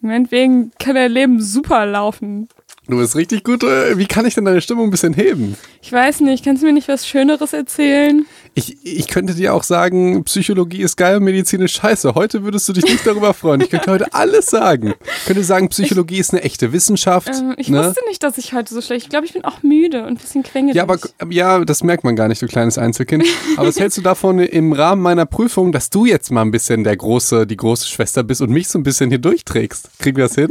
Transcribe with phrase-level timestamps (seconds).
[0.00, 2.48] Meinetwegen kann dein Leben super laufen.
[2.90, 3.62] Du bist richtig gut.
[3.62, 5.56] äh, Wie kann ich denn deine Stimmung ein bisschen heben?
[5.80, 8.26] Ich weiß nicht, kannst du mir nicht was Schöneres erzählen?
[8.54, 12.14] Ich, ich könnte dir auch sagen, Psychologie ist geil, Medizin ist scheiße.
[12.16, 13.60] Heute würdest du dich nicht darüber freuen.
[13.60, 14.94] Ich könnte heute alles sagen.
[15.18, 17.28] Ich könnte sagen, Psychologie ist eine echte Wissenschaft.
[17.28, 17.78] Ähm, ich ne?
[17.78, 19.04] wusste nicht, dass ich heute so schlecht.
[19.04, 20.74] Ich glaube, ich bin auch müde und ein bisschen quengelig.
[20.74, 20.98] Ja, aber
[21.30, 23.24] ja, das merkt man gar nicht, du kleines Einzelkind.
[23.56, 26.82] Aber was hältst du davon im Rahmen meiner Prüfung, dass du jetzt mal ein bisschen
[26.82, 29.90] der große, die große Schwester bist und mich so ein bisschen hier durchträgst?
[30.00, 30.50] Kriegen wir das hin?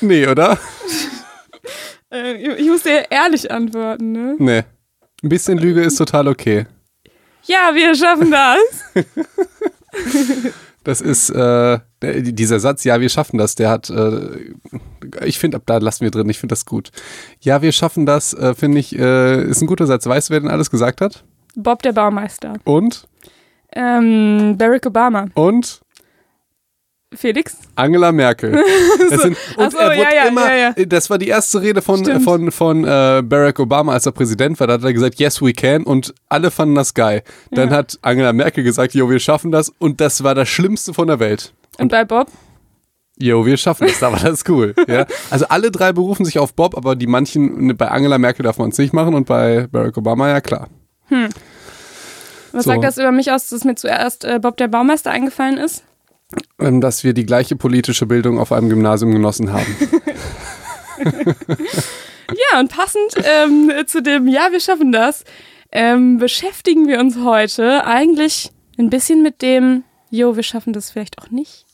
[0.00, 0.58] Nee, oder?
[2.12, 4.36] äh, ich muss dir ehrlich antworten, ne?
[4.38, 4.62] Nee.
[5.22, 6.66] Ein bisschen Lüge ist total okay.
[7.44, 9.04] Ja, wir schaffen das.
[10.84, 14.52] Das ist äh, dieser Satz, ja, wir schaffen das, der hat, äh,
[15.24, 16.90] ich finde, ab da lassen wir drin, ich finde das gut.
[17.40, 20.06] Ja, wir schaffen das, äh, finde ich, äh, ist ein guter Satz.
[20.06, 21.24] Weißt du, wer denn alles gesagt hat?
[21.54, 22.54] Bob der Baumeister.
[22.64, 23.06] Und?
[23.74, 25.26] Ähm, Barack Obama.
[25.34, 25.82] Und?
[27.14, 27.56] Felix?
[27.76, 28.52] Angela Merkel.
[29.10, 30.84] Das sind, und so, er wurde ja, ja, immer, ja, ja.
[30.86, 32.22] das war die erste Rede von, Stimmt.
[32.24, 34.66] von, von äh, Barack Obama, als er Präsident war.
[34.66, 35.82] Da hat er gesagt, yes, we can.
[35.82, 37.22] Und alle fanden das geil.
[37.50, 39.70] Dann hat Angela Merkel gesagt, jo, wir schaffen das.
[39.78, 41.52] Und das war das Schlimmste von der Welt.
[41.78, 42.28] Und bei Bob?
[43.18, 44.74] Jo, wir schaffen das, aber das ist cool.
[44.88, 45.06] Ja?
[45.30, 48.70] Also alle drei berufen sich auf Bob, aber die manchen, bei Angela Merkel darf man
[48.70, 50.68] es nicht machen und bei Barack Obama ja klar.
[52.52, 52.70] Was So.
[52.70, 55.84] sagt das über mich aus, dass mir zuerst äh, Bob der Baumeister eingefallen ist?
[56.58, 59.66] Ähm, dass wir die gleiche politische Bildung auf einem Gymnasium genossen haben.
[62.52, 65.24] Ja, und passend ähm, zu dem Ja, wir schaffen das,
[65.70, 71.18] ähm, beschäftigen wir uns heute eigentlich ein bisschen mit dem Jo, wir schaffen das vielleicht
[71.18, 71.64] auch nicht.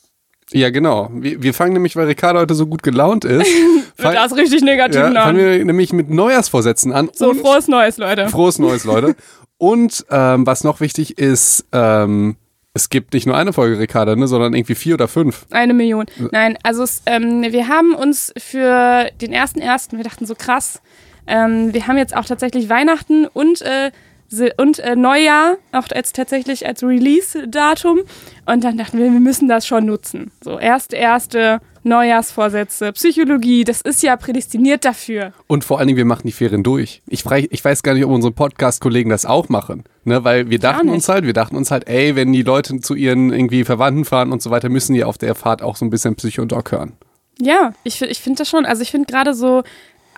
[0.53, 1.11] ja, genau.
[1.13, 3.49] Wir, wir fangen nämlich, weil Ricardo heute so gut gelaunt ist,
[3.97, 7.11] fang- Das ist richtig negativ ja, fangen wir nämlich mit Neujahrsvorsätzen an.
[7.13, 8.29] So, frohes Neues, Leute.
[8.29, 9.15] frohes Neues, Leute.
[9.59, 12.37] Und ähm, was noch wichtig ist, ähm,
[12.79, 15.47] es gibt nicht nur eine Folge Ricardo, ne, sondern irgendwie vier oder fünf.
[15.51, 16.07] Eine Million.
[16.31, 20.81] Nein, also es, ähm, wir haben uns für den ersten ersten, wir dachten so krass,
[21.27, 23.91] ähm, wir haben jetzt auch tatsächlich Weihnachten und äh,
[24.59, 28.01] und äh, Neujahr auch als tatsächlich als Release-Datum
[28.47, 30.31] und dann dachten wir, wir müssen das schon nutzen.
[30.43, 35.33] So erste erste Neujahrsvorsätze, Psychologie, das ist ja prädestiniert dafür.
[35.47, 37.03] Und vor allen Dingen, wir machen die Ferien durch.
[37.07, 39.85] Ich, ich weiß gar nicht, ob unsere Podcast-Kollegen das auch machen.
[40.05, 40.23] Ne?
[40.25, 43.33] Weil wir dachten uns halt, wir dachten uns halt, ey, wenn die Leute zu ihren
[43.33, 46.15] irgendwie Verwandten fahren und so weiter, müssen die auf der Fahrt auch so ein bisschen
[46.15, 46.93] Psychodoc hören.
[47.41, 48.67] Ja, ich, ich finde das schon.
[48.67, 49.63] Also ich finde gerade so,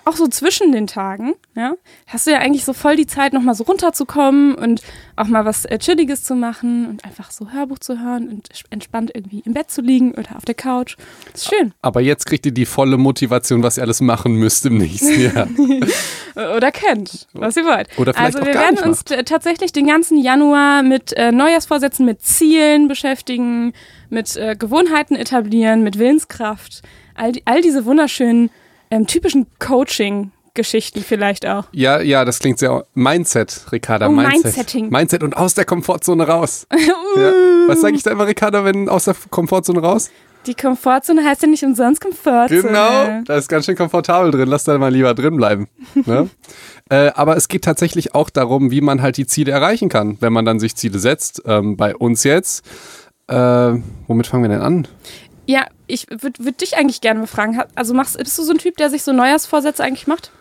[0.05, 1.73] auch so zwischen den Tagen, ja,
[2.07, 4.81] hast du ja eigentlich so voll die Zeit, nochmal so runterzukommen und
[5.15, 9.11] auch mal was äh, Chilliges zu machen und einfach so Hörbuch zu hören und entspannt
[9.13, 10.97] irgendwie im Bett zu liegen oder auf der Couch.
[11.31, 11.73] Das ist schön.
[11.81, 15.47] Aber jetzt kriegt ihr die volle Motivation, was ihr alles machen müsst im nächsten Jahr.
[16.35, 17.87] Oder kennt, was ihr wollt.
[17.97, 22.87] Oder vielleicht also wir werden uns tatsächlich den ganzen Januar mit äh, Neujahrsvorsätzen, mit Zielen
[22.87, 23.73] beschäftigen,
[24.09, 26.81] mit äh, Gewohnheiten etablieren, mit Willenskraft.
[27.15, 28.49] All, die, all diese wunderschönen,
[28.91, 31.65] ähm, typischen Coaching-Geschichten vielleicht auch.
[31.71, 32.85] ja, ja, das klingt sehr.
[32.93, 34.43] Mindset, Ricarda, Oh, Mindset.
[34.43, 34.89] Mindsetting.
[34.89, 36.67] Mindset und aus der Komfortzone raus.
[37.15, 37.31] ja.
[37.67, 40.09] Was sage ich da immer, Ricarda, wenn aus der Komfortzone raus?
[40.47, 42.63] Die Komfortzone heißt ja nicht umsonst Komfortzone.
[42.63, 44.47] Genau, da ist ganz schön komfortabel drin.
[44.49, 45.67] Lass da mal lieber drin bleiben.
[45.93, 46.29] Ne?
[46.89, 50.33] äh, aber es geht tatsächlich auch darum, wie man halt die Ziele erreichen kann, wenn
[50.33, 51.43] man dann sich Ziele setzt.
[51.45, 52.65] Ähm, bei uns jetzt.
[53.27, 53.35] Äh,
[54.07, 54.87] womit fangen wir denn an?
[55.45, 57.57] Ja, ich würde würd dich eigentlich gerne mal fragen.
[57.57, 60.31] Hat- Also machst, bist du so ein Typ, der sich so Neujahrsvorsätze eigentlich macht?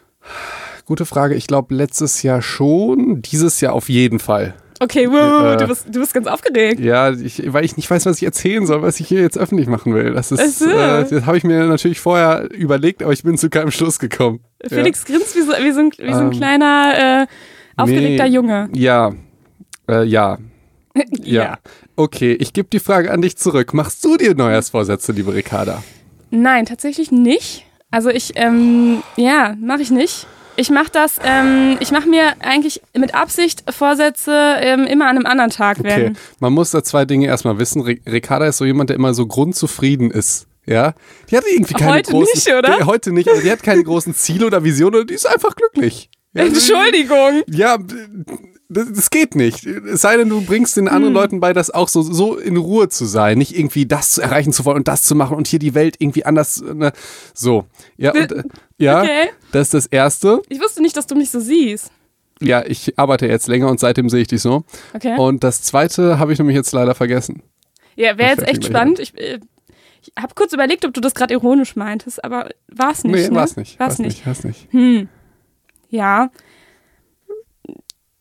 [0.86, 1.34] Gute Frage.
[1.34, 3.22] Ich glaube, letztes Jahr schon.
[3.22, 4.54] Dieses Jahr auf jeden Fall.
[4.82, 6.80] Okay, wow, Äh, du, bist, du bist ganz aufgeregt.
[6.80, 9.68] Ja, ich, weil ich nicht weiß, was ich erzählen soll, was ich hier jetzt öffentlich
[9.68, 10.14] machen will.
[10.14, 13.70] Das ist, äh, das habe ich mir natürlich vorher überlegt, aber ich bin zu keinem
[13.70, 14.40] Schluss gekommen.
[14.66, 17.26] Felix grinst wie so, wie so ein, wie so ein Ähm, kleiner, äh,
[17.76, 18.30] aufgeregter nee.
[18.34, 18.70] Junge.
[18.72, 19.12] Ja,
[19.86, 20.02] äh,
[21.22, 21.58] ja, ja.
[21.96, 23.74] Okay, ich gebe die Frage an dich zurück.
[23.74, 25.82] Machst du dir Neujahrsvorsätze, liebe Ricarda?
[26.30, 27.64] Nein, tatsächlich nicht.
[27.90, 30.26] Also ich, ähm, ja, mache ich nicht.
[30.56, 35.26] Ich mache das, ähm, ich mache mir eigentlich mit Absicht Vorsätze ähm, immer an einem
[35.26, 36.18] anderen Tag Okay, werden.
[36.38, 37.82] man muss da zwei Dinge erstmal wissen.
[37.82, 40.46] Ri- Ricarda ist so jemand, der immer so grundzufrieden ist.
[40.66, 40.94] Ja,
[41.30, 42.76] die hat irgendwie keine Heute großen, nicht, oder?
[42.78, 46.10] Die, heute nicht, also die hat keine großen Ziele oder Visionen, die ist einfach glücklich.
[46.34, 47.42] Ja, Entschuldigung.
[47.48, 47.78] Ja,
[48.70, 49.66] das, das geht nicht.
[49.66, 50.94] Es sei denn, du bringst den Hm.
[50.94, 54.22] anderen Leuten bei, das auch so, so in Ruhe zu sein, nicht irgendwie das zu
[54.22, 56.62] erreichen zu wollen und das zu machen und hier die Welt irgendwie anders.
[56.62, 56.92] Ne?
[57.34, 58.42] So, ja, und, äh,
[58.78, 59.30] ja, Okay.
[59.52, 60.40] das ist das Erste.
[60.48, 61.90] Ich wusste nicht, dass du mich so siehst.
[62.40, 64.64] Ja, ich arbeite jetzt länger und seitdem sehe ich dich so.
[64.94, 65.14] Okay.
[65.18, 67.42] Und das Zweite habe ich nämlich jetzt leider vergessen.
[67.96, 68.98] ja, wäre jetzt echt spannend.
[68.98, 69.40] Ich, äh,
[70.02, 73.14] ich habe kurz überlegt, ob du das gerade ironisch meintest, aber war es nicht.
[73.14, 73.34] nee, ne?
[73.34, 73.78] war's nicht.
[73.78, 74.26] War's War's nicht.
[74.26, 74.72] War's nicht.
[74.72, 75.08] Hm.
[75.90, 76.30] Ja.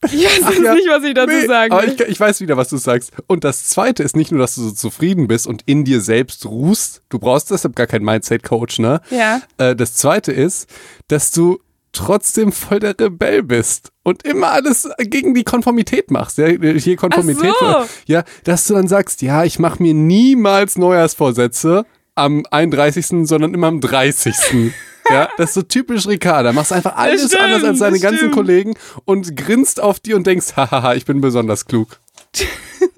[0.06, 0.74] Ich weiß Ach jetzt ja.
[0.74, 1.94] nicht, was ich dazu Nee, sagen aber will.
[1.94, 3.12] ich, ich weiß wieder, was du sagst.
[3.28, 6.46] Und das Zweite ist nicht nur, dass du so zufrieden bist und in dir selbst
[6.46, 7.02] ruhst.
[7.10, 9.02] Du brauchst deshalb gar keinen Mindset-Coach, ne?
[9.10, 9.42] Ja.
[9.58, 10.70] Äh, das Zweite ist,
[11.10, 11.60] dass du
[11.92, 16.38] trotzdem voll der Rebell bist und immer alles gegen die Konformität machst.
[16.38, 17.52] Ja, hier Konformität.
[17.62, 17.90] Ach so.
[18.06, 21.86] Ja, dass du dann sagst, ja, ich mache mir niemals Neujahrsvorsätze
[22.16, 24.72] am 31., sondern immer am 30.
[25.10, 26.52] Ja, das ist so typisch Ricarda.
[26.54, 28.34] Machst einfach alles stimmt, anders als seine ganzen stimmt.
[28.36, 28.74] Kollegen
[29.06, 32.00] und grinst auf die und denkst, hahaha, ich bin besonders klug.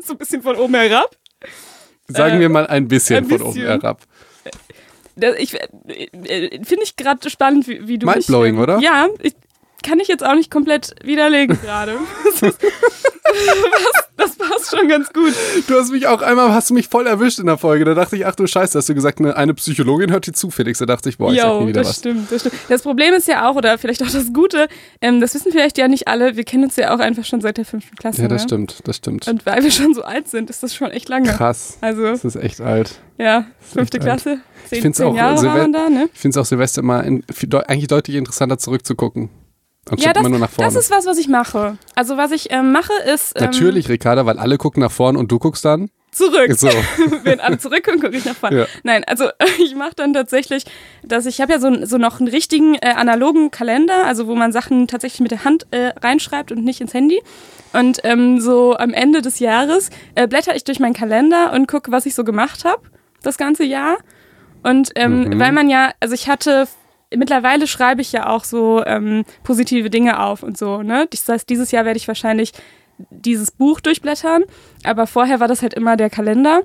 [0.03, 1.15] So ein bisschen von oben herab.
[2.07, 3.67] Sagen Äh, wir mal ein bisschen, ein von oben bisschen.
[3.67, 4.01] herab.
[5.15, 8.79] Das, ich äh, äh, finde ich gerade spannend, wie, wie du mich, Mindblowing, ähm, oder?
[8.79, 9.33] Ja, ich,
[9.83, 11.93] kann ich jetzt auch nicht komplett widerlegen gerade.
[14.17, 15.33] Das, passt schon ganz gut.
[15.67, 17.85] Du hast mich auch einmal, hast du mich voll erwischt in der Folge.
[17.85, 20.51] Da dachte ich, ach du Scheiße, hast du gesagt, eine, eine Psychologin hört dir zu,
[20.51, 20.79] Felix.
[20.79, 21.99] Da dachte ich, boah, ich sag nie wieder das was.
[21.99, 22.55] stimmt, das stimmt.
[22.69, 24.67] Das Problem ist ja auch, oder vielleicht auch das Gute,
[25.01, 27.57] ähm, das wissen vielleicht ja nicht alle, wir kennen uns ja auch einfach schon seit
[27.57, 28.21] der fünften Klasse.
[28.23, 28.47] Ja, das ne?
[28.49, 29.27] stimmt, das stimmt.
[29.27, 31.29] Und weil wir schon so alt sind, ist das schon echt lange.
[31.31, 31.77] Krass.
[31.81, 32.99] Also, Das ist echt alt.
[33.17, 33.99] ja, fünfte.
[33.99, 36.09] Klasse, zehn, find's zehn auch, Jahre Silve- da, ne?
[36.13, 39.29] Ich finde es auch Silvester immer in, viel, eigentlich deutlich interessanter zurückzugucken.
[39.89, 40.71] Anstatt Ja, das, immer nur nach vorne.
[40.71, 41.77] das ist was, was ich mache.
[41.95, 45.31] Also, was ich ähm, mache, ist ähm, Natürlich, Ricarda, weil alle gucken nach vorne und
[45.31, 45.89] du guckst dann.
[46.11, 46.51] zurück.
[46.55, 46.67] So.
[47.23, 48.59] Wenn alle zurückkommen, gucke ich nach vorne.
[48.59, 48.65] Ja.
[48.83, 49.29] Nein, also
[49.63, 50.65] ich mache dann tatsächlich,
[51.03, 54.51] dass ich habe ja so, so noch einen richtigen äh, analogen Kalender, also wo man
[54.51, 57.19] Sachen tatsächlich mit der Hand äh, reinschreibt und nicht ins Handy.
[57.73, 61.91] Und ähm, so am Ende des Jahres äh, blätter ich durch meinen Kalender und gucke,
[61.91, 62.83] was ich so gemacht habe
[63.23, 63.97] das ganze Jahr.
[64.63, 65.39] Und ähm, Mhm.
[65.39, 66.67] weil man ja, also ich hatte
[67.15, 70.81] mittlerweile schreibe ich ja auch so ähm, positive Dinge auf und so.
[70.81, 71.07] Ne?
[71.09, 72.53] Das heißt, dieses Jahr werde ich wahrscheinlich
[73.09, 74.43] dieses Buch durchblättern,
[74.83, 76.61] aber vorher war das halt immer der Kalender.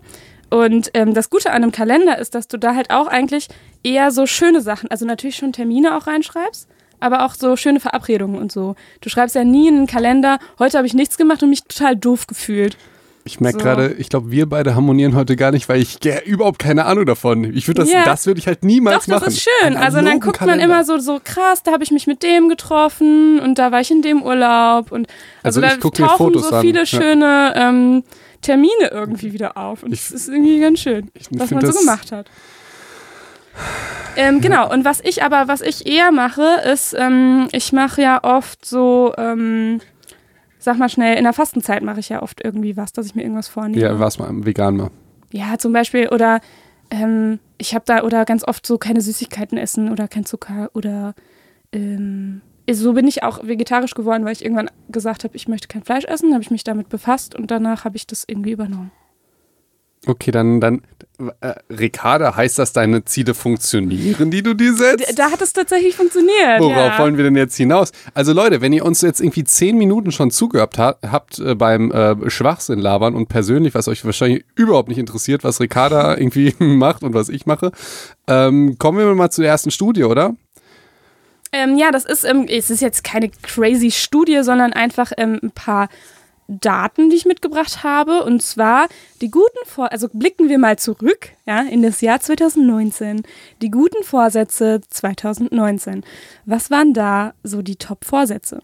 [0.51, 3.49] Und ähm, das Gute an einem Kalender ist, dass du da halt auch eigentlich
[3.83, 6.69] eher so schöne Sachen, also natürlich schon Termine auch reinschreibst,
[7.01, 8.77] aber auch so schöne Verabredungen und so.
[9.01, 11.97] Du schreibst ja nie in einen Kalender, heute habe ich nichts gemacht und mich total
[11.97, 12.77] doof gefühlt.
[13.27, 13.65] Ich merke So.
[13.65, 17.07] gerade, ich glaube, wir beide harmonieren heute gar nicht, weil ich ge- überhaupt keine Ahnung
[17.07, 17.43] davon.
[17.57, 18.05] Ich würde das, Ja.
[18.05, 19.29] das würde ich halt niemals Doch, das machen.
[19.33, 19.51] ist schön.
[19.67, 22.49] Einen Also dann guckt man immer so, so krass, da habe ich mich mit dem
[22.49, 25.09] getroffen und da war ich in dem Urlaub und
[25.43, 26.87] Also also, ich da guck mir tauchen Fotos so an, viele ja.
[26.87, 28.05] schöne ähm,
[28.43, 32.13] Termine irgendwie wieder auf und es ist irgendwie ganz schön, was man so das- gemacht
[32.13, 32.27] hat.
[34.17, 38.23] Ähm, genau, und was ich aber, was ich eher mache, ist, ähm, ich mache ja
[38.23, 39.81] oft so, ähm,
[40.67, 43.23] sag mal schnell, in der Fastenzeit mache ich ja oft irgendwie was, dass ich mir
[43.23, 43.81] irgendwas vornehme.
[43.81, 44.91] Ja, war's mal vegan mal.
[45.31, 46.41] Ja, zum Beispiel, oder
[46.91, 51.15] ähm, ich habe da, oder ganz oft so keine Süßigkeiten essen oder kein Zucker oder
[51.73, 55.85] ähm, so bin ich auch vegetarisch geworden, weil ich irgendwann gesagt habe, ich möchte kein
[55.85, 58.91] Fleisch essen, habe ich mich damit befasst und danach habe ich das irgendwie übernommen.
[60.07, 60.83] Okay, dann, dann
[61.41, 65.09] äh, Ricarda, heißt das, deine Ziele funktionieren, die du dir setzt?
[65.09, 66.61] D- Da hat es tatsächlich funktioniert.
[66.61, 66.99] Worauf ja.
[66.99, 67.91] wollen wir denn jetzt hinaus?
[68.15, 71.91] Also Leute, wenn ihr uns jetzt irgendwie zehn Minuten schon zugehört ha habt äh, beim
[71.91, 77.03] äh, Schwachsinn labern und persönlich, was euch wahrscheinlich überhaupt nicht interessiert, was Ricarda irgendwie macht
[77.03, 77.73] und was ich mache,
[78.29, 80.35] ähm, kommen wir mal zur ersten Studie, oder?
[81.53, 85.51] Ähm, ja, das ist, ähm, es ist jetzt keine crazy Studie, sondern einfach ähm, ein
[85.53, 85.89] paar
[86.49, 88.23] Daten, die ich mitgebracht habe.
[88.25, 88.89] Und zwar
[89.21, 93.23] die guten Vor also blicken wir mal zurück, ja, in das Jahr 2019.
[93.63, 96.05] Die guten Vorsätze 2019.
[96.45, 98.63] Was waren da so die Top-Vorsätze?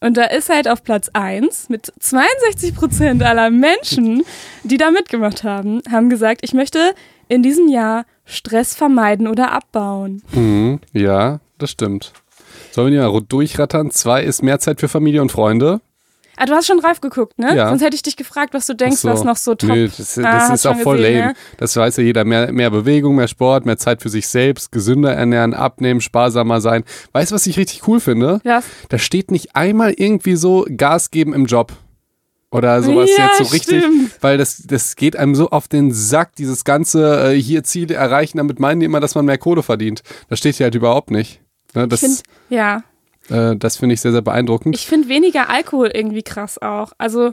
[0.00, 4.24] Und da ist halt auf Platz 1 mit 62 Prozent aller Menschen,
[4.64, 6.94] die da mitgemacht haben, haben gesagt, ich möchte
[7.28, 10.22] in diesem Jahr Stress vermeiden oder abbauen.
[10.32, 12.12] Mhm, ja, das stimmt.
[12.72, 13.90] Sollen wir mal durchrattern?
[13.92, 15.80] Zwei ist mehr Zeit für Familie und Freunde.
[16.36, 17.54] Ah, du hast schon drauf geguckt, ne?
[17.54, 17.68] Ja.
[17.68, 19.08] Sonst hätte ich dich gefragt, was du denkst, so.
[19.08, 21.32] was noch so top Nö, das, das Ah, hast ist auch voll gesehen, lame.
[21.32, 21.38] ne?
[21.58, 22.24] Das weiß ja jeder.
[22.24, 26.84] Mehr, mehr Bewegung, mehr Sport, mehr Zeit für sich selbst, gesünder ernähren, abnehmen, sparsamer sein.
[27.12, 28.40] Weißt du, was ich richtig cool finde?
[28.44, 28.64] Was?
[28.88, 31.72] Da steht nicht einmal irgendwie so Gas geben im Job.
[32.50, 34.10] Oder sowas Ja, jetzt so richtig, stimmt.
[34.20, 38.36] weil das, das geht einem so auf den Sack, dieses ganze äh, hier Ziele erreichen,
[38.36, 40.02] damit meinen die immer, dass man mehr Kohle verdient.
[40.28, 41.40] Das steht hier halt überhaupt nicht.
[41.74, 42.82] Ne, Ich das find, ja,
[43.28, 44.74] äh, das finde ich sehr, sehr beeindruckend.
[44.76, 46.92] ich finde weniger Alkohol irgendwie krass auch.
[46.98, 47.32] Also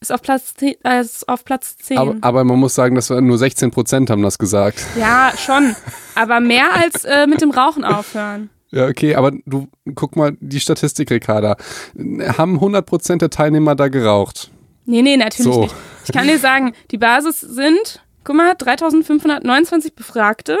[0.00, 0.74] ist auf Platz 10.
[0.84, 1.96] Äh, ist auf Platz 10.
[1.98, 4.84] aber, aber man muss sagen, dass wir nur 16 Prozent haben das gesagt.
[4.98, 5.76] ja, schon.
[6.14, 8.50] Aber mehr als äh, mit dem Rauchen aufhören.
[8.70, 11.56] Ja, okay, aber du guck mal die Statistik, Ricarda.
[11.96, 14.50] Haben 100% der Teilnehmer da geraucht?
[14.86, 15.62] Nee, nee, natürlich So.
[15.62, 15.74] nicht.
[16.06, 20.56] Ich kann dir sagen, die Basis sind, guck mal, 3529 Befragte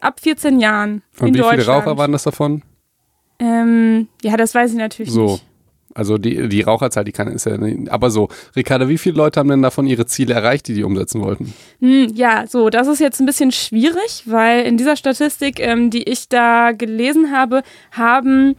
[0.00, 2.62] ab 14 Jahren Und in wie viele Raucher waren das davon?
[3.38, 5.32] Ähm, ja, das weiß ich natürlich So.
[5.32, 5.44] nicht.
[5.94, 7.90] Also die, die Raucherzahl, die kann ist ja nicht.
[7.90, 11.20] Aber so, Ricarda, wie viele Leute haben denn davon ihre Ziele erreicht, die die umsetzen
[11.22, 11.52] wollten?
[11.80, 16.04] Hm, ja, so, das ist jetzt ein bisschen schwierig, weil in dieser Statistik, ähm, die
[16.04, 18.54] ich da gelesen habe, haben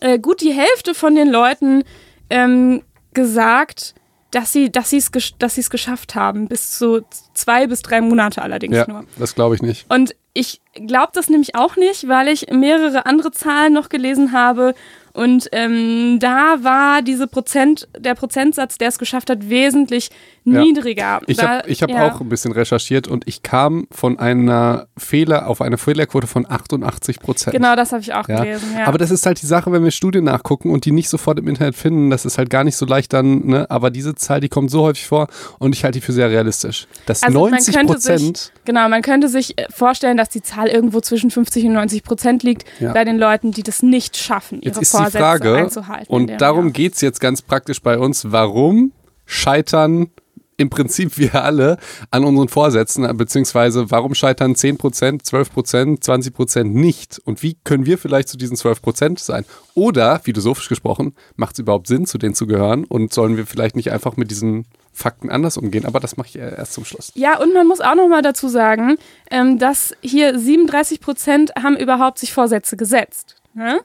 [0.00, 1.82] äh, gut die Hälfte von den Leuten
[2.30, 2.82] ähm,
[3.12, 3.94] gesagt,
[4.32, 7.02] dass sie, dass sie es, dass sie es geschafft haben, bis zu
[7.34, 9.04] zwei bis drei Monate allerdings Ja, nur.
[9.18, 9.86] das glaube ich nicht.
[9.90, 14.74] Und ich glaube das nämlich auch nicht, weil ich mehrere andere Zahlen noch gelesen habe.
[15.14, 20.10] Und ähm, da war diese Prozent, der Prozentsatz, der es geschafft hat, wesentlich
[20.44, 20.60] Ja.
[20.60, 21.20] niedriger.
[21.26, 22.10] Ich habe hab ja.
[22.12, 27.20] auch ein bisschen recherchiert und ich kam von einer Fehler auf eine Fehlerquote von 88
[27.20, 27.54] Prozent.
[27.54, 28.42] Genau, das habe ich auch Ja.
[28.42, 28.68] gelesen.
[28.84, 31.46] Aber das ist halt die Sache, wenn wir Studien nachgucken und die nicht sofort im
[31.46, 33.70] Internet finden, das ist halt gar nicht so leicht dann, ne?
[33.70, 35.28] Aber diese Zahl, die kommt so häufig vor
[35.58, 36.86] und ich halte die für sehr realistisch.
[37.06, 40.42] Dass Also man 90 könnte sich- Prozent, Genau, man könnte sich äh, vorstellen, dass die
[40.42, 44.60] Zahl irgendwo zwischen 50 und 90 Prozent liegt bei den Leuten, die das nicht schaffen,
[44.62, 45.68] ihre jetzt ist die Frage,
[46.08, 46.72] und darum Jahr.
[46.72, 48.92] geht's jetzt ganz praktisch bei uns, warum
[49.26, 50.08] scheitern
[50.56, 51.78] im Prinzip wir alle
[52.10, 57.20] an unseren Vorsätzen, beziehungsweise warum scheitern 10%, 12%, 20% nicht?
[57.24, 59.44] Und wie können wir vielleicht zu diesen 12% sein?
[59.74, 62.84] Oder, philosophisch gesprochen, macht es überhaupt Sinn, zu denen zu gehören?
[62.84, 65.84] Und sollen wir vielleicht nicht einfach mit diesen Fakten anders umgehen?
[65.84, 67.12] Aber das mache ich erst zum Schluss.
[67.14, 68.96] Ja, und man muss auch noch mal dazu sagen,
[69.30, 73.36] ähm, dass hier 37 Prozent haben überhaupt sich Vorsätze gesetzt.
[73.54, 73.80] Ne?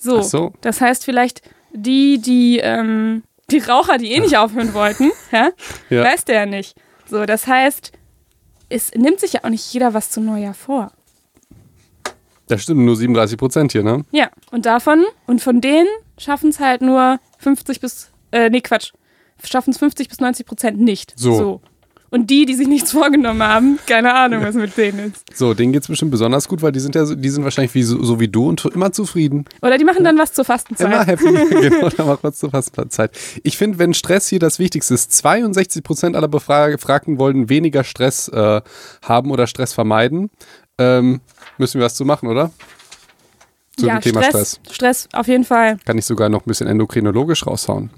[0.00, 0.22] So.
[0.22, 0.52] So.
[0.62, 1.42] Das heißt vielleicht
[1.72, 5.50] die, die, ähm, die Raucher, die eh nicht aufhören wollten, ja?
[5.90, 6.02] Ja.
[6.04, 6.74] weiß der ja nicht.
[7.08, 7.92] So, das heißt,
[8.68, 10.92] es nimmt sich ja auch nicht jeder was zum Neujahr vor.
[12.48, 14.04] Das stimmt, nur 37% hier, ne?
[14.10, 15.88] Ja, und davon und von denen
[16.18, 18.92] schaffen es halt nur 50 bis, äh, nee, Quatsch,
[19.44, 21.12] schaffen es 50 bis 90 Prozent nicht.
[21.16, 21.60] So.
[22.10, 25.24] Und die, die sich nichts vorgenommen haben, keine Ahnung, was mit denen ist.
[25.32, 28.02] So, denen geht's bestimmt besonders gut, weil die sind ja die sind wahrscheinlich wie, so,
[28.02, 29.44] so wie du und immer zufrieden.
[29.62, 30.86] Oder die machen dann was zur Fastenzeit.
[30.88, 31.24] Immer happy.
[31.68, 33.12] genau, da mal kurz zur Fastenzeit.
[33.44, 37.84] Ich finde, wenn Stress hier das Wichtigste ist, 62 Prozent aller Befra- Befragten wollen weniger
[37.84, 38.60] Stress äh,
[39.02, 40.30] haben oder Stress vermeiden.
[40.78, 41.20] Ähm,
[41.58, 42.50] müssen wir was zu machen, oder?
[43.76, 44.74] Zu ja, dem Thema Stress, Stress.
[44.74, 45.78] Stress, auf jeden Fall.
[45.84, 47.90] Kann ich sogar noch ein bisschen endokrinologisch raushauen.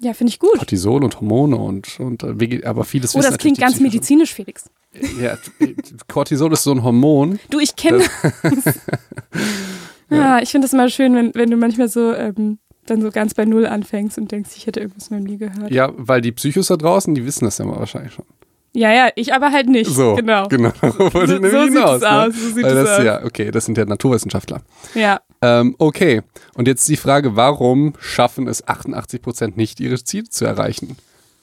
[0.00, 0.56] Ja, finde ich gut.
[0.56, 4.64] Cortisol und Hormone und, und äh, aber vieles Oh, das klingt ganz medizinisch, Felix.
[4.92, 5.74] Psychischen- Ja, äh,
[6.08, 7.38] Cortisol ist so ein Hormon.
[7.50, 7.98] Du, ich kenne
[8.42, 8.80] das.
[10.10, 13.34] ja, ich finde das immer schön, wenn, wenn du manchmal so ähm, dann so ganz
[13.34, 15.70] bei Null anfängst und denkst, ich hätte irgendwas noch nie gehört.
[15.70, 18.26] Ja, Ja, weil die Psychos da draußen, die wissen das ja mal wahrscheinlich schon.
[18.74, 19.90] Ja, ich aber halt nicht.
[19.90, 20.48] So, Genau.
[20.48, 20.72] genau.
[20.82, 22.10] Wollte So- nämlich so sieht es ne?
[22.10, 23.04] aus, so sieht Weil es das, aus.
[23.04, 24.62] Ja, okay, das sind ja Naturwissenschaftler.
[24.94, 25.20] Ja.
[25.42, 26.22] Ähm, okay,
[26.54, 30.96] und jetzt die Frage, warum schaffen es 88 Prozent nicht, ihre Ziele zu erreichen?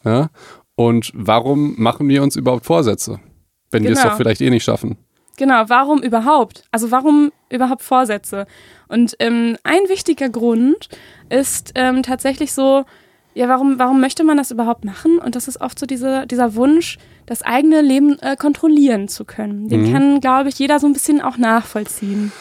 [0.03, 0.29] Ja?
[0.75, 3.19] Und warum machen wir uns überhaupt Vorsätze,
[3.71, 4.09] wenn wir es Genau.
[4.11, 4.97] doch vielleicht eh nicht schaffen?
[5.37, 6.65] Genau, warum überhaupt?
[6.71, 8.45] Also warum überhaupt Vorsätze?
[8.87, 10.89] Und ähm, ein wichtiger Grund
[11.29, 12.83] ist ähm, tatsächlich so,
[13.33, 15.17] ja, warum, warum möchte man das überhaupt machen?
[15.19, 19.69] Und das ist oft so diese, dieser Wunsch, das eigene Leben äh, kontrollieren zu können.
[19.69, 19.93] Den Mhm.
[19.93, 22.31] kann, glaube ich, jeder so ein bisschen auch nachvollziehen.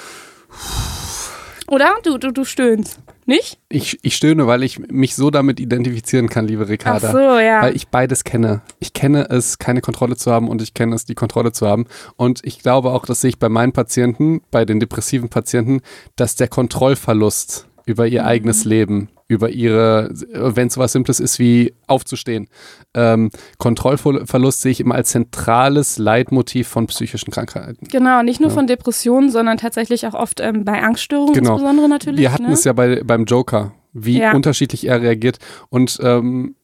[1.68, 1.94] Oder?
[2.02, 2.98] Du, du, du stöhnst.
[3.26, 3.60] Nicht?
[3.68, 7.12] Ich, ich stöhne, weil ich mich so damit identifizieren kann, liebe Ach Ricarda.
[7.12, 7.62] so, ja.
[7.62, 8.62] Weil ich beides kenne.
[8.80, 11.86] Ich kenne es, keine Kontrolle zu haben und ich kenne es, die Kontrolle zu haben.
[12.16, 15.80] Und ich glaube auch, das sehe ich bei meinen Patienten, bei den depressiven Patienten,
[16.16, 21.72] dass der Kontrollverlust über ihr eigenes Leben, über ihre, wenn es sowas Simples ist wie
[21.86, 22.48] aufzustehen,
[22.94, 27.86] ähm, Kontrollverlust sehe ich immer als zentrales Leitmotiv von psychischen Krankheiten.
[27.88, 28.54] Genau, nicht nur Ja.
[28.56, 31.52] von Depressionen, sondern tatsächlich auch oft ähm, bei Angststörungen Genau.
[31.52, 32.20] insbesondere natürlich.
[32.20, 32.52] Wir hatten ne?
[32.52, 34.32] es ja bei, beim Joker, wie Ja.
[34.34, 35.38] unterschiedlich er reagiert.
[35.68, 36.56] Und ähm,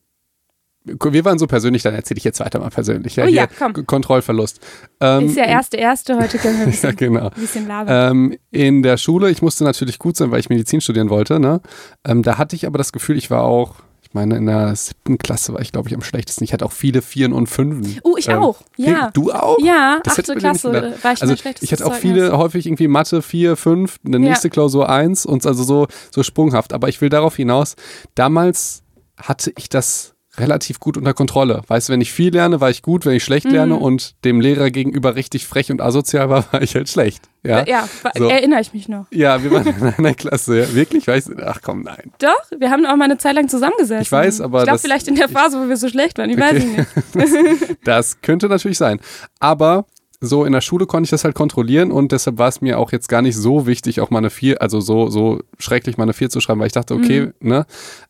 [0.87, 3.17] wir waren so persönlich, dann erzähle ich jetzt weiter mal persönlich.
[3.17, 3.73] Ja, Oh ja, komm.
[3.87, 4.61] Kontrollverlust.
[5.01, 7.27] Ähm, Ist ja erste, erste, heute können wir ein ja, bisschen, genau.
[7.29, 8.11] ein bisschen labern.
[8.13, 11.41] Ähm, in der Schule, ich musste natürlich gut sein, weil ich Medizin studieren wollte.
[11.41, 11.61] Ne?
[12.07, 15.19] Ähm, da hatte ich aber das Gefühl, ich war auch, ich meine, in der siebten
[15.19, 16.45] Klasse war ich, glaube ich, am schlechtesten.
[16.45, 17.99] Ich hatte auch viele Vieren und Fünfen.
[18.05, 18.61] Oh, ich auch.
[18.77, 19.11] Ja.
[19.13, 19.59] Du auch?
[19.59, 22.01] Ja, Das achte ja Klasse war ich Also ich hatte auch Zeugnis.
[22.01, 24.21] viele, häufig irgendwie Mathe 4, 5, eine Ja.
[24.21, 26.73] nächste Klausur 1 und also so, so sprunghaft.
[26.73, 27.75] Aber ich will darauf hinaus,
[28.15, 28.83] damals
[29.19, 31.63] hatte ich das relativ gut unter Kontrolle.
[31.67, 33.83] Weißt du, wenn ich viel lerne, war ich gut, wenn ich schlecht lerne Mhm.
[33.83, 37.29] und dem Lehrer gegenüber richtig frech und asozial war, war ich halt schlecht.
[37.43, 38.29] Ja, ja So.
[38.29, 39.07] erinnere ich mich noch.
[39.11, 40.59] ja wir waren in einer Klasse.
[40.61, 40.75] Ja.
[40.75, 41.07] Wirklich?
[41.07, 41.35] Weißt du?
[41.47, 42.13] Ach komm, nein.
[42.19, 44.03] Doch, wir haben auch mal eine Zeit lang zusammengesessen.
[44.03, 46.31] Ich weiß, aber Ich glaube, vielleicht in der Phase, wo wir so schlecht waren.
[46.31, 46.87] Ich weiß Okay.
[47.15, 47.77] es nicht.
[47.85, 49.01] Das könnte natürlich sein.
[49.41, 49.87] Aber
[50.21, 52.91] so in der Schule konnte ich das halt kontrollieren und deshalb war es mir auch
[52.91, 56.15] jetzt gar nicht so wichtig, auch mal eine 4, also so, so schrecklich mal eine
[56.15, 57.67] 4 zu schreiben, weil ich dachte, okay, ne?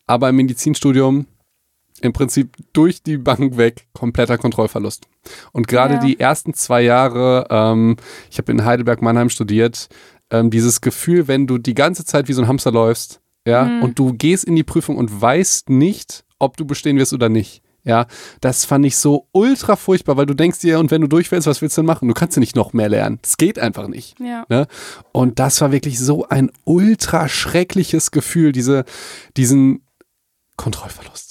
[0.07, 1.25] Aber im Medizinstudium
[2.01, 5.07] im Prinzip durch die Bank weg kompletter Kontrollverlust.
[5.51, 5.99] Und gerade Ja.
[5.99, 7.97] die ersten zwei Jahre, ähm,
[8.31, 9.89] ich habe in Heidelberg-Mannheim studiert,
[10.29, 13.83] ähm, dieses Gefühl, wenn du die ganze Zeit wie so ein Hamster läufst, ja, Mhm.
[13.83, 17.61] und du gehst in die Prüfung und weißt nicht, ob du bestehen wirst oder nicht.
[17.83, 18.05] Ja,
[18.41, 21.61] das fand ich so ultra furchtbar, weil du denkst dir, und wenn du durchfällst, was
[21.61, 22.09] willst du denn machen?
[22.09, 23.19] Du kannst ja nicht noch mehr lernen.
[23.21, 24.19] Das geht einfach nicht.
[24.19, 24.45] Ja.
[24.49, 24.67] Ne?
[25.13, 28.83] Und das war wirklich so ein ultra schreckliches Gefühl, diese,
[29.37, 29.83] diesen,
[30.57, 31.26] Kontrollverlust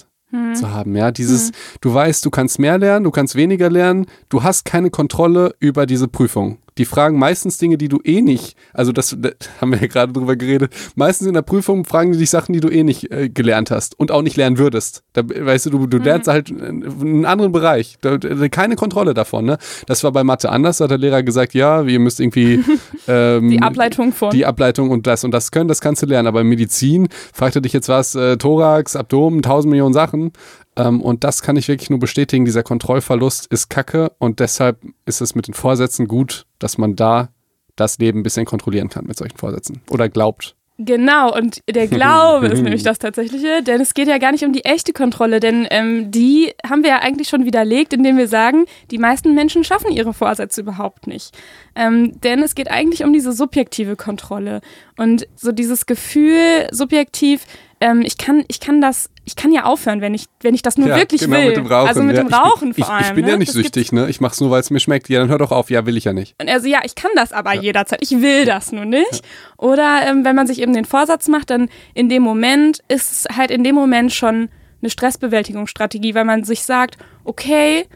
[0.54, 0.96] zu haben.
[0.96, 4.90] Ja, dieses, du weißt, du kannst mehr lernen, du kannst weniger lernen, du hast keine
[4.90, 6.58] Kontrolle über diese Prüfung.
[6.78, 10.12] Die fragen meistens Dinge, die du eh nicht, also das, das haben wir ja gerade
[10.12, 13.28] drüber geredet, meistens in der Prüfung fragen die dich Sachen, die du eh nicht äh,
[13.28, 15.02] gelernt hast und auch nicht lernen würdest.
[15.12, 17.96] Da, weißt du, du, du lernst halt in einen anderen Bereich.
[18.00, 19.44] Da, da, keine Kontrolle davon.
[19.44, 19.58] Ne?
[19.86, 22.62] Das war bei Mathe anders, da hat der Lehrer gesagt, ja, ihr müsst irgendwie
[23.08, 24.30] ähm, Die Ableitung von.
[24.30, 26.28] die Ableitung und das und das können, das kannst du lernen.
[26.28, 30.32] Aber in Medizin fragt er dich jetzt was, äh, Thorax, Abdomen, tausend Millionen Sachen.
[30.76, 32.44] Ähm, und das kann ich wirklich nur bestätigen.
[32.44, 37.30] Dieser Kontrollverlust ist kacke und deshalb ist es mit den Vorsätzen gut, dass man da
[37.76, 39.82] das Leben ein bisschen kontrollieren kann mit solchen Vorsätzen.
[39.90, 40.56] Oder glaubt.
[40.78, 44.52] Genau, und der Glaube ist nämlich das Tatsächliche, denn es geht ja gar nicht um
[44.52, 48.66] die echte Kontrolle, denn ähm, die haben wir ja eigentlich schon widerlegt, indem wir sagen,
[48.90, 51.34] die meisten Menschen schaffen ihre Vorsätze überhaupt nicht.
[51.74, 54.60] Ähm, denn es geht eigentlich um diese subjektive Kontrolle
[54.98, 57.46] und so dieses Gefühl subjektiv,
[57.80, 60.78] ähm, ich kann, ich kann das, ich kann ja aufhören, wenn ich, wenn ich das
[60.78, 61.46] nur Ja, wirklich genau, will.
[61.48, 61.88] mit dem Rauchen.
[61.88, 62.22] Also mit ja.
[62.22, 63.02] dem Rauchen ich, vor allem.
[63.02, 63.30] Ich, ich bin ne?
[63.32, 64.08] ja nicht Das süchtig, ne?
[64.08, 65.08] Ich mach's nur, weil es mir schmeckt.
[65.08, 65.68] Ja, dann hör doch auf.
[65.68, 66.36] Ja, will ich ja nicht.
[66.40, 67.98] Und also ja, ich kann das aber jederzeit.
[68.02, 69.22] Ich will das nur nicht.
[69.58, 73.36] Oder ähm, wenn man sich eben den Vorsatz macht, dann in dem Moment ist es
[73.36, 74.48] halt in dem Moment schon
[74.80, 77.86] eine Stressbewältigungsstrategie, weil man sich sagt, okay,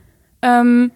[0.42, 0.90] ähm,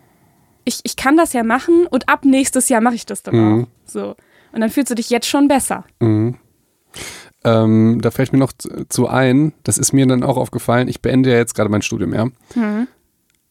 [0.64, 3.62] ich, ich kann das ja machen und ab nächstes Jahr mache ich das dann Mhm.
[3.64, 3.68] auch.
[3.88, 4.16] So.
[4.52, 5.84] Und dann fühlst du dich jetzt schon besser.
[7.44, 8.52] Ähm, da fällt mir noch
[8.88, 12.14] zu ein, das ist mir dann auch aufgefallen, ich beende ja jetzt gerade mein Studium,
[12.14, 12.28] ja.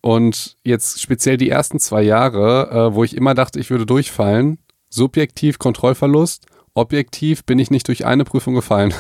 [0.02, 4.58] Und jetzt speziell die ersten zwei Jahre, äh, wo ich immer dachte, ich würde durchfallen,
[4.90, 8.94] subjektiv Kontrollverlust, objektiv bin ich nicht durch eine Prüfung gefallen.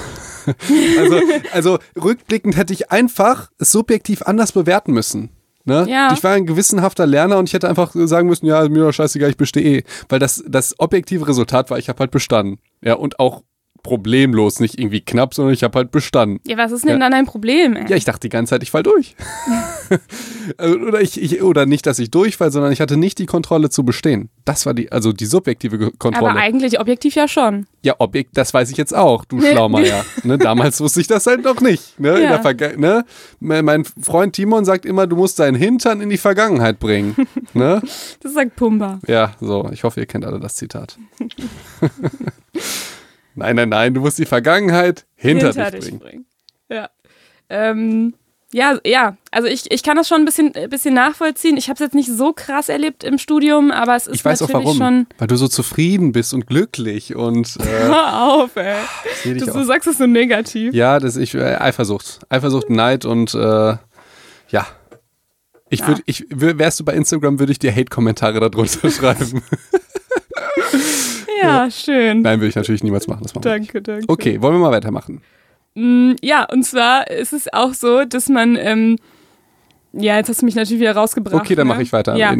[0.99, 1.19] also,
[1.51, 5.29] also rückblickend hätte ich einfach es subjektiv anders bewerten müssen.
[5.65, 5.85] Ne?
[5.89, 6.11] Ja.
[6.13, 9.29] Ich war ein gewissenhafter Lerner und ich hätte einfach sagen müssen, ja, mir doch scheißegal,
[9.29, 9.83] ich bestehe eh.
[10.09, 12.59] Weil das, das objektive Resultat war, ich habe halt bestanden.
[12.81, 13.43] Ja, und auch
[13.83, 16.39] problemlos, nicht irgendwie knapp, sondern ich habe halt bestanden.
[16.47, 16.97] Ja, was ist denn Ja.
[16.99, 17.75] dann ein Problem?
[17.75, 17.85] Ey?
[17.89, 19.15] Ja, ich dachte die ganze Zeit, ich fall durch.
[20.57, 23.69] Also, oder, ich, ich, oder nicht, dass ich durchfall, sondern ich hatte nicht die Kontrolle
[23.69, 24.29] zu bestehen.
[24.43, 26.31] Das war die, also die subjektive Kontrolle.
[26.31, 27.65] aber eigentlich objektiv ja schon.
[27.81, 30.03] ja, Objekt, das weiß ich jetzt auch, du Schlaumeier.
[30.23, 31.97] ne, damals wusste ich das halt noch nicht.
[31.97, 32.41] Ne, in Ja.
[32.75, 33.05] ne?
[33.39, 37.15] Me- Mein Freund Timon sagt immer, du musst deinen Hintern in die Vergangenheit bringen.
[37.53, 37.81] ne?
[38.21, 38.99] Das sagt Pumba.
[39.07, 40.97] Ja, so, ich hoffe, ihr kennt alle das Zitat.
[43.35, 45.99] Nein, nein, nein, du musst die Vergangenheit hinter, dich bringen.
[45.99, 46.25] bringen.
[46.69, 46.89] Ja.
[47.49, 48.13] Ähm,
[48.55, 51.57] ja, ja, also ich, ich kann das schon ein bisschen, ein bisschen nachvollziehen.
[51.57, 54.43] Ich habe es jetzt nicht so krass erlebt im Studium, aber es ist Ich weiß
[54.43, 54.77] auch natürlich warum.
[54.77, 55.07] schon.
[55.17, 58.75] Weil du so zufrieden bist und glücklich und äh, Hör auf, ey.
[59.33, 59.55] dich Du, auch.
[59.55, 60.71] du sagst es so negativ.
[60.75, 62.19] Ja, das ich äh, Eifersucht.
[62.29, 63.77] Eifersucht, Neid und äh,
[64.49, 64.67] ja.
[65.69, 69.41] Ich würde, ich wär- wärst du bei Instagram, würde ich dir Hate-Kommentare darunter schreiben.
[71.43, 72.21] Ja, schön.
[72.21, 73.23] Nein, würde ich natürlich niemals machen.
[73.23, 73.43] Das machen.
[73.43, 74.05] Danke, danke.
[74.07, 75.21] Okay, wollen wir mal weitermachen?
[75.75, 78.97] Mm, Ja, und zwar ist es auch so, dass man, ähm,
[79.95, 81.43] ja, jetzt hast du mich natürlich wieder rausgebracht.
[81.43, 81.73] Okay, dann ne?
[81.73, 82.15] mache ich weiter.
[82.15, 82.35] Ja.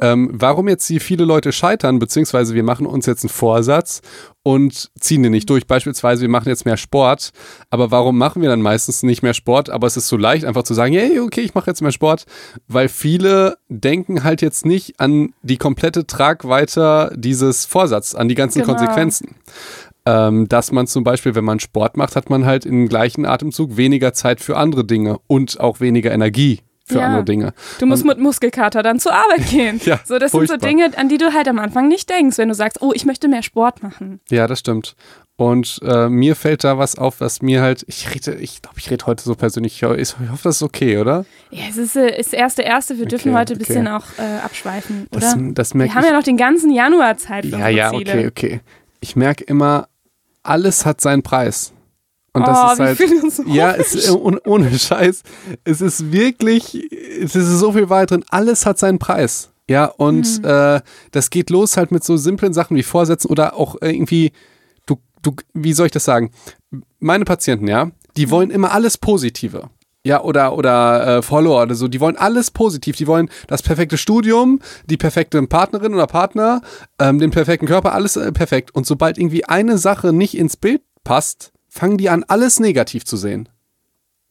[0.00, 4.00] Ähm, warum jetzt hier viele Leute scheitern, beziehungsweise wir machen uns jetzt einen Vorsatz
[4.44, 5.66] und ziehen den nicht durch.
[5.66, 7.32] Beispielsweise, wir machen jetzt mehr Sport,
[7.68, 9.70] aber warum machen wir dann meistens nicht mehr Sport?
[9.70, 12.26] Aber es ist so leicht, einfach zu sagen, hey, okay, ich mache jetzt mehr Sport,
[12.68, 18.60] weil viele denken halt jetzt nicht an die komplette Tragweite dieses Vorsatz, an die ganzen
[18.62, 18.74] Genau.
[18.74, 19.34] Konsequenzen.
[20.06, 23.76] Ähm, dass man zum Beispiel, wenn man Sport macht, hat man halt im gleichen Atemzug
[23.76, 27.06] weniger Zeit für andere Dinge und auch weniger Energie für Ja.
[27.06, 27.54] andere Dinge.
[27.78, 29.80] Du musst mit Muskelkater dann zur Arbeit gehen.
[29.84, 30.68] Ja, so, das sind so furchtbar.
[30.68, 33.28] Dinge, an die du halt am Anfang nicht denkst, wenn du sagst, oh, ich möchte
[33.28, 34.20] mehr Sport machen.
[34.30, 34.94] Ja, das stimmt.
[35.36, 38.88] Und äh, mir fällt da was auf, was mir halt, ich rede, ich glaube, ich
[38.88, 41.24] rede heute so persönlich, ich, ich hoffe, das ist okay, oder?
[41.50, 42.98] Ja, es ist, äh, ist erste, erste.
[42.98, 43.64] Wir dürfen Okay, heute ein okay.
[43.66, 45.20] bisschen auch äh, abschweifen, oder?
[45.20, 48.60] Das, das Wir haben ja noch den ganzen Januar Zeit Ja, ja, okay, okay.
[49.00, 49.88] Ich merke immer,
[50.44, 51.72] alles hat seinen Preis.
[52.34, 52.96] Und das oh, ist halt.
[52.98, 53.54] philosophisch.
[53.54, 55.22] Ja, äh, ohne, ohne Scheiß.
[55.64, 58.24] Es ist wirklich, es ist so viel weit drin.
[58.28, 59.50] Alles hat seinen Preis.
[59.70, 60.44] Ja, und Mhm.
[60.44, 60.80] äh,
[61.12, 64.32] das geht los halt mit so simplen Sachen wie Vorsätzen oder auch irgendwie,
[64.84, 66.32] du, du, wie soll ich das sagen?
[66.98, 69.70] Meine Patienten, ja, die wollen immer alles Positive.
[70.06, 72.96] Ja, oder, oder äh, Follower oder so, die wollen alles positiv.
[72.96, 76.60] Die wollen das perfekte Studium, die perfekte Partnerin oder Partner,
[76.98, 78.74] ähm, den perfekten Körper, alles äh, perfekt.
[78.74, 83.16] Und sobald irgendwie eine Sache nicht ins Bild passt, fangen die an, alles negativ zu
[83.16, 83.48] sehen.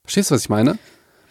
[0.04, 0.78] Verstehst du, was ich meine?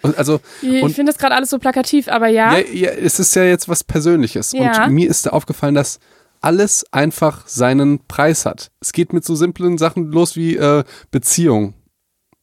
[0.03, 2.59] Und also, Ich finde das gerade alles so plakativ, aber ja.
[2.59, 4.53] ja, ja, es ist ja jetzt was Persönliches.
[4.53, 4.85] Ja.
[4.85, 6.01] Und mir ist da aufgefallen, dass
[6.40, 8.72] alles einfach seinen Preis hat.
[8.81, 11.75] Es geht mit so simplen Sachen los wie äh, Beziehung.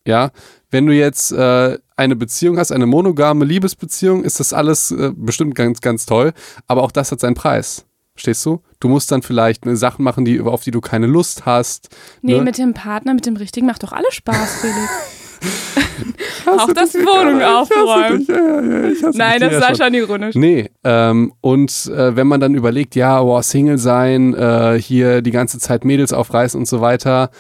[0.08, 0.32] Ja,
[0.72, 5.54] wenn du jetzt äh, eine Beziehung hast, eine monogame Liebesbeziehung, ist das alles äh, bestimmt
[5.54, 6.34] ganz, ganz toll.
[6.66, 7.86] Aber auch das hat seinen Preis.
[8.20, 8.60] Verstehst du?
[8.82, 11.88] Du musst dann vielleicht ne, Sachen machen, die, auf die du keine Lust hast.
[12.22, 12.42] nee, ne?
[12.42, 14.90] mit dem Partner, mit dem richtigen macht doch alles Spaß, Felix.
[16.46, 18.26] Auch das dich, Wohnung hasse aufräumen.
[18.28, 19.94] Ja, ja, ja, Nein, das ja war schon.
[19.94, 20.36] ironisch.
[20.36, 25.32] Nee, ähm, und äh, wenn man dann überlegt, ja, boah, Single sein, äh, hier die
[25.32, 27.32] ganze Zeit Mädels aufreißen und so weiter,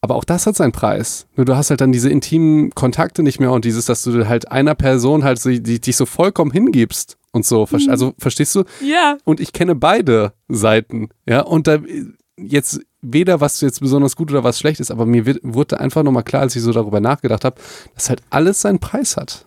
[0.00, 1.28] aber auch das hat seinen Preis.
[1.36, 4.50] Nur du hast halt dann diese intimen Kontakte nicht mehr und dieses, dass du halt
[4.50, 7.66] einer Person halt so, die, dich so vollkommen hingibst und so.
[7.66, 8.64] Ver- Also verstehst du?
[8.80, 9.16] Ja.
[9.24, 11.78] Und ich kenne beide Seiten, ja, und da
[12.38, 16.02] jetzt weder was jetzt besonders gut oder was schlecht ist, aber mir wird, wurde einfach
[16.02, 17.60] nochmal klar, als ich so darüber nachgedacht habe,
[17.94, 19.44] dass halt alles seinen Preis hat.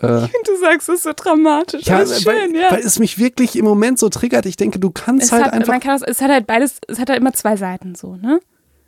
[0.00, 1.84] Äh, Du sagst es so dramatisch.
[1.86, 2.70] ja, das ist weil, schön, ja.
[2.70, 4.46] weil es mich wirklich im Moment so triggert.
[4.46, 5.80] Ich denke, du kannst es halt hat, einfach.
[5.80, 8.38] kann das, es hat halt beides, es hat halt immer zwei Seiten so, ne?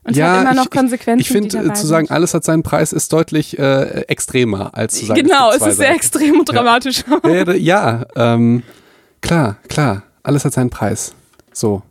[0.03, 1.21] Und ja, hat immer noch ich, Konsequenzen.
[1.21, 4.95] Ich, ich finde, äh, zu sagen, alles hat seinen Preis, ist deutlich äh, extremer, als
[4.99, 5.97] zu sagen, Genau, es, es ist sehr Seiten.
[5.97, 7.05] extrem und dramatisch.
[7.25, 8.63] Ja, ja, ja ähm,
[9.21, 10.03] klar, klar.
[10.23, 11.13] Alles hat seinen Preis.
[11.53, 11.83] So.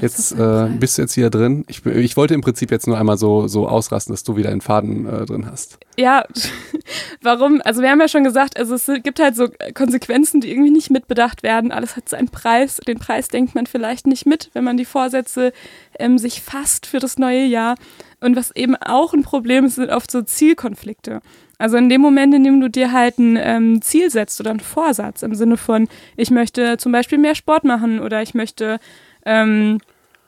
[0.00, 1.64] Jetzt äh, bist du jetzt wieder drin.
[1.68, 4.60] Ich, ich wollte im Prinzip jetzt nur einmal so, so ausrasten, dass du wieder einen
[4.60, 5.78] Faden äh, drin hast.
[5.96, 6.24] Ja,
[7.22, 7.60] warum?
[7.64, 10.90] Also wir haben ja schon gesagt, also es gibt halt so Konsequenzen, die irgendwie nicht
[10.90, 11.72] mitbedacht werden.
[11.72, 12.76] Alles hat seinen Preis.
[12.76, 15.52] Den Preis denkt man vielleicht nicht mit, wenn man die Vorsätze
[15.98, 17.76] ähm, sich fasst für das neue Jahr.
[18.20, 21.20] Und was eben auch ein Problem ist, sind oft so Zielkonflikte.
[21.58, 24.60] Also in dem Moment, in dem du dir halt ein ähm, Ziel setzt oder einen
[24.60, 28.80] Vorsatz im Sinne von, ich möchte zum Beispiel mehr Sport machen oder ich möchte,
[29.24, 29.80] ähm,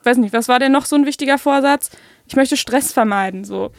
[0.04, 1.90] weiß nicht, was war denn noch so ein wichtiger Vorsatz?
[2.28, 3.70] Ich möchte Stress vermeiden, so.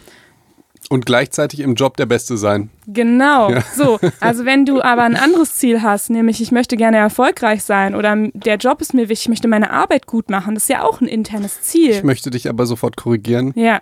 [0.89, 2.69] Und gleichzeitig im Job der Beste sein.
[2.85, 3.61] Genau, Ja.
[3.75, 3.99] so.
[4.21, 8.15] Also wenn du aber ein anderes Ziel hast, nämlich ich möchte gerne erfolgreich sein oder
[8.33, 11.01] der Job ist mir wichtig, ich möchte meine Arbeit gut machen, das ist ja auch
[11.01, 11.91] ein internes Ziel.
[11.91, 13.51] Ich möchte dich aber sofort korrigieren.
[13.55, 13.81] ja,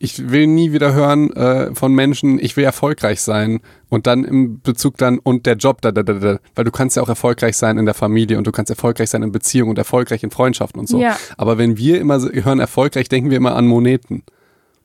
[0.00, 4.60] Ich will nie wieder hören äh, von Menschen, ich will erfolgreich sein und dann im
[4.60, 6.38] Bezug dann und der Job, da, da, da, da.
[6.54, 9.22] weil du kannst ja auch erfolgreich sein in der Familie und du kannst erfolgreich sein
[9.22, 11.00] in Beziehungen und erfolgreich in Freundschaften und so.
[11.00, 11.18] Ja.
[11.36, 14.22] Aber wenn wir immer hören erfolgreich, denken wir immer an Moneten.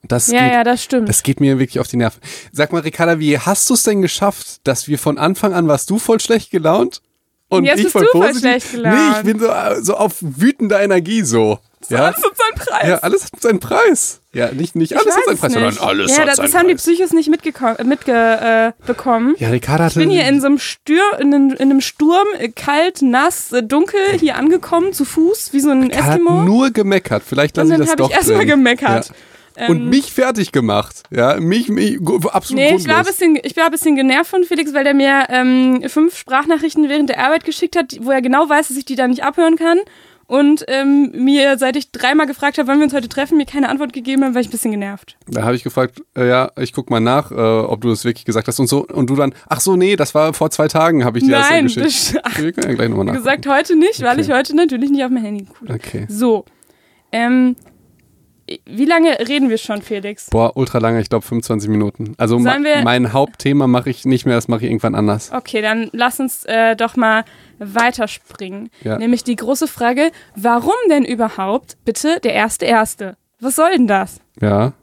[0.06, 1.08] Das ja, geht, ja, das stimmt.
[1.08, 2.20] Das geht mir wirklich auf die Nerven.
[2.52, 5.90] Sag mal, Ricarda, wie hast du es denn geschafft, dass wir von Anfang an warst
[5.90, 7.02] du voll schlecht gelaunt?
[7.48, 8.42] Und Jetzt ich bist voll du voll positiv?
[8.42, 8.96] schlecht gelaunt.
[8.96, 11.60] Nee, ich bin so, äh, so auf wütender Energie so.
[11.90, 12.06] Ja?
[12.06, 12.88] Alles hat seinen Preis.
[12.90, 14.20] ja, alles hat seinen Preis.
[14.34, 15.62] Ja, nicht, nicht Ich alles hat seinen Preis, nicht.
[15.62, 16.84] sondern alles ja, hat das, seinen das haben die Preis.
[16.84, 19.36] Psychos nicht mitbekommen, mitge, äh, bekommen.
[19.38, 20.00] ja, Ricarda hatte.
[20.00, 23.52] Ich bin hier in so einem, Stür in einem, in einem Sturm, äh, kalt, nass,
[23.52, 26.44] äh, dunkel, hier angekommen, zu Fuß, wie so ein Ricarda hat Eskimo.
[26.44, 27.24] nur gemeckert.
[27.26, 29.10] Vielleicht Und lasse ich dann das habe doch ich erstmal gemeckert.
[29.10, 29.16] Ja.
[29.56, 31.04] Ähm, Und mich fertig gemacht.
[31.12, 32.00] Ja, mich, mich
[32.32, 34.96] absolut Nee, ich war, ein bisschen, ich war ein bisschen genervt von Felix, weil der
[34.96, 38.86] mir ähm, fünf Sprachnachrichten während der Arbeit geschickt hat, wo er genau weiß, dass ich
[38.86, 39.78] die da nicht abhören kann.
[40.26, 43.70] Und ähm, mir, seit ich dreimal gefragt habe, wann wir uns heute treffen, mir keine
[43.70, 45.18] Antwort gegeben hat, war ich ein bisschen genervt.
[45.28, 48.26] Da habe ich gefragt, äh, ja, ich guck mal nach, äh, ob du das wirklich
[48.26, 48.86] gesagt hast und so.
[48.88, 51.66] Und du dann, ach so, nee, das war vor zwei Tagen, habe ich dir Nein,
[51.66, 52.16] das ja geschickt.
[52.16, 53.24] das, ach, Wir können ja gleich nochmal nachgucken.
[53.26, 54.22] gesagt, heute nicht, weil Okay.
[54.22, 55.74] ich heute natürlich nicht auf mein Handy gucke.
[55.74, 56.06] Okay.
[56.10, 56.46] So,
[57.12, 57.56] ähm,
[58.66, 60.30] wie lange reden wir schon, Felix?
[60.30, 62.14] Boah, ultra lange, ich glaube 25 Minuten.
[62.18, 65.32] Also ma mein Hauptthema mache ich nicht mehr, das mache ich irgendwann anders.
[65.32, 67.24] Okay, dann lass uns äh, doch mal
[67.60, 68.70] weiterspringen.
[68.84, 68.98] Ja.
[68.98, 73.16] Nämlich die große Frage, warum denn überhaupt bitte der erste Erste?
[73.40, 74.20] Was soll denn das?
[74.42, 74.74] Ja.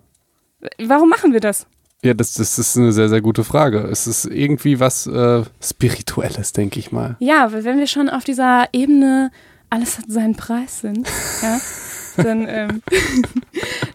[0.79, 1.67] Warum machen wir das?
[2.03, 3.81] Ja, das, das ist eine sehr, sehr gute Frage.
[3.91, 7.17] Es ist irgendwie was äh, Spirituelles, denke ich mal.
[7.19, 9.31] Ja, weil wenn wir schon auf dieser Ebene
[9.69, 11.07] alles hat seinen Preis sind,
[11.43, 11.59] ja,
[12.23, 12.83] dann, ähm,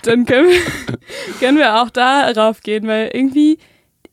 [0.04, 0.60] dann können, wir,
[1.40, 3.58] können wir auch darauf gehen, weil irgendwie,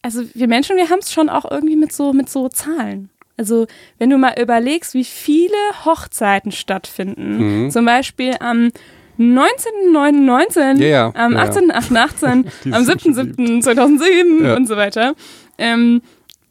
[0.02, 3.08] also wir Menschen, wir haben es schon auch irgendwie mit so, mit so Zahlen.
[3.36, 3.66] Also
[3.98, 7.70] wenn du mal überlegst, wie viele Hochzeiten stattfinden, Mhm.
[7.70, 8.70] zum Beispiel am
[9.18, 11.44] 19.09.19, Ja, ja, am ja.
[11.44, 13.38] 18.08.18, Die am sind schon beliebt.
[13.66, 14.56] 7.7.2007 Ja.
[14.56, 15.14] und so weiter,
[15.58, 16.02] ähm,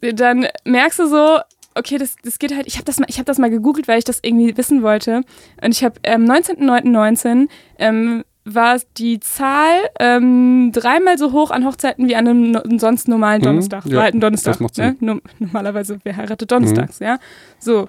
[0.02, 1.40] dann merkst du so,
[1.82, 4.00] okay, das, das geht halt, ich habe das, mal- ich hab das mal gegoogelt, weil
[4.00, 5.22] ich das irgendwie wissen wollte.
[5.62, 12.08] Und ich habe am 19.09.19 ähm, war die Zahl ähm, dreimal so hoch an Hochzeiten
[12.08, 13.86] wie an einem no sonst normalen Mhm, Donnerstag.
[13.86, 14.54] ja, war halt ein Donnerstag.
[14.54, 14.96] das macht Ne?
[14.98, 14.98] Sinn.
[15.00, 15.06] Mhm.
[15.16, 17.20] No normalerweise, wer heiratet donnerstags, ja?
[17.60, 17.88] So,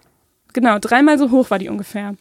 [0.52, 2.14] genau, dreimal so hoch war die ungefähr.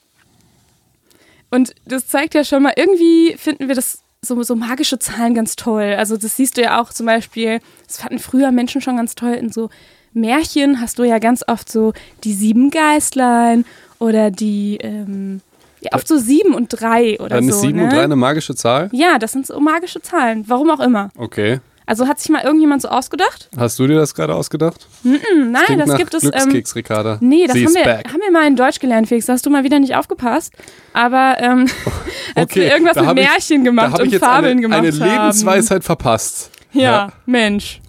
[1.49, 5.55] Und das zeigt ja schon mal, irgendwie finden wir das so, so magische Zahlen ganz
[5.55, 5.95] toll.
[5.97, 9.34] Also das siehst du ja auch zum Beispiel, das fanden früher Menschen schon ganz toll
[9.34, 9.69] in so
[10.13, 11.93] Märchen hast du ja ganz oft so
[12.24, 13.65] die sieben Geistlein
[14.00, 15.41] oder die, ähm,
[15.80, 17.56] ja, oft so sieben und drei oder Dann so.
[17.56, 17.84] ist 7 ne?
[17.86, 18.89] und 3 eine magische Zahl?
[18.91, 20.43] Ja, das sind so magische Zahlen.
[20.47, 21.10] Warum auch immer.
[21.17, 21.60] Okay.
[21.88, 23.50] Also hat sich mal irgendjemand so ausgedacht?
[23.58, 24.88] Hast du dir das gerade ausgedacht?
[25.04, 26.24] Hm, nein, Klingt das nach gibt es.
[26.24, 27.17] Ähm, Ricarda.
[27.19, 28.08] nee, das haben wir, back.
[28.08, 29.26] haben wir mal in Deutsch gelernt, Felix.
[29.26, 30.54] Da hast du mal wieder nicht aufgepasst.
[30.93, 31.67] Aber ähm,
[32.36, 34.80] als Okay, wir irgendwas mit ich- Märchen Da gemacht ich und jetzt Fabeln eine, gemacht
[34.80, 35.12] eine haben.
[35.24, 36.52] Lebensweisheit verpasst.
[36.71, 37.12] Ja, Ja.
[37.26, 37.80] Mensch.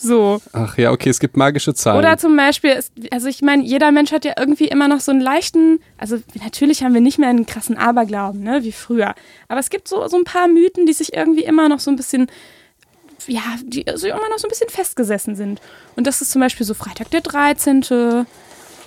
[0.00, 0.40] So.
[0.52, 1.98] Ach ja, okay, es gibt magische Zahlen.
[1.98, 2.80] Oder zum Beispiel,
[3.10, 6.84] also ich meine, jeder Mensch hat ja irgendwie immer noch so einen leichten, also natürlich
[6.84, 9.14] haben wir nicht mehr einen krassen Aberglauben, ne, wie früher.
[9.48, 11.96] Aber es gibt so, so ein paar Mythen, die sich irgendwie immer noch so ein
[11.96, 12.28] bisschen
[13.26, 15.60] ja, die also immer noch so ein bisschen festgesessen sind.
[15.96, 18.26] Und das ist zum Beispiel so Freitag der 13.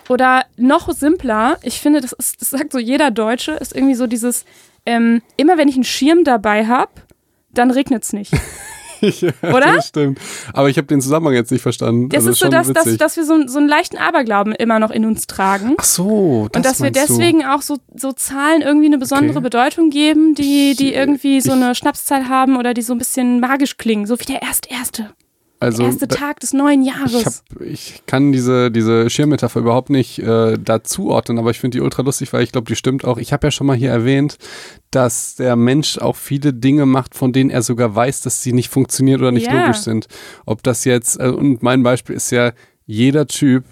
[0.10, 4.08] Oder noch simpler, ich finde, das, ist, das sagt so jeder Deutsche, ist irgendwie so
[4.08, 4.46] dieses,
[4.86, 6.92] ähm, immer wenn ich einen Schirm dabei habe,
[7.54, 8.34] dann regnet es nicht.
[9.22, 9.76] ja, Oder?
[9.76, 10.20] Das stimmt.
[10.54, 12.10] Aber ich habe den Zusammenhang jetzt nicht verstanden.
[12.10, 13.00] Das also ist so, dass, dass, witzig.
[13.00, 15.76] dass wir so, so einen leichten Aberglauben immer noch in uns tragen.
[15.78, 17.18] Ach so, das und dass wir meinst du.
[17.18, 19.44] deswegen auch so, so Zahlen irgendwie eine besondere Okay.
[19.44, 23.78] Bedeutung geben, die, die irgendwie so eine Schnapszahl haben oder die so ein bisschen magisch
[23.78, 25.12] klingen, so wie der erste, erste,
[25.62, 27.14] also, erste da- Tag des neuen Jahres.
[27.14, 31.78] Ich, hab, ich kann diese, diese Schirmmetapher überhaupt nicht äh, da zuordnen, aber ich finde
[31.78, 33.18] die ultra lustig, weil ich glaube, die stimmt auch.
[33.18, 34.38] Ich habe ja schon mal hier erwähnt,
[34.90, 38.70] dass der Mensch auch viele Dinge macht, von denen er sogar weiß, dass sie nicht
[38.70, 39.62] funktionieren oder nicht Ja.
[39.62, 40.08] logisch sind.
[40.46, 42.52] Ob das jetzt, äh, und mein Beispiel ist ja,
[42.86, 43.64] jeder Typ,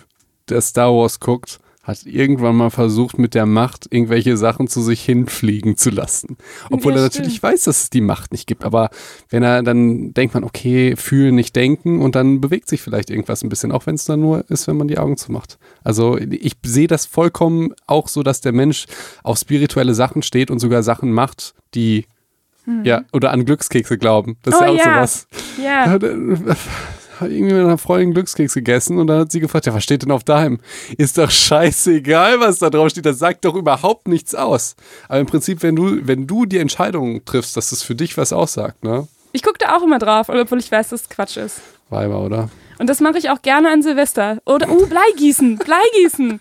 [0.47, 5.03] der Star Wars guckt, hat irgendwann mal versucht, mit der Macht irgendwelche Sachen zu sich
[5.03, 6.37] hinfliegen zu lassen.
[6.69, 7.25] Obwohl Ja, er stimmt.
[7.25, 8.63] natürlich weiß, dass es die Macht nicht gibt.
[8.63, 8.89] Aber
[9.29, 13.43] wenn er, dann denkt man, okay, fühlen, nicht denken und dann bewegt sich vielleicht irgendwas
[13.43, 15.57] ein bisschen, auch wenn es dann nur ist, wenn man die Augen zumacht.
[15.83, 18.85] Also ich sehe das vollkommen auch so, dass der Mensch
[19.23, 22.05] auf spirituelle Sachen steht und sogar Sachen macht, die
[22.83, 24.37] ja, oder an Glückskekse glauben.
[24.43, 24.67] Das ist Hm.
[24.69, 25.07] Oh ja auch ja.
[25.07, 25.27] sowas.
[25.63, 26.55] ja.
[27.21, 30.11] Irgendwie mit einer Freundin Glückskeks gegessen und dann hat sie gefragt, ja, was steht denn
[30.11, 30.59] auf deinem?
[30.97, 33.05] Ist doch scheißegal, was da drauf steht.
[33.05, 34.75] Das sagt doch überhaupt nichts aus.
[35.07, 38.33] Aber im Prinzip, wenn du, wenn du die Entscheidung triffst, dass das für dich was
[38.33, 39.07] aussagt, ne?
[39.31, 41.61] Ich gucke da auch immer drauf, obwohl ich weiß, dass es Quatsch ist.
[41.89, 42.49] Weiber, oder?
[42.79, 44.39] Und das mache ich auch gerne an Silvester.
[44.45, 46.39] Oder, uh, Bleigießen, Bleigießen.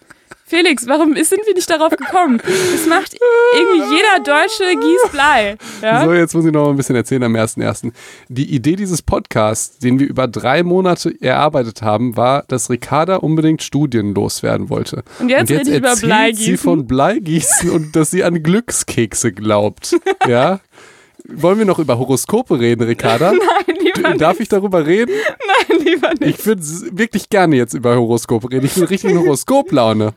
[0.49, 2.41] Felix, warum sind wir nicht darauf gekommen?
[2.73, 3.15] Das macht
[3.55, 5.57] irgendwie jeder Deutsche gießt Blei.
[5.83, 6.05] Ja?
[6.05, 7.93] So, jetzt muss ich noch mal ein bisschen erzählen am 1.1.
[8.29, 13.63] Die Idee dieses Podcasts, den wir über drei Monate erarbeitet haben, war, dass Ricarda unbedingt
[13.63, 15.03] Studien loswerden wollte.
[15.19, 16.45] Und jetzt rede ich über erzählt Bleigießen.
[16.45, 19.97] sie von Bleigießen und dass sie an Glückskekse glaubt.
[20.27, 20.61] Ja?
[21.31, 23.33] Wollen wir noch über Horoskope reden, Ricarda?
[23.67, 24.21] Nein, lieber nicht.
[24.21, 25.13] Darf ich darüber reden?
[25.69, 26.41] Nein, lieber nicht.
[26.41, 28.67] Ich würde wirklich gerne jetzt über Horoskope reden.
[28.67, 30.15] Ich bin richtig in Horoskoplaune.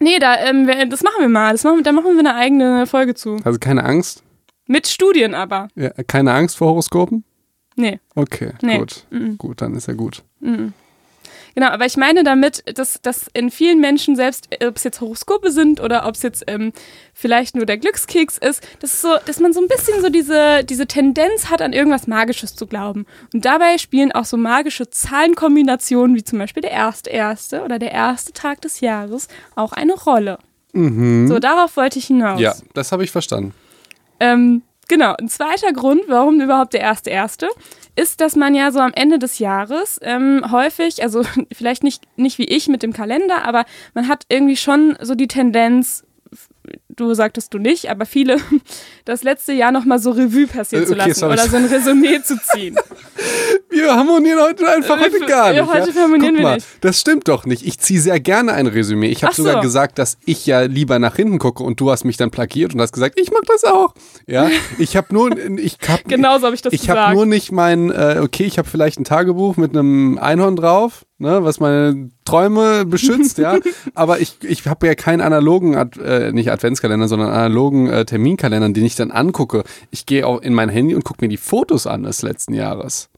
[0.00, 1.52] Nee, da, ähm, das machen wir mal.
[1.52, 3.36] Das machen, da machen wir eine eigene Folge zu.
[3.44, 4.22] Also keine Angst?
[4.66, 5.68] Mit Studien aber.
[5.74, 7.24] Ja, keine Angst vor Horoskopen?
[7.76, 8.00] Nee.
[8.14, 8.78] Okay, Nee.
[8.78, 9.06] gut.
[9.38, 10.22] Gut, dann ist ja gut.
[11.58, 15.50] Genau, aber ich meine damit, dass, dass in vielen Menschen, selbst ob es jetzt Horoskope
[15.50, 16.72] sind oder ob es jetzt ähm,
[17.12, 20.62] vielleicht nur der Glückskeks ist, das ist so, dass man so ein bisschen so diese,
[20.62, 23.06] diese Tendenz hat, an irgendwas Magisches zu glauben.
[23.34, 27.90] Und dabei spielen auch so magische Zahlenkombinationen, wie zum Beispiel der erste erste oder der
[27.90, 30.38] erste Tag des Jahres, auch eine Rolle.
[31.26, 32.36] So, darauf wollte ich hinaus.
[32.36, 32.44] Mhm.
[32.44, 33.52] Ja, das habe ich verstanden.
[34.20, 37.48] Ähm, genau, ein zweiter Grund, warum überhaupt der erste erste,
[37.98, 42.38] ist, dass man ja so am Ende des Jahres ähm, häufig, also vielleicht nicht, nicht
[42.38, 46.04] wie ich mit dem Kalender, aber man hat irgendwie schon so die Tendenz,
[47.00, 48.36] du sagtest du nicht, aber viele,
[49.04, 51.32] das letzte Jahr nochmal so Revue passieren Äh, zu okay, lassen sorry.
[51.34, 52.76] oder so ein Resümee zu ziehen.
[53.70, 55.66] Wir harmonieren heute einfach Äh, heute gar nicht.
[55.66, 55.96] heute ja?
[56.02, 56.66] harmonieren Guck wir mal, nicht.
[56.80, 57.64] Das stimmt doch nicht.
[57.66, 59.08] Ich ziehe sehr gerne ein Resümee.
[59.08, 59.44] Ich habe Ach so.
[59.44, 62.74] sogar gesagt, dass ich ja lieber nach hinten gucke und du hast mich dann plagiert
[62.74, 63.94] und hast gesagt, ich mach das auch.
[64.26, 67.90] Ja, ich habe nur, ich habe Genauso habe ich das ich habe nur nicht mein,
[67.90, 72.84] äh, okay, ich habe vielleicht ein Tagebuch mit einem Einhorn drauf, ne, was meine Träume
[72.86, 73.58] beschützt, ja.
[73.94, 78.68] Aber ich, ich habe ja keinen analogen, Ad, äh, nicht Adventskalender, sondern analogen äh, Terminkalender,
[78.70, 79.64] den ich dann angucke.
[79.90, 83.10] Ich gehe auch in mein Handy und gucke mir die Fotos an des letzten Jahres.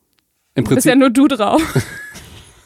[0.54, 1.62] Im Bist Prinzip, ja nur du drauf.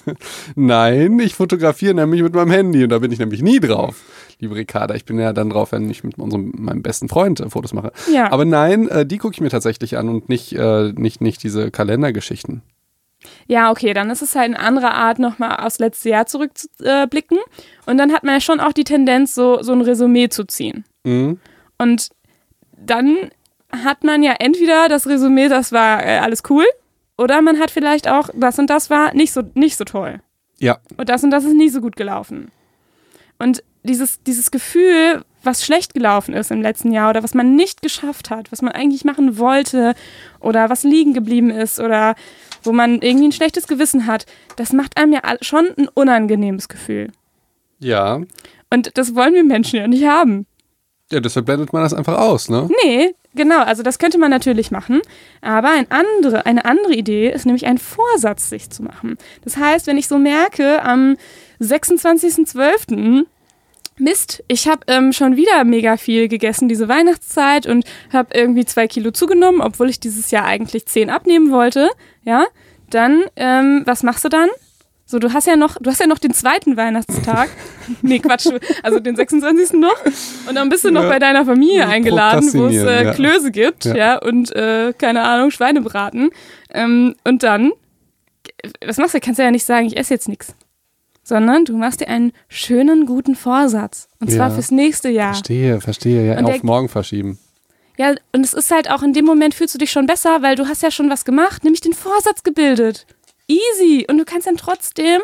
[0.55, 4.03] nein, ich fotografiere nämlich mit meinem Handy und da bin ich nämlich nie drauf.
[4.41, 7.49] Liebe Ricarda, ich bin ja dann drauf, wenn ich mit unserem, meinem besten Freund äh,
[7.51, 7.93] Fotos mache.
[8.13, 8.31] Ja.
[8.33, 11.43] Aber nein, äh, die gucke ich mir tatsächlich an und nicht, äh, nicht, nicht
[11.73, 12.63] Kalendergeschichten.
[13.47, 17.39] Ja, okay, dann ist es halt eine andere Art, nochmal aufs letzte Jahr zurückzublicken.
[17.87, 20.85] Und dann hat man ja schon auch die Tendenz, so, so ein Resümee zu ziehen.
[21.05, 21.39] Mhm.
[21.79, 22.11] Und
[22.77, 23.31] dann
[23.71, 26.65] hat man ja entweder das Resümee, das war äh, alles cool,
[27.17, 30.21] oder man hat vielleicht auch, das und das war nicht so, nicht so toll.
[30.59, 32.51] Ja, Und das und das ist nicht so gut gelaufen.
[33.39, 37.83] Und dieses, dieses Gefühl, was schlecht gelaufen ist im letzten Jahr oder was man nicht
[37.83, 39.95] geschafft hat, was man eigentlich machen wollte
[40.41, 42.15] oder was liegen geblieben ist oder
[42.65, 47.13] wo man irgendwie ein schlechtes Gewissen hat, das macht einem ja schon ein unangenehmes Gefühl.
[47.81, 48.21] ja.
[48.71, 50.47] Und das wollen wir Menschen ja nicht haben.
[51.13, 52.69] Ja, deshalb blendet man das einfach aus, ne?
[52.83, 55.01] Nee, genau, also das könnte man natürlich machen.
[55.43, 59.17] Aber ein andere, eine andere Idee ist nämlich ein Vorsatz, sich zu machen.
[59.45, 61.17] Das heißt, wenn ich so merke, am
[61.61, 63.27] 26.12.
[63.99, 68.89] Mist, ich habe ähm, schon wieder mega viel gegessen diese Weihnachtszeit und habe irgendwie zwei
[68.89, 71.91] Kilo zugenommen, obwohl ich dieses Jahr eigentlich zehn abnehmen wollte,
[72.25, 72.45] ja,
[72.91, 74.49] dann, ähm, was machst du dann?
[75.07, 77.51] So, du hast ja noch, du hast ja noch den zweiten Weihnachtstag.
[78.03, 78.49] nee, Quatsch,
[78.83, 79.75] also den 26.
[79.79, 79.97] noch.
[80.49, 81.09] Und dann bist du noch Ja.
[81.11, 83.13] bei deiner Familie eingeladen, wo es äh, ja.
[83.13, 83.95] Klöße gibt, Ja.
[83.97, 86.31] ja, und äh, keine Ahnung, Schweinebraten.
[86.73, 87.73] Ähm, und dann,
[88.85, 89.21] was machst du?
[89.21, 90.55] Kannst du ja nicht sagen, ich esse jetzt nichts.
[91.25, 94.09] Sondern du machst dir einen schönen, guten Vorsatz.
[94.21, 94.55] Und zwar Ja.
[94.55, 95.33] fürs nächste Jahr.
[95.33, 96.27] Verstehe, verstehe.
[96.27, 97.39] Ja, Und auf der- morgen verschieben.
[97.97, 100.55] Ja, und es ist halt auch in dem Moment fühlst du dich schon besser, weil
[100.57, 103.07] du hast ja schon was gemacht, nämlich den Vorsatz gebildet.
[103.49, 104.05] Easy.
[104.09, 105.21] Und du kannst dann trotzdem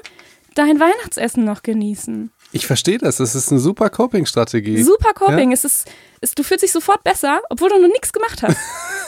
[0.55, 2.31] dein Weihnachtsessen noch genießen.
[2.53, 3.17] Ich verstehe das.
[3.19, 4.83] Das ist eine super Coping-Strategie.
[4.83, 5.53] Super Coping.
[5.53, 5.87] Es ist,
[6.21, 8.57] es, du fühlst dich sofort besser, obwohl du noch nichts gemacht hast.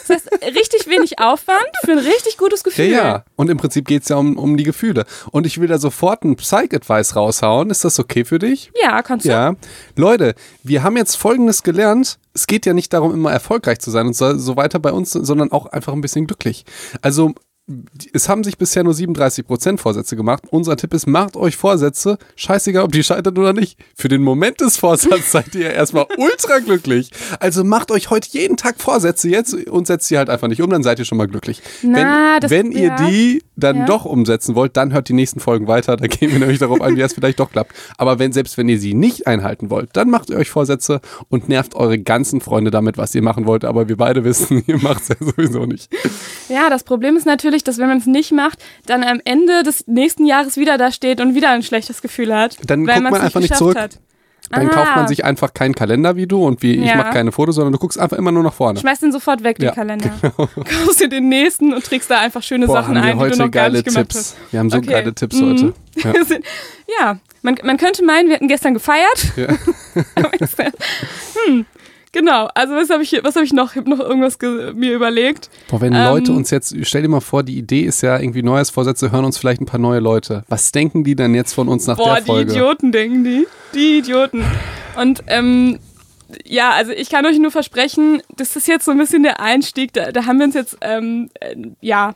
[0.09, 2.90] Das heißt, richtig wenig Aufwand für ein richtig gutes Ja, Gefühl.
[2.90, 3.24] ja.
[3.37, 5.05] Und im Prinzip geht es ja um, um die Gefühle.
[5.31, 7.70] Und ich will da sofort einen Psych-Advice raushauen.
[7.70, 8.70] Ist das okay für dich?
[8.81, 9.31] Ja, kannst du.
[9.31, 9.55] Ja.
[9.96, 12.18] Leute, wir haben jetzt Folgendes gelernt.
[12.35, 15.12] Es geht ja nicht darum, immer erfolgreich zu sein und so, so weiter bei uns,
[15.12, 16.64] sondern auch einfach ein bisschen glücklich.
[17.00, 17.33] Also,
[18.12, 20.42] es haben sich bisher nur 37% Vorsätze gemacht.
[20.51, 23.79] Unser Tipp ist, macht euch Vorsätze, scheißegal, ob die scheitern oder nicht.
[23.96, 27.11] Für den Moment des Vorsatzes seid ihr erstmal ultra glücklich.
[27.38, 30.70] Also macht euch heute jeden Tag Vorsätze jetzt und setzt sie halt einfach nicht um,
[30.70, 31.62] dann seid ihr schon mal glücklich.
[31.83, 33.09] Na, wenn das- wenn ihr ja.
[33.09, 33.85] die dann Ja.
[33.87, 35.97] doch umsetzen wollt, dann hört die nächsten Folgen weiter.
[35.97, 37.73] Da gehen wir nämlich darauf ein, wie es vielleicht doch klappt.
[37.99, 41.49] Aber wenn, selbst wenn ihr sie nicht einhalten wollt, dann macht ihr euch Vorsätze und
[41.49, 43.65] nervt eure ganzen Freunde damit, was ihr machen wollt.
[43.65, 45.93] Aber wir beide wissen, ihr macht es ja sowieso nicht.
[46.49, 49.87] Ja, das Problem ist natürlich, dass wenn man es nicht macht, dann am Ende des
[49.87, 52.57] nächsten Jahres wieder da steht und wieder ein schlechtes Gefühl hat.
[52.67, 53.79] Dann weil guckt man einfach nicht geschafft zurück.
[53.79, 53.99] Hat.
[54.53, 54.71] Dann Ah.
[54.75, 56.97] kauft man sich einfach keinen Kalender wie du und wie ich Ja.
[56.97, 58.79] mache keine Fotos, sondern du guckst einfach immer nur nach vorne.
[58.79, 60.11] Schmeiß den sofort weg, den Ja, Kalender.
[60.37, 63.45] Kaufst dir den nächsten und trägst da einfach schöne Boah, Sachen ein, die heute du
[63.45, 64.17] noch gar geile nicht gemacht Tipps.
[64.17, 64.37] hast.
[64.53, 64.87] Wir haben so Okay.
[64.91, 65.51] geile Tipps Mhm.
[65.51, 65.75] heute.
[66.05, 66.12] Ja.
[67.01, 69.33] Ja, man, man könnte meinen, wir hätten gestern gefeiert.
[69.37, 69.49] Ja.
[71.47, 71.67] Hm,
[72.12, 73.72] genau, also was habe ich, hier- was hab ich noch?
[73.72, 75.51] Ich habe noch irgendwas ge- mir überlegt.
[75.68, 78.42] Boah, wenn Ähm, Leute uns jetzt, stell dir mal vor, die Idee ist ja irgendwie
[78.42, 80.44] neues Vorsätze, hören uns vielleicht ein paar neue Leute.
[80.48, 82.53] Was denken die denn jetzt von uns nach Boah, der die Folge?
[82.53, 83.46] Idioten denken die.
[83.75, 84.44] Die Idioten.
[85.01, 85.79] Und ähm,
[86.46, 89.92] ja, also ich kann euch nur versprechen, das ist jetzt so ein bisschen der Einstieg.
[89.92, 92.14] Da, da haben wir uns jetzt, ähm, äh, ja,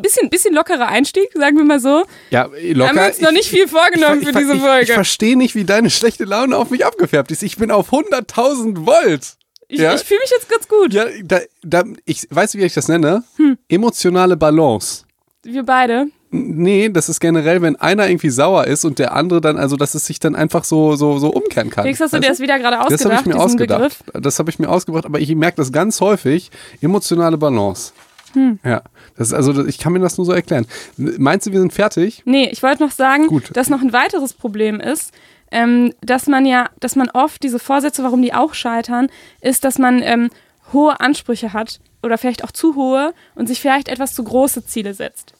[0.00, 2.04] bisschen, bisschen lockerer Einstieg, sagen wir mal so.
[2.30, 2.88] Ja, locker.
[2.88, 4.84] haben wir uns noch ich- nicht viel vorgenommen ich, für ich, diese ich, Folge.
[4.84, 7.42] Ich verstehe nicht, wie deine schlechte Laune auf mich abgefärbt ist.
[7.42, 9.34] Ich bin auf 100.000 Volt.
[9.68, 9.96] Ich, ja?
[9.96, 10.92] fühle mich jetzt ganz gut.
[10.92, 13.24] Ja, da, da, ich weiß, wie ich das nenne.
[13.36, 13.56] Hm.
[13.68, 15.04] Emotionale Balance.
[15.44, 16.06] Wir beide.
[16.30, 19.94] Nee, das ist generell, wenn einer irgendwie sauer ist und der andere dann, also dass
[19.94, 21.84] es sich dann einfach so, so, so umkehren kann.
[21.84, 23.80] Felix, hast du dir das wieder gerade Das habe ausgedacht, ich mir ausgedacht.
[24.06, 24.22] Begriff?
[24.22, 26.50] Das habe ich mir ausgebracht, aber ich merke das ganz häufig.
[26.80, 27.92] Emotionale Balance.
[28.32, 28.58] Hm.
[28.64, 28.82] Ja,
[29.16, 30.66] das ist also, ich kann mir das nur so erklären.
[30.96, 32.22] Meinst du, wir sind fertig?
[32.24, 33.50] Nee, ich wollte noch sagen, Gut.
[33.54, 35.12] dass noch ein weiteres Problem ist,
[35.50, 39.08] ähm, dass man ja, dass man oft diese Vorsätze, warum die auch scheitern,
[39.40, 40.30] ist, dass man ähm,
[40.72, 44.94] hohe Ansprüche hat oder vielleicht auch zu hohe und sich vielleicht etwas zu große Ziele
[44.94, 45.34] setzt.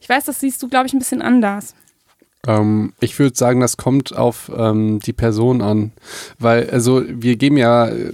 [0.00, 1.74] Ich weiß, das siehst du, glaube ich, ein bisschen anders.
[2.46, 5.92] Ähm, ich würde sagen, das kommt auf ähm, die Person an.
[6.38, 8.12] Weil, also, wir geben ja äh,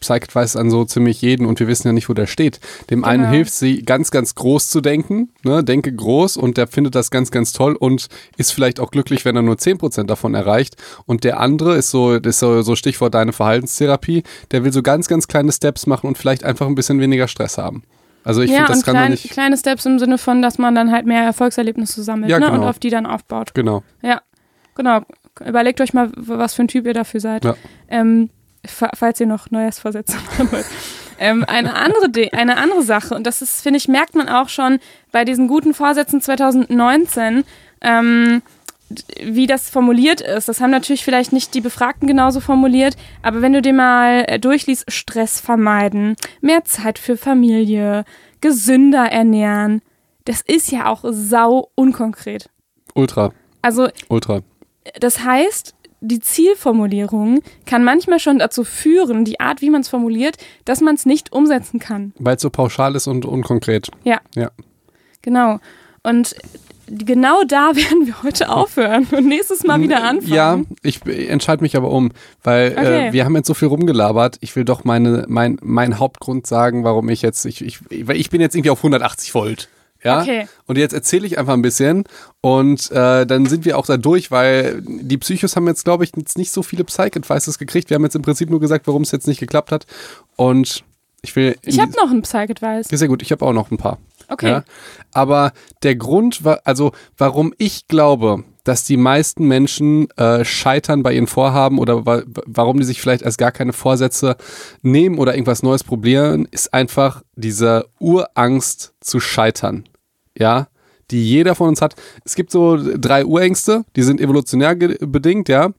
[0.00, 2.60] Psych-Advice an so ziemlich jeden und wir wissen ja nicht, wo der steht.
[2.90, 3.34] Dem einen Genau.
[3.34, 5.30] hilft sie, ganz, ganz groß zu denken.
[5.42, 5.64] Ne?
[5.64, 9.34] Denke groß und der findet das ganz, ganz toll und ist vielleicht auch glücklich, wenn
[9.34, 10.76] er nur 10% davon erreicht.
[11.06, 14.82] Und der andere ist so, das ist so, so Stichwort deine Verhaltenstherapie, der will so
[14.82, 17.82] ganz, ganz kleine Steps machen und vielleicht einfach ein bisschen weniger Stress haben.
[18.24, 19.30] Also ich ja, finde, das und kann man klein, nicht.
[19.30, 22.46] kleine Steps im Sinne von, dass man dann halt mehr Erfolgserlebnisse sammelt Ja, ne?
[22.48, 22.68] und genau.
[22.68, 23.54] auf die dann aufbaut.
[23.54, 23.82] Genau.
[24.02, 24.22] Ja,
[24.74, 25.00] genau.
[25.44, 27.44] Überlegt euch mal, was für ein Typ ihr dafür seid.
[27.44, 27.54] Ja.
[27.88, 28.30] Ähm,
[28.66, 30.64] fa- falls ihr noch Neujahrsvorsätze machen wollt.
[31.18, 34.48] ähm, eine, andere De eine andere Sache, und das ist, finde ich, merkt man auch
[34.48, 34.78] schon
[35.12, 37.44] bei diesen guten Vorsätzen 2019,
[37.82, 38.42] ähm,
[39.22, 40.48] wie das formuliert ist.
[40.48, 44.38] Das haben natürlich vielleicht nicht die Befragten genauso formuliert, aber wenn du dir mal äh,
[44.38, 48.04] durchliest, Stress vermeiden, mehr Zeit für Familie,
[48.40, 49.80] gesünder ernähren,
[50.24, 52.48] das ist ja auch sau unkonkret.
[52.94, 54.40] Ultra, Also ultra.
[55.00, 60.36] das heißt, die Zielformulierung kann manchmal schon dazu führen, die Art, wie man es formuliert,
[60.66, 62.12] dass man es nicht umsetzen kann.
[62.18, 63.88] Weil es so pauschal ist und unkonkret.
[64.04, 64.50] Ja, Ja.
[65.22, 65.60] genau.
[66.02, 66.34] Und
[66.88, 70.32] genau da werden wir heute aufhören und nächstes Mal wieder anfangen.
[70.32, 73.08] Ja, ich entscheide mich aber um, weil Okay.
[73.08, 74.38] äh, wir haben jetzt so viel rumgelabert.
[74.40, 78.30] Ich will doch meine, mein, mein Hauptgrund sagen, warum ich jetzt, ich, ich, weil ich
[78.30, 79.68] bin jetzt irgendwie auf 180 Volt.
[80.02, 80.20] Ja?
[80.20, 80.46] Okay.
[80.66, 82.04] Und jetzt erzähle ich einfach ein bisschen
[82.42, 86.12] und äh, dann sind wir auch da durch, weil die Psychos haben jetzt, glaube ich,
[86.14, 87.88] jetzt nicht so viele Psych-Advices gekriegt.
[87.88, 89.86] Wir haben jetzt im Prinzip nur gesagt, warum es jetzt nicht geklappt hat.
[90.36, 90.84] Und
[91.22, 91.56] ich will.
[91.62, 92.90] Ich habe noch einen Psych-Advice.
[92.90, 93.96] Ja, sehr gut, ich habe auch noch ein paar.
[94.34, 94.50] Okay.
[94.50, 94.64] Ja?
[95.12, 101.26] Aber der Grund, also warum ich glaube, dass die meisten Menschen äh, scheitern bei ihren
[101.26, 104.36] Vorhaben oder wa warum die sich vielleicht erst gar keine Vorsätze
[104.82, 109.84] nehmen oder irgendwas Neues probieren, ist einfach diese Urangst zu scheitern.
[110.36, 110.68] Ja,
[111.10, 111.94] die jeder von uns hat.
[112.24, 115.70] Es gibt so drei Urängste, die sind evolutionär bedingt, ja.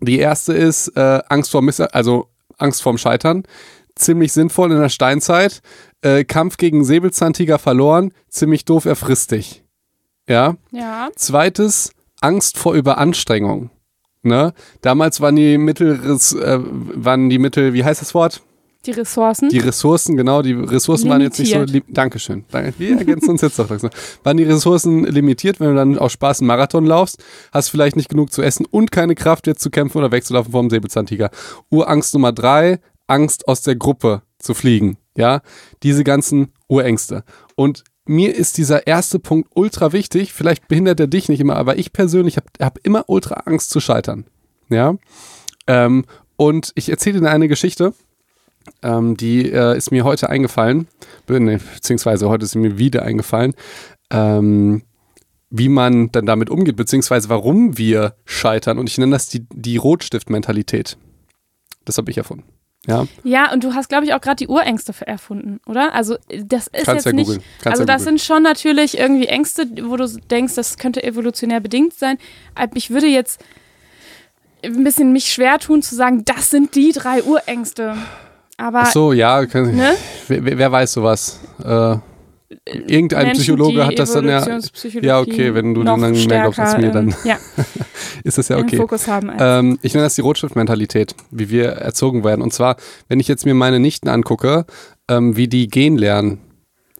[0.00, 3.44] Die erste ist äh, Angst vor Miss also Angst vorm Scheitern.
[3.96, 5.60] Ziemlich sinnvoll in der Steinzeit.
[6.02, 8.12] Äh, Kampf gegen Säbelzahntiger verloren.
[8.28, 9.64] Ziemlich doof, er frisst dich.
[10.28, 10.56] Ja.
[10.70, 11.08] Ja.
[11.16, 13.70] Zweites, Angst vor Überanstrengung.
[14.22, 14.52] Ne?
[14.82, 18.42] Damals waren die Mittel, äh, waren die Mittel, wie heißt das Wort?
[18.86, 19.50] Die Ressourcen.
[19.50, 21.58] Die Ressourcen, genau, die Ressourcen waren jetzt nicht so.
[21.58, 21.84] Limitiert.
[21.98, 22.44] Dankeschön.
[22.50, 22.72] Danke.
[22.78, 23.90] Wir ergänzen uns jetzt doch langsam.
[24.22, 27.22] Waren die Ressourcen limitiert, wenn du dann aus Spaß einen Marathon laufst,
[27.52, 30.70] hast vielleicht nicht genug zu essen und keine Kraft, jetzt zu kämpfen oder wegzulaufen vom
[30.70, 31.30] Säbelzahntiger.
[31.68, 34.96] Urangst Nummer drei, Angst aus der Gruppe zu fliegen.
[35.16, 35.42] Ja,
[35.82, 37.24] diese ganzen Urängste.
[37.56, 40.32] Und mir ist dieser erste Punkt ultra wichtig.
[40.32, 43.80] Vielleicht behindert er dich nicht immer, aber ich persönlich habe hab immer ultra Angst zu
[43.80, 44.24] scheitern.
[44.68, 44.96] Ja.
[45.66, 46.04] Ähm,
[46.36, 47.92] und ich erzähle dir eine Geschichte,
[48.82, 50.88] ähm, die äh, ist mir heute eingefallen,
[51.26, 53.54] beziehungsweise heute ist sie mir wieder eingefallen,
[54.10, 54.82] ähm,
[55.50, 58.78] wie man dann damit umgeht, beziehungsweise warum wir scheitern.
[58.78, 60.96] Und ich nenne das die, die Rotstift-Mentalität.
[61.84, 62.44] Das habe ich erfunden.
[62.86, 65.94] Ja, Ja, und du hast, glaube ich, auch gerade die Urängste erfunden, oder?
[65.94, 67.28] Also, das ist Kannst jetzt ja nicht.
[67.62, 71.60] Kannst Also, ja das sind schon natürlich irgendwie Ängste, wo du denkst, das könnte evolutionär
[71.60, 72.16] bedingt sein.
[72.74, 73.44] Ich würde jetzt
[74.64, 77.96] ein bisschen mich schwer tun, zu sagen, das sind die drei Urängste.
[78.56, 79.94] Aber Ach so, ja, kann, Ne?
[80.28, 81.40] wer, wer wer weiß sowas?
[81.64, 81.96] Äh,
[82.64, 84.60] irgendein Menschen, Psychologe hat das dann ja.
[85.00, 87.38] Ja, okay, wenn du noch dann mehr glaubst als mir, dann ähm, ja,
[88.24, 88.84] ist das ja okay.
[89.38, 92.42] Ähm, ich nenne das die Rotstiftmentalität, wie wir erzogen werden.
[92.42, 92.76] Und zwar,
[93.08, 94.66] wenn ich jetzt mir meine Nichten angucke,
[95.08, 96.40] ähm, wie die gehen lernen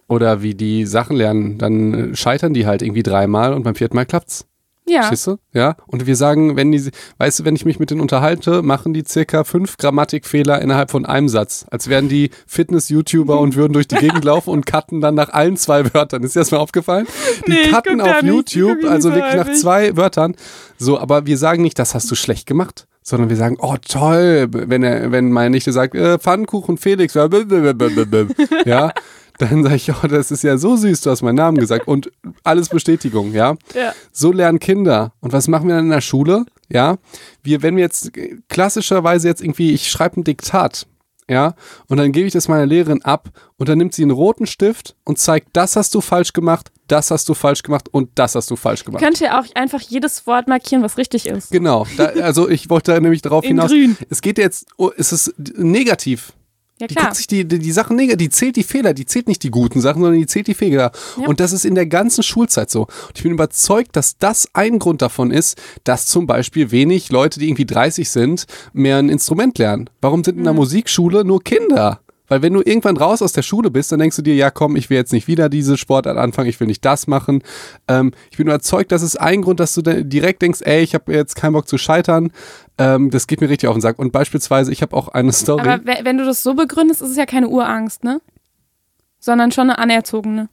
[0.09, 3.97] oder wie die Sachen lernen, dann äh, scheitern die halt irgendwie dreimal und beim vierten
[3.97, 4.47] Mal klappt's.
[4.91, 5.39] Ja, Verstehst du?
[5.53, 5.77] Ja.
[5.87, 9.05] Und wir sagen, wenn die, weißt du, wenn ich mich mit denen unterhalte, machen die
[9.07, 11.67] circa fünf Grammatikfehler innerhalb von einem Satz.
[11.71, 15.57] Als wären die Fitness-YouTuber und würden durch die Gegend laufen und cutten dann nach allen
[15.57, 16.23] zwei Wörtern.
[16.23, 17.07] Ist dir das mal aufgefallen?
[17.47, 20.35] Die Nee, cutten auf YouTube, also so wirklich nach zwei Wörtern.
[20.79, 22.87] So, aber wir sagen nicht, das hast du schlecht gemacht.
[23.03, 27.15] Sondern wir sagen, oh toll, wenn er, wenn meine Nichte sagt, äh, Pfannkuchen Felix,
[28.67, 28.93] ja,
[29.41, 32.11] dann sage ich, oh, das ist ja so süß, du hast meinen Namen gesagt und
[32.45, 33.57] alles Bestätigung, ja.
[33.75, 33.93] ja.
[34.13, 35.13] So lernen Kinder.
[35.21, 36.45] Und was machen wir dann in der Schule?
[36.69, 36.99] Ja,
[37.43, 38.13] wir, wenn wir jetzt
[38.49, 40.87] klassischerweise jetzt irgendwie, ich schreibe ein Diktat,
[41.29, 41.55] ja,
[41.87, 44.97] und dann gebe ich das meiner Lehrerin ab und dann nimmt sie einen roten Stift
[45.05, 48.51] und zeigt, das hast du falsch gemacht, das hast du falsch gemacht und das hast
[48.51, 49.03] du falsch gemacht.
[49.03, 51.53] Könnt ihr auch einfach jedes Wort markieren, was richtig ist.
[51.53, 53.71] Genau, da, also ich wollte da nämlich darauf In hinaus.
[53.71, 53.97] grün.
[54.09, 56.33] Es geht jetzt, oh, es ist negativ.
[56.81, 57.07] Ja, Die klar.
[57.07, 59.51] guckt sich die, die, die Sachen negativ, die zählt die Fehler, die zählt nicht die
[59.51, 60.93] guten Sachen, sondern die zählt die Fehler.
[61.21, 61.27] Ja.
[61.29, 62.83] Und das ist in der ganzen Schulzeit so.
[62.85, 67.39] Und ich bin überzeugt, dass das ein Grund davon ist, dass zum Beispiel wenig Leute,
[67.39, 69.91] die irgendwie 30 sind, mehr ein Instrument lernen.
[70.01, 72.01] Warum sind in der Musikschule nur Kinder?
[72.31, 74.77] Weil wenn du irgendwann raus aus der Schule bist, dann denkst du dir, ja komm,
[74.77, 77.43] ich will jetzt nicht wieder diese Sportart anfangen, ich will nicht das machen.
[77.89, 81.13] Ähm, ich bin überzeugt, das ist ein Grund, dass du direkt denkst, ey, ich habe
[81.13, 82.33] jetzt keinen Bock zu scheitern.
[82.79, 83.99] Ähm, das geht mir richtig auf den Sack.
[83.99, 85.69] Und beispielsweise, ich habe auch eine Story.
[85.69, 88.23] Aber we- wenn du das so begründest, ist es ja keine Urangst, ne?
[89.19, 90.49] Sondern schon eine anerzogene.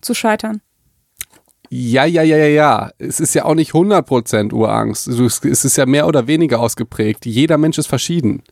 [0.00, 0.62] Zu scheitern.
[1.70, 2.90] Ja, ja, ja, ja, ja.
[2.98, 5.06] Es ist ja auch nicht 100% Urangst.
[5.08, 7.26] Es ist ja mehr oder weniger ausgeprägt.
[7.26, 8.42] Jeder Mensch ist verschieden.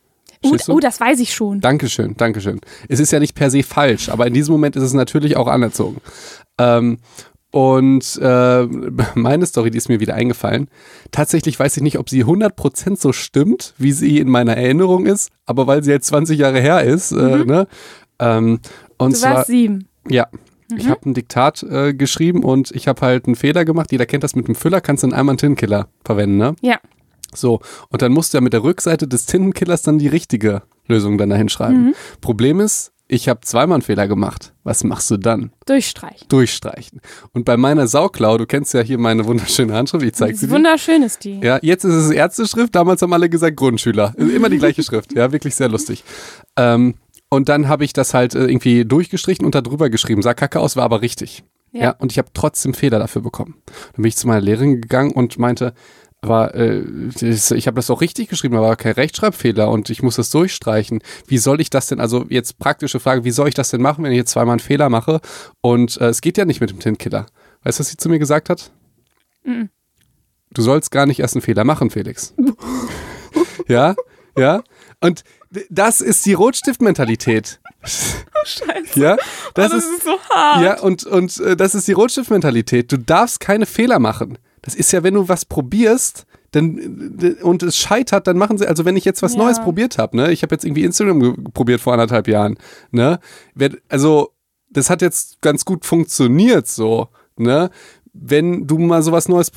[0.53, 1.61] Oh, oh, das weiß ich schon.
[1.61, 2.61] Dankeschön, Dankeschön.
[2.89, 5.47] Es ist ja nicht per se falsch, aber in diesem Moment ist es natürlich auch
[5.49, 5.99] anerzogen.
[6.59, 6.99] Ähm,
[7.51, 8.63] und äh,
[9.15, 10.69] meine Story, die ist mir wieder eingefallen.
[11.11, 15.31] Tatsächlich weiß ich nicht, ob sie 100% so stimmt, wie sie in meiner Erinnerung ist,
[15.47, 17.13] aber weil sie jetzt 20 Jahre her ist.
[17.13, 17.67] Äh, ne?
[18.19, 18.61] ähm,
[18.99, 19.89] und Du zwar, warst sieben.
[20.09, 20.27] ja.
[20.77, 23.93] Ich habe ein Diktat äh, geschrieben und ich habe halt einen Fehler gemacht.
[23.93, 26.57] Jeder kennt das mit dem Füller, kannst du einen Einmal-Tintenkiller verwenden, ne?
[26.61, 26.81] Ja.
[27.35, 27.61] So,
[27.91, 31.31] und dann musst du ja mit der Rückseite des Tintenkillers dann die richtige Lösung dann
[31.31, 31.95] dahin schreiben.
[32.21, 34.53] Problem ist, ich habe zweimal einen Fehler gemacht.
[34.65, 35.53] Was machst du dann?
[35.67, 36.27] Durchstreichen.
[36.29, 37.01] Durchstreichen.
[37.33, 40.53] Und bei meiner Sauklau, du kennst ja hier meine wunderschöne Handschrift, ich zeig sie dir.
[40.53, 41.39] Wunderschön ist die.
[41.41, 44.13] Ja, jetzt ist es Ärzteschrift, damals haben alle gesagt Grundschüler.
[44.19, 46.03] Immer die gleiche Schrift, ja, wirklich sehr lustig.
[46.57, 46.95] Ähm,
[47.29, 50.23] und dann habe ich das halt äh, irgendwie durchgestrichen und da drüber geschrieben.
[50.23, 51.45] Sah kacke aus, war aber richtig.
[51.73, 51.91] Ja, Ja.
[51.99, 53.55] und ich habe trotzdem Fehler dafür bekommen.
[53.95, 55.75] Dann bin ich zu meiner Lehrerin gegangen und meinte,
[56.27, 56.83] aber äh,
[57.21, 61.03] ich habe das auch richtig geschrieben, aber kein Rechtschreibfehler und ich muss das durchstreichen.
[61.27, 64.05] Wie soll ich das denn, also jetzt praktische Frage, wie soll ich das denn machen,
[64.05, 65.21] wenn ich jetzt zweimal einen Fehler mache
[65.61, 67.27] und äh, es geht ja nicht mit dem Tintkiller.
[67.63, 68.71] Weißt du, was sie zu mir gesagt hat?
[70.51, 72.35] Du sollst gar nicht erst einen Fehler machen, Felix.
[73.69, 73.95] ja,
[74.37, 74.63] ja.
[75.01, 75.23] Und
[75.71, 77.61] das ist die Rotstiftmentalität.
[77.85, 79.01] Scheiße.
[79.01, 79.17] Ja,
[79.55, 80.63] das, das ist, ist so hart.
[80.63, 82.91] ja und und äh, das ist die Rotstiftmentalität.
[82.91, 84.39] Du darfst keine Fehler machen.
[84.67, 88.67] Das ist ja, wenn du was probierst, dann äh, und es scheitert, dann machen sie.
[88.67, 89.39] Also wenn ich jetzt was Ja.
[89.39, 92.59] Neues probiert habe, ne, ich habe jetzt irgendwie Instagram probiert vor anderthalb Jahren,
[92.91, 93.19] ne,
[93.89, 94.33] also
[94.69, 97.09] das hat jetzt ganz gut funktioniert so.
[97.39, 97.71] Ne?
[98.19, 99.51] wenn du mal sowas Neues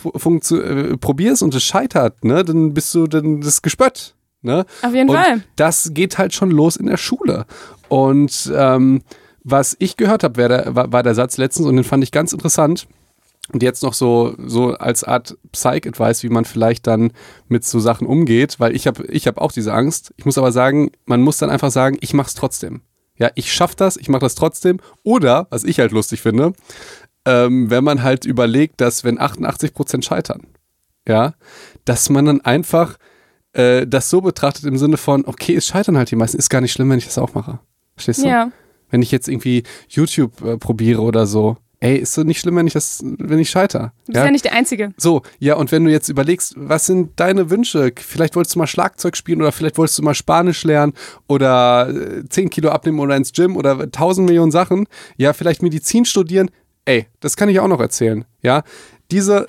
[0.51, 4.15] äh, probierst und es scheitert, ne, dann bist du dann das Gespött.
[4.41, 4.65] Ne?
[4.81, 5.43] Auf jeden und Fall.
[5.55, 7.45] Das geht halt schon los in der Schule.
[7.89, 9.01] Und ähm,
[9.43, 12.87] was ich gehört habe, war, war der Satz letztens und den fand ich ganz interessant.
[13.51, 17.11] Und jetzt noch so, so als Art Psych-Advice, wie man vielleicht dann
[17.47, 20.13] mit so Sachen umgeht, weil ich habe ich hab auch diese Angst.
[20.17, 22.81] Ich muss aber sagen, man muss dann einfach sagen, ich mach's trotzdem.
[23.17, 24.79] Ja, ich schaff das, ich mache das trotzdem.
[25.03, 26.53] Oder, was ich halt lustig finde,
[27.25, 30.47] ähm, wenn man halt überlegt, dass wenn 88 Prozent scheitern,
[31.07, 31.33] ja,
[31.85, 32.97] dass man dann einfach
[33.53, 36.61] äh, das so betrachtet im Sinne von, okay, es scheitern halt die meisten, ist gar
[36.61, 37.59] nicht schlimm, wenn ich das auch mache.
[37.95, 38.27] Verstehst du?
[38.27, 38.51] Ja.
[38.89, 42.67] Wenn ich jetzt irgendwie YouTube äh, probiere oder so, ey, ist so nicht schlimm, wenn
[42.67, 43.93] ich das, wenn ich scheiter.
[44.05, 44.25] Du bist ja?
[44.25, 44.93] ja nicht der Einzige.
[44.97, 47.91] So, ja, und wenn du jetzt überlegst, was sind deine Wünsche?
[47.97, 50.93] Vielleicht wolltest du mal Schlagzeug spielen oder vielleicht wolltest du mal Spanisch lernen
[51.27, 54.87] oder äh, 10 Kilo abnehmen oder ins Gym oder 1000 Millionen Sachen.
[55.17, 56.49] Ja, vielleicht Medizin studieren.
[56.85, 58.25] Ey, das kann ich auch noch erzählen.
[58.41, 58.63] Ja,
[59.11, 59.47] diese.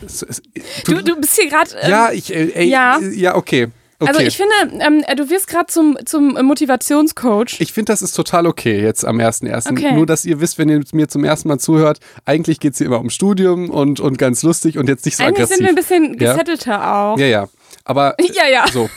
[0.85, 1.71] Du, du, du bist hier gerade.
[1.81, 2.99] Ähm, ja, ich, äh, ey, ja.
[3.01, 3.69] ja, okay.
[4.01, 4.25] Also okay.
[4.25, 7.61] Also ich finde, ähm, du wirst gerade zum, zum Motivationscoach.
[7.61, 9.71] Ich finde, das ist total okay jetzt am 1.1.
[9.71, 9.93] Okay.
[9.93, 12.87] Nur, dass ihr wisst, wenn ihr mir zum ersten Mal zuhört, eigentlich geht es hier
[12.87, 15.57] immer um Studium und, und ganz lustig und jetzt nicht so eigentlich aggressiv.
[15.57, 17.13] sind wir ein bisschen gesettelter ja?
[17.13, 17.19] auch.
[17.19, 17.49] Ja, ja.
[17.85, 18.65] Aber ja, ja.
[18.73, 18.89] so.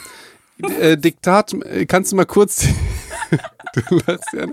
[0.79, 1.53] Äh, Diktat,
[1.87, 2.65] kannst du mal kurz
[3.73, 4.45] Du lachst ja.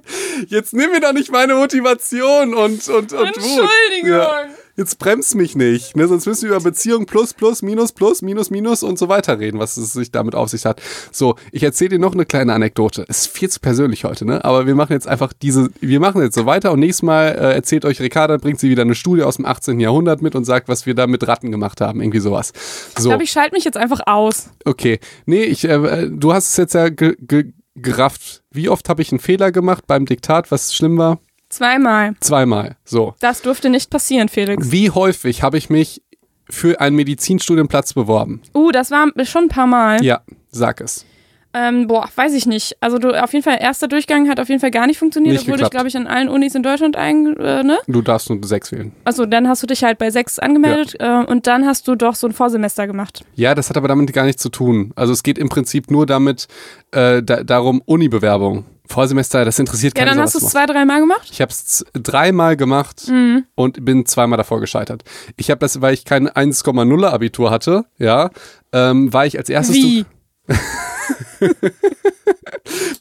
[0.46, 4.08] Jetzt nimm mir doch nicht meine Motivation und, und, und Entschuldigung.
[4.08, 4.46] Ja.
[4.80, 6.08] Jetzt bremst mich nicht, ne?
[6.08, 9.58] sonst müssen wir über Beziehung plus, plus, minus, plus, minus, minus und so weiter reden,
[9.58, 10.80] was es sich damit auf sich hat.
[11.12, 13.02] So, ich erzähle dir noch eine kleine Anekdote.
[13.02, 14.42] Ist viel zu persönlich heute, ne?
[14.42, 17.52] Aber wir machen jetzt einfach diese, wir machen jetzt so weiter und nächstes Mal äh,
[17.56, 19.80] erzählt euch Ricarda, bringt sie wieder eine Studie aus dem 18.
[19.80, 22.54] Jahrhundert mit und sagt, was wir da mit Ratten gemacht haben, irgendwie sowas.
[22.96, 23.00] So.
[23.00, 24.48] Ich glaube, ich schalte mich jetzt einfach aus.
[24.64, 24.98] Okay.
[25.26, 28.42] Nee, ich, äh, du hast es jetzt ja ge ge gerafft.
[28.50, 31.18] Wie oft habe ich einen Fehler gemacht beim Diktat, was schlimm war?
[31.50, 32.14] Zweimal.
[32.20, 33.14] Zweimal, so.
[33.20, 34.70] Das durfte nicht passieren, Felix.
[34.70, 36.02] Wie häufig habe ich mich
[36.48, 38.40] für einen Medizinstudienplatz beworben?
[38.54, 40.02] Uh, das war schon ein paar Mal.
[40.02, 41.04] Ja, sag es.
[41.52, 42.76] Ähm, boah, weiß ich nicht.
[42.80, 45.42] Also du, auf jeden Fall, erster Durchgang hat auf jeden Fall gar nicht funktioniert, nicht
[45.42, 45.74] obwohl geklappt.
[45.74, 47.78] ich, glaube ich, an allen Unis in Deutschland ein, äh, ne?
[47.88, 48.92] Du darfst nur sechs wählen.
[49.04, 51.22] Also dann hast du dich halt bei sechs angemeldet ja.
[51.22, 53.24] äh, und dann hast du doch so ein Vorsemester gemacht.
[53.34, 54.92] Ja, das hat aber damit gar nichts zu tun.
[54.94, 56.46] Also es geht im Prinzip nur damit,
[56.92, 58.64] äh, da, darum, Uni-Bewerbung.
[58.90, 60.08] Vorsemester, das interessiert keinen.
[60.08, 61.28] Ja, dann hast du es zwei, dreimal gemacht?
[61.30, 63.46] Ich habe es dreimal gemacht mhm.
[63.54, 65.04] und bin zweimal davor gescheitert.
[65.36, 68.30] Ich habe das, weil ich kein 1,0 Abitur hatte, ja,
[68.72, 69.76] ähm, war ich als erstes.
[69.76, 70.04] Wie?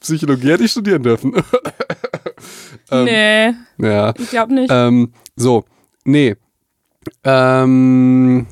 [0.00, 1.34] Psychologie hätte ich studieren dürfen.
[2.90, 3.54] ähm, nee.
[3.78, 4.14] Ja.
[4.16, 4.70] Ich glaube nicht.
[4.72, 5.64] Ähm, so,
[6.04, 6.36] nee.
[7.24, 8.46] Ähm.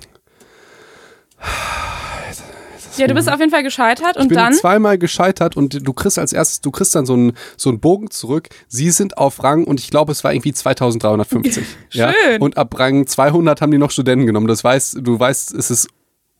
[2.98, 4.52] Ja, du bist auf jeden Fall gescheitert und ich bin dann.
[4.52, 8.10] zweimal gescheitert und du kriegst als erstes, du kriegst dann so einen, so einen Bogen
[8.10, 8.48] zurück.
[8.68, 11.64] Sie sind auf Rang und ich glaube, es war irgendwie 2350.
[11.88, 12.00] Schön.
[12.00, 12.12] Ja?
[12.40, 14.48] Und ab Rang 200 haben die noch Studenten genommen.
[14.48, 15.88] Das weißt, du weißt, es ist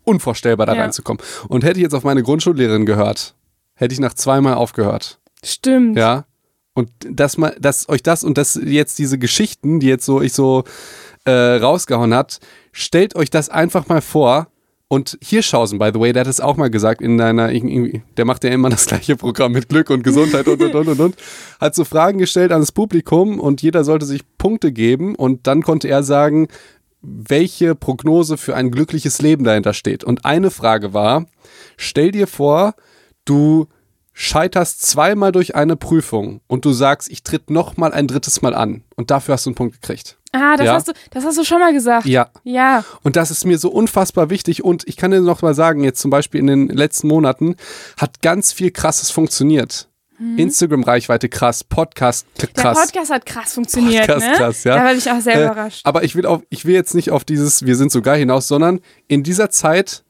[0.05, 0.83] unvorstellbar, da ja.
[0.83, 1.23] reinzukommen.
[1.49, 3.35] Und hätte ich jetzt auf meine Grundschullehrerin gehört,
[3.75, 5.21] hätte ich nach zweimal aufgehört.
[5.45, 5.97] Stimmt.
[5.97, 6.25] Ja.
[6.75, 10.33] Und dass mal, dass euch das und das jetzt diese Geschichten, die jetzt so ich
[10.33, 10.65] so
[11.25, 12.39] äh, rausgehauen hat,
[12.73, 14.49] stellt euch das einfach mal vor.
[14.91, 18.43] Und Hirschhausen, by the way, der hat es auch mal gesagt in deiner, der macht
[18.43, 21.17] ja immer das gleiche Programm mit Glück und Gesundheit und und und und und,
[21.61, 25.89] hat so Fragen gestellt ans Publikum und jeder sollte sich Punkte geben und dann konnte
[25.89, 26.49] er sagen,
[27.03, 30.05] welche Prognose für ein glückliches Leben dahinter steht.
[30.05, 31.27] Und eine Frage war,
[31.77, 32.75] stell dir vor,
[33.27, 33.67] du
[34.15, 38.55] scheiterst zweimal durch eine Prüfung und du sagst, ich tritt noch mal ein drittes Mal
[38.55, 40.18] an und dafür hast du einen Punkt gekriegt.
[40.33, 40.75] Ah, das, ja?
[40.75, 42.07] hast, du, das hast du schon mal gesagt.
[42.07, 42.29] Ja.
[42.45, 42.85] Ja.
[43.03, 46.01] Und das ist mir so unfassbar wichtig und ich kann dir noch mal sagen, jetzt
[46.01, 47.57] zum Beispiel in den letzten Monaten
[47.97, 49.89] hat ganz viel Krasses funktioniert.
[50.19, 50.39] Mhm.
[50.39, 52.77] Instagram-Reichweite krass, Podcast krass.
[52.77, 54.33] Der Podcast hat krass funktioniert, Podcast ne?
[54.37, 54.77] krass, ja.
[54.77, 55.81] Da war ich auch sehr äh, überrascht.
[55.85, 58.81] Aber ich will, auf, ich will jetzt nicht auf dieses Wir sind sogar hinaus, sondern
[59.07, 60.03] in dieser Zeit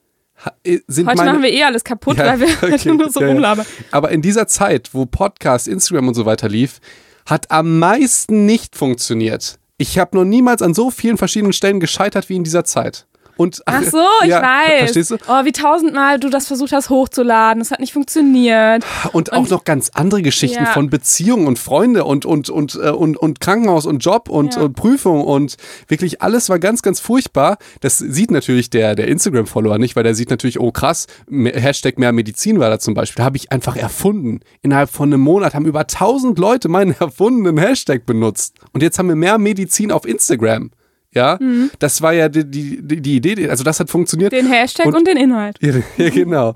[0.63, 3.21] äh, sind Heute meine, machen wir eh alles kaputt, ja, weil wir okay, nur so
[3.21, 3.65] ja, rumlabern.
[3.91, 6.79] Aber in dieser Zeit, wo Podcast, Instagram und so weiter lief,
[7.27, 9.58] hat am meisten nicht funktioniert.
[9.81, 13.07] Ich habe noch niemals an so vielen verschiedenen Stellen gescheitert wie in dieser Zeit.
[13.39, 14.79] Und, ach, so, ich ja, weiß.
[14.79, 15.15] Verstehst du?
[15.29, 17.59] Oh, wie tausendmal du das versucht hast hochzuladen.
[17.59, 18.83] Das hat nicht funktioniert.
[19.13, 20.73] Und, und auch noch ganz andere Geschichten ja.
[20.73, 24.63] von Beziehungen und Freunde und, und, und, äh, und, und Krankenhaus und Job und, ja.
[24.63, 25.55] und Prüfung und
[25.87, 27.59] wirklich alles war ganz, ganz furchtbar.
[27.79, 32.11] Das sieht natürlich der, der Instagram-Follower nicht, weil der sieht natürlich, oh krass, Hashtag mehr
[32.11, 33.21] Medizin war da zum Beispiel.
[33.21, 34.41] Da habe ich einfach erfunden.
[34.63, 38.55] Innerhalb von einem Monat haben über tausend Leute meinen erfundenen Hashtag benutzt.
[38.73, 40.71] Und jetzt haben wir mehr Medizin auf Instagram.
[41.13, 41.71] Ja, mhm.
[41.79, 44.31] das war ja die, die, die Idee, also das hat funktioniert.
[44.31, 45.57] Den Hashtag und, und den Inhalt.
[45.61, 46.53] Ja, ja, genau.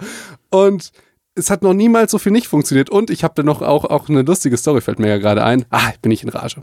[0.52, 0.92] Und
[1.36, 2.90] es hat noch niemals so viel nicht funktioniert.
[2.90, 5.66] Und ich habe da noch auch, auch eine lustige Story, fällt mir ja gerade ein.
[5.72, 6.62] Ah, bin ich in Rage.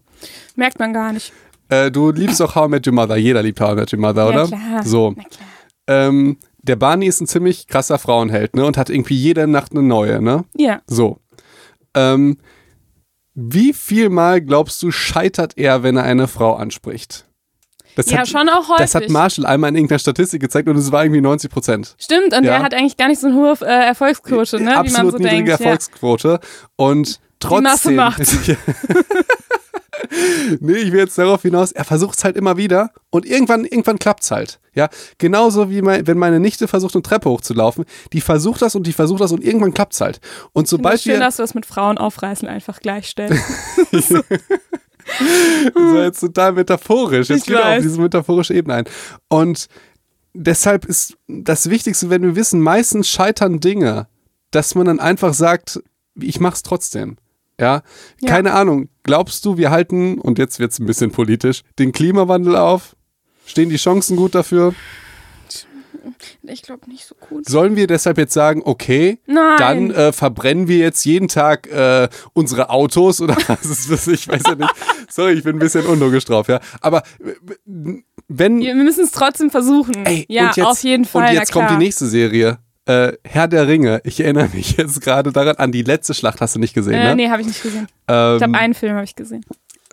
[0.55, 1.33] Merkt man gar nicht.
[1.69, 3.17] Äh, du liebst auch How I Met Your Mother.
[3.17, 4.45] Jeder liebt How I Met Your Mother, oder?
[4.45, 4.83] Ja, klar.
[4.85, 5.15] So.
[5.17, 5.49] Na klar.
[5.89, 8.65] Ähm, der Barney ist ein ziemlich krasser Frauenheld, ne?
[8.65, 10.45] Und hat irgendwie jede Nacht eine neue, ne?
[10.55, 10.83] Ja.
[10.87, 11.19] So.
[11.95, 12.39] Ähm,
[13.35, 17.27] wie viel Mal glaubst du, scheitert er, wenn er eine Frau anspricht?
[18.05, 18.85] Das Ja, hat, schon auch häufig.
[18.85, 21.95] Das hat Marshall einmal in irgendeiner Statistik gezeigt und es war irgendwie 90 Prozent.
[21.99, 22.55] Stimmt, und Ja.
[22.57, 24.63] er hat eigentlich gar nicht so eine hohe äh, Erfolgsquote, ne?
[24.63, 25.61] wie man Absolut so niedrige denkt.
[25.61, 26.41] Erfolgsquote.
[26.77, 27.63] Und trotzdem.
[27.65, 28.37] Masse macht's.
[28.47, 28.57] Ja.
[30.61, 33.99] nee, ich will jetzt darauf hinaus, er versucht es halt immer wieder und irgendwann, irgendwann
[33.99, 34.61] klappt es halt.
[34.75, 34.89] Ja,
[35.19, 38.93] genauso wie mein, wenn meine Nichte versucht, eine Treppe hochzulaufen, die versucht das und die
[38.93, 40.21] versucht das und irgendwann klappt es halt.
[40.53, 40.71] Und Ja.
[40.71, 43.43] sobald Schön, wir, dass du das mit Frauen aufreißen einfach gleichstellst.
[45.75, 47.29] Das war jetzt total metaphorisch.
[47.29, 48.85] Jetzt Ich geht er auf diese metaphorische Ebene ein.
[49.29, 49.69] Und
[50.33, 54.07] deshalb ist das Wichtigste, wenn wir wissen, meistens scheitern Dinge,
[54.51, 55.83] dass man dann einfach sagt,
[56.21, 57.17] ich mach's trotzdem.
[57.59, 57.83] Ja?
[58.21, 58.29] Ja.
[58.29, 58.89] Keine Ahnung.
[59.03, 62.97] Glaubst du, wir halten, und jetzt wird's ein bisschen politisch, den Klimawandel auf?
[63.47, 64.75] Stehen die Chancen gut dafür?
[66.43, 67.49] Ich glaube nicht so gut.
[67.49, 69.57] Sollen wir deshalb jetzt sagen, okay, Nein.
[69.59, 74.07] dann äh, verbrennen wir jetzt jeden Tag äh, unsere Autos oder was ist das?
[74.09, 74.75] Ich weiß ja nicht.
[75.09, 76.61] Sorry, ich bin ein bisschen unlogisch drauf, ja.
[76.81, 77.03] Aber
[78.29, 78.61] wenn.
[78.61, 80.05] Wir müssen es trotzdem versuchen.
[80.07, 81.29] Ey, ja, jetzt, auf jeden Fall.
[81.29, 82.59] Und jetzt kommt die nächste Serie.
[82.87, 84.01] Äh, Herr der Ringe.
[84.05, 86.41] Ich erinnere mich jetzt gerade daran an die letzte Schlacht.
[86.41, 87.17] Hast du nicht gesehen, Äh, ne?
[87.17, 87.87] nee, habe ich nicht gesehen.
[88.09, 89.45] Ähm, Ich glaube, einen Film habe ich gesehen.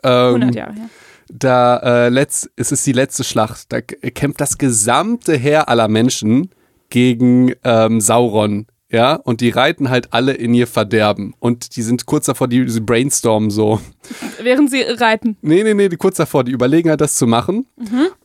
[0.04, 0.90] ähm, 100 Jahre her.
[1.30, 3.72] Da äh, letzt, es ist die letzte Schlacht.
[3.72, 6.52] Da kämpft das gesamte Heer aller Menschen
[6.90, 8.68] gegen ähm, Sauron.
[8.90, 11.34] Ja, und die reiten halt alle in ihr Verderben.
[11.40, 13.82] Und die sind kurz davor, die, die brainstormen so.
[14.42, 15.36] Während sie reiten.
[15.42, 17.68] Nee, nee, nee, die kurz davor, die überlegen halt, das zu machen.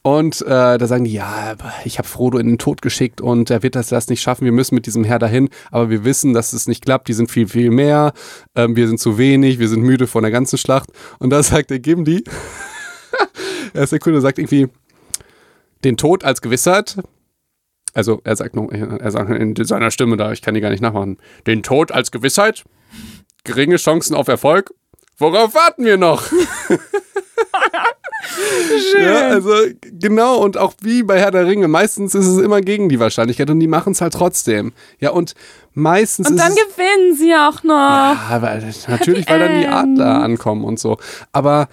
[0.03, 3.51] Und äh, da sagen die, ja, aber ich habe Frodo in den Tod geschickt und
[3.51, 4.45] er wird das, das nicht schaffen.
[4.45, 7.09] Wir müssen mit diesem Herr dahin, aber wir wissen, dass es nicht klappt.
[7.09, 8.13] Die sind viel, viel mehr.
[8.55, 9.59] Ähm, wir sind zu wenig.
[9.59, 10.91] Wir sind müde von der ganzen Schlacht.
[11.19, 12.23] Und da sagt der Gimli,
[13.75, 14.69] er ist der Kunde, sagt irgendwie,
[15.85, 16.97] den Tod als Gewissheit.
[17.95, 20.81] Also er sagt noch, er sagt in seiner Stimme da, ich kann die gar nicht
[20.81, 21.19] nachmachen.
[21.47, 22.65] Den Tod als Gewissheit,
[23.45, 24.73] geringe Chancen auf Erfolg.
[25.19, 26.27] Worauf warten wir noch?
[28.93, 29.03] Schön.
[29.03, 29.53] Ja, also
[29.83, 33.51] genau und auch wie bei Herr der Ringe, meistens ist es immer gegen die Wahrscheinlichkeit
[33.51, 34.73] und die machen es halt trotzdem.
[35.01, 35.35] Ja, und
[35.75, 37.73] meistens und dann gewinnen sie auch noch.
[37.75, 39.67] ja, weil, natürlich, weil dann die.
[39.67, 40.99] Adler ankommen und so.
[41.33, 41.69] Aber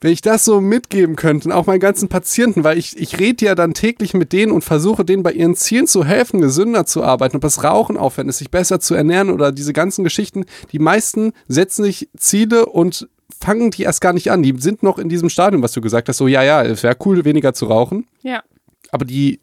[0.00, 3.54] wenn ich das so mitgeben könnte, auch meinen ganzen Patienten, weil ich, ich rede ja
[3.54, 7.36] dann täglich mit denen und versuche denen bei ihren Zielen zu helfen, gesünder zu arbeiten,
[7.36, 10.44] ob das Rauchen aufhören ist, sich besser zu ernähren oder diese ganzen Geschichten.
[10.72, 13.08] Die meisten setzen sich Ziele und
[13.40, 14.42] fangen die erst gar nicht an.
[14.42, 16.96] Die sind noch in diesem Stadium, was du gesagt hast, so ja, ja, es wäre
[17.04, 18.42] cool, weniger zu rauchen, Ja,
[18.90, 19.40] aber die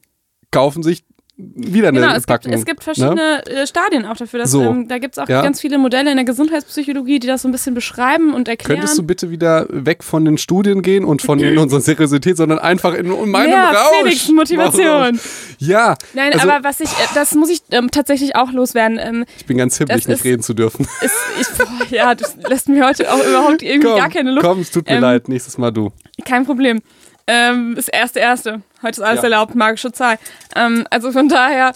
[0.52, 1.04] kaufen sich
[1.38, 2.12] wieder eine genau.
[2.12, 2.54] Es gibt, Packung.
[2.54, 2.84] es gibt ne?
[2.84, 4.40] verschiedene äh, Stadien auch dafür.
[4.40, 4.62] Dass, So.
[4.64, 5.42] ähm, da gibt es auch Ja.
[5.42, 8.80] ganz viele Modelle in der Gesundheitspsychologie, die das so ein bisschen beschreiben und erklären.
[8.80, 12.60] Könntest du bitte wieder weg von den Studien gehen und von in unserer Seriosität, sondern
[12.60, 13.98] einfach in, in meinem Mehr Rausch?
[14.04, 15.20] Felix, Motivation.
[15.60, 15.96] Ja.
[16.14, 18.98] Nein, also, aber was ich, äh, das muss ich ähm, tatsächlich auch loswerden.
[19.02, 20.88] Ähm, Ich bin ganz hibbelig, nicht ist- reden zu dürfen.
[21.02, 24.46] ist, ich, boah, ja, das lässt mir heute auch überhaupt irgendwie komm, gar keine Luft.
[24.48, 25.28] komm, es tut mir Ähm, leid.
[25.28, 25.92] Nächstes Mal du.
[26.24, 26.82] Kein Problem.
[27.28, 28.62] Ähm, ist erste, erste.
[28.82, 29.24] Heute ist alles Ja.
[29.24, 30.18] erlaubt, magische Zahl.
[30.56, 31.74] Ähm, also von daher,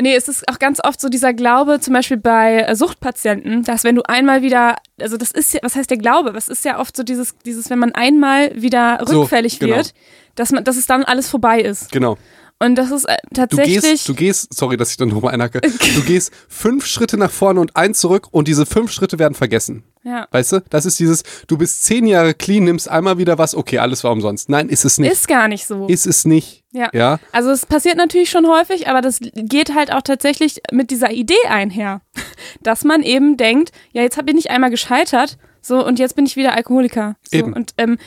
[0.00, 3.82] nee, es ist auch ganz oft so dieser Glaube, zum Beispiel bei äh, Suchtpatienten, dass
[3.84, 6.34] wenn du einmal wieder, also das ist ja, was heißt der Glaube?
[6.34, 9.76] Was ist ja oft so dieses, dieses, wenn man einmal wieder So, rückfällig genau.
[9.76, 9.92] wird,
[10.36, 11.90] dass man, dass es dann alles vorbei ist.
[11.90, 12.16] Genau.
[12.64, 13.80] Und das ist äh, Du tatsächlich.
[13.82, 15.60] gehst, du gehst, sorry, dass ich dann nochmal einhacke.
[15.94, 19.82] Du gehst fünf Schritte nach vorne und eins zurück und diese fünf Schritte werden vergessen.
[20.04, 20.26] ja.
[20.30, 20.62] Weißt du?
[20.70, 24.12] Das ist dieses, du bist zehn Jahre clean, nimmst einmal wieder was, okay, alles war
[24.12, 24.48] umsonst.
[24.48, 25.12] Nein, ist es nicht.
[25.12, 25.86] Ist gar nicht so.
[25.88, 26.62] Ist es nicht.
[26.72, 26.88] Ja.
[26.92, 27.18] Ja.
[27.32, 31.34] Also es passiert natürlich schon häufig, aber das geht halt auch tatsächlich mit dieser Idee
[31.48, 32.00] einher,
[32.62, 36.36] dass man eben denkt, ja, jetzt bin ich einmal gescheitert, so und jetzt bin ich
[36.36, 37.16] wieder Alkoholiker.
[37.30, 37.52] So, Eben.
[37.52, 37.98] Und ähm,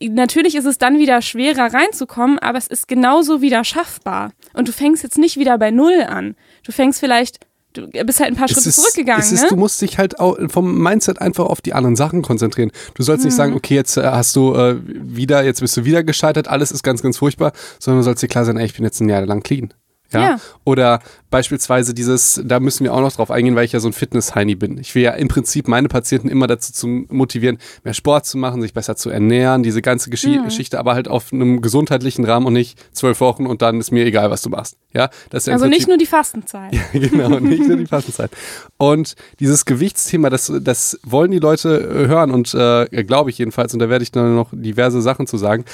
[0.00, 4.32] natürlich ist es dann wieder schwerer reinzukommen, aber es ist genauso wieder schaffbar.
[4.52, 6.36] Und du fängst jetzt nicht wieder bei Null an.
[6.64, 7.40] Du fängst vielleicht,
[7.74, 9.48] du bist halt ein paar Schritte es ist, zurückgegangen, es ist, ne?
[9.48, 12.70] Du musst dich halt auch vom Mindset einfach auf die anderen Sachen konzentrieren.
[12.94, 13.36] Du sollst nicht Mhm.
[13.38, 16.82] sagen, okay, jetzt äh, hast du äh, wieder, jetzt bist du wieder gescheitert, alles ist
[16.82, 19.24] ganz, ganz furchtbar, sondern du sollst dir klar sein, ey, ich bin jetzt ein Jahr
[19.26, 19.74] lang clean.
[20.12, 20.20] Ja?
[20.20, 20.40] Ja.
[20.64, 21.00] Oder
[21.30, 24.54] beispielsweise dieses, da müssen wir auch noch drauf eingehen, weil ich ja so ein Fitness-Heini
[24.54, 24.78] bin.
[24.78, 28.62] Ich will ja im Prinzip meine Patienten immer dazu zu motivieren, mehr Sport zu machen,
[28.62, 30.44] sich besser zu ernähren, diese ganze Geschi Mhm.
[30.44, 34.04] Geschichte, aber halt auf einem gesundheitlichen Rahmen und nicht zwölf Wochen und dann ist mir
[34.06, 34.76] egal, was du machst.
[34.92, 36.72] Ja, das ist ja also Prinzip nicht nur die Fastenzeit.
[36.92, 38.30] genau, nicht nur die Fastenzeit.
[38.76, 43.72] Und dieses Gewichtsthema, das, das wollen die Leute äh, hören und äh, glaube ich jedenfalls,
[43.72, 45.64] und da werde ich dann noch diverse Sachen zu sagen.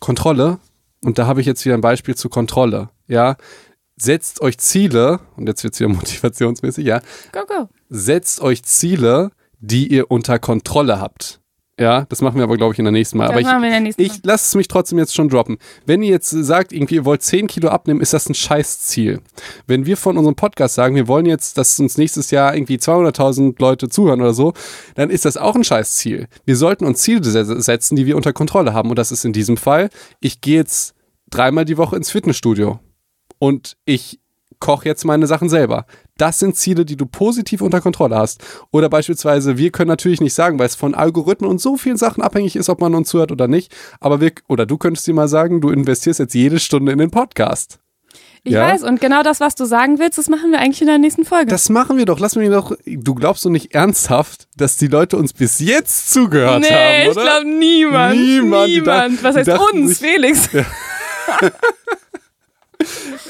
[0.00, 0.58] Kontrolle,
[1.04, 3.36] und da habe ich jetzt wieder ein Beispiel zu Kontrolle, ja.
[3.96, 7.00] Setzt euch Ziele, und jetzt wird es wieder motivationsmäßig, ja.
[7.32, 7.68] Go, go.
[7.88, 9.30] Setzt euch Ziele,
[9.60, 11.40] die ihr unter Kontrolle habt.
[11.78, 13.24] Ja, das machen wir aber, glaube ich, in der nächsten Mal.
[13.24, 15.28] Das aber ich, machen wir in der nächsten ich lasse es mich trotzdem jetzt schon
[15.28, 15.58] droppen.
[15.86, 19.20] Wenn ihr jetzt sagt, irgendwie, ihr wollt 10 Kilo abnehmen, ist das ein Scheißziel.
[19.66, 23.56] Wenn wir von unserem Podcast sagen, wir wollen jetzt, dass uns nächstes Jahr irgendwie 200.000
[23.58, 24.52] Leute zuhören oder so,
[24.94, 26.28] dann ist das auch ein Scheißziel.
[26.44, 28.90] Wir sollten uns Ziele se- setzen, die wir unter Kontrolle haben.
[28.90, 30.94] Und das ist in diesem Fall, ich gehe jetzt
[31.30, 32.78] dreimal die Woche ins Fitnessstudio.
[33.40, 34.20] Und ich
[34.60, 35.86] koche jetzt meine Sachen selber.
[36.16, 38.42] Das sind Ziele, die du positiv unter Kontrolle hast.
[38.70, 42.22] Oder beispielsweise, wir können natürlich nicht sagen, weil es von Algorithmen und so vielen Sachen
[42.22, 43.74] abhängig ist, ob man uns zuhört oder nicht.
[44.00, 47.10] Aber wir, oder du könntest dir mal sagen, du investierst jetzt jede Stunde in den
[47.10, 47.78] Podcast.
[48.46, 48.68] Ich Ja?
[48.68, 51.24] weiß, und genau das, was du sagen willst, das machen wir eigentlich in der nächsten
[51.24, 51.46] Folge.
[51.46, 52.20] Das machen wir doch.
[52.20, 52.76] Lass mich doch.
[52.84, 57.16] Du glaubst doch nicht ernsthaft, dass die Leute uns bis jetzt zugehört nee, haben, ich
[57.16, 57.22] oder?
[57.22, 58.16] glaube niemand.
[58.20, 59.22] Niemand, Niemand.
[59.24, 60.48] was heißt uns, sich- Felix?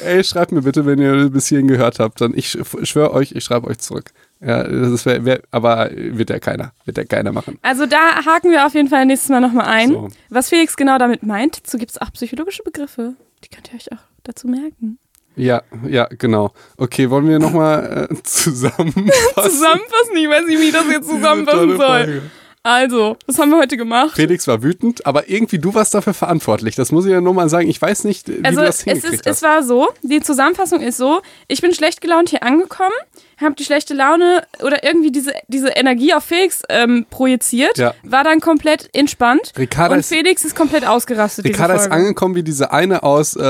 [0.04, 2.20] Ey, schreibt mir bitte, wenn ihr bis hierhin gehört habt.
[2.20, 4.10] Dann ich schwöre euch, ich schreibe euch zurück.
[4.40, 6.72] Ja, das wär, wär, aber wird ja keiner.
[6.84, 7.58] Wird ja keiner machen.
[7.62, 9.90] Also da haken wir auf jeden Fall nächstes Mal nochmal ein.
[9.90, 10.08] So.
[10.28, 13.14] Was Felix genau damit meint, dazu gibt es auch psychologische Begriffe.
[13.44, 14.98] Die könnt ihr euch auch dazu merken.
[15.36, 16.52] Ja, ja, genau.
[16.76, 19.10] Okay, wollen wir nochmal äh, zusammenfassen?
[19.34, 22.04] Zusammenfassen, ich weiß nicht, wie ich das jetzt zusammenfassen soll.
[22.04, 22.22] Folge.
[22.66, 24.12] Also, was haben wir heute gemacht?
[24.16, 26.74] Felix war wütend, aber irgendwie du warst dafür verantwortlich.
[26.76, 27.68] Das muss ich ja nur mal sagen.
[27.68, 29.42] Ich weiß nicht, wie Also du das es, hingekriegt ist, es hast.
[29.42, 32.94] war so, die Zusammenfassung ist so, ich bin schlecht gelaunt hier angekommen,
[33.38, 37.92] habe die schlechte Laune oder irgendwie diese, diese Energie auf Felix ähm, projiziert, Ja.
[38.02, 41.44] war dann komplett entspannt Ricarda und ist- Felix ist komplett ausgerastet.
[41.44, 43.40] Ricarda ist angekommen wie diese eine aus äh,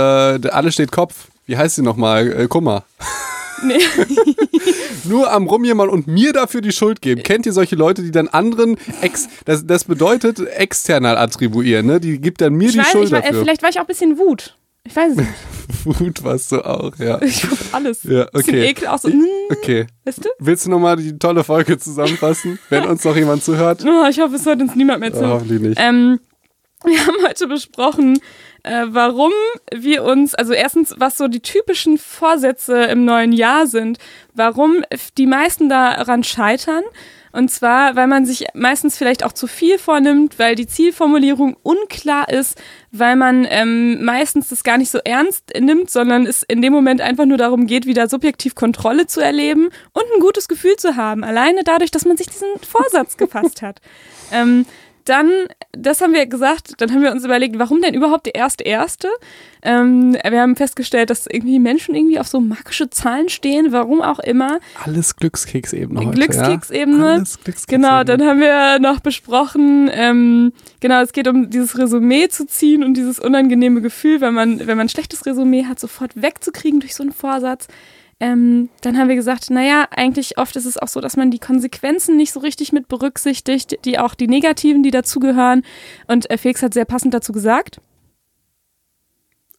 [0.40, 1.28] der Alle steht Kopf.
[1.46, 2.32] Wie heißt sie nochmal?
[2.32, 2.82] Äh, Kummer.
[3.64, 3.78] Nee.
[5.04, 7.22] Nur am Rumjammern und mir dafür die Schuld geben.
[7.22, 12.00] Kennt ihr solche Leute, die dann anderen ex das, das bedeutet external attribuieren, ne?
[12.00, 13.42] Die gibt dann mir Ich die weiß, Schuld ich, war- äh, dafür.
[13.42, 14.56] vielleicht war ich auch ein bisschen Wut.
[14.86, 15.30] Ich weiß es nicht.
[16.00, 17.18] Wut warst du auch, ja.
[17.22, 18.02] Ich hab alles.
[18.02, 18.66] Ja, Bisschen okay.
[18.66, 19.08] Ekel auch so.
[19.08, 19.86] mm, Okay.
[20.04, 20.28] Weißt du?
[20.38, 23.84] Willst du nochmal die tolle Folge zusammenfassen, wenn uns noch jemand zuhört?
[23.86, 25.20] Oh, ich hoffe, es hört uns niemand mehr zu.
[25.24, 25.78] Oh, hoffentlich nicht.
[25.80, 26.20] Ähm,
[26.84, 28.18] wir haben heute besprochen,
[28.64, 29.32] äh, warum
[29.72, 33.98] wir uns, also erstens, was so die typischen Vorsätze im neuen Jahr sind,
[34.34, 34.84] warum
[35.16, 36.82] die meisten daran scheitern.
[37.30, 42.28] Und zwar, weil man sich meistens vielleicht auch zu viel vornimmt, weil die Zielformulierung unklar
[42.28, 42.62] ist,
[42.92, 47.00] weil man ähm, meistens das gar nicht so ernst nimmt, sondern es in dem Moment
[47.00, 51.24] einfach nur darum geht, wieder subjektiv Kontrolle zu erleben und ein gutes Gefühl zu haben.
[51.24, 53.80] Alleine dadurch, dass man sich diesen Vorsatz gefasst hat.
[54.32, 54.64] Ähm,
[55.04, 55.30] dann,
[55.72, 59.08] das haben wir gesagt, dann haben wir uns überlegt, warum denn überhaupt der erste erste?
[59.62, 64.18] Ähm, wir haben festgestellt, dass irgendwie Menschen irgendwie auf so magische Zahlen stehen, warum auch
[64.18, 64.58] immer.
[64.84, 66.10] Alles Glückskeksebene heute.
[66.10, 66.98] Glückskeksebene.
[66.98, 67.12] Ja?
[67.14, 67.88] Alles Glückskeksebene.
[67.88, 72.84] Genau, dann haben wir noch besprochen, ähm, genau, es geht um dieses Resümee zu ziehen
[72.84, 76.94] und dieses unangenehme Gefühl, wenn man, wenn man ein schlechtes Resümee hat, sofort wegzukriegen durch
[76.94, 77.68] so einen Vorsatz.
[78.20, 81.38] Ähm, dann haben wir gesagt, naja, eigentlich oft ist es auch so, dass man die
[81.40, 85.62] Konsequenzen nicht so richtig mit berücksichtigt, die auch die negativen, die dazugehören.
[86.06, 87.80] Und äh, Felix hat sehr passend dazu gesagt,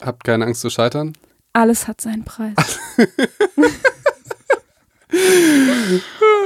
[0.01, 1.13] Habt keine Angst zu scheitern.
[1.53, 2.55] alles hat seinen Preis.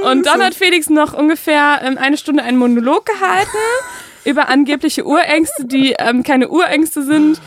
[0.04, 3.56] Und dann hat Felix noch ungefähr ähm, eine Stunde einen Monolog gehalten
[4.24, 7.40] über angebliche Urängste, die ähm, keine Urängste sind.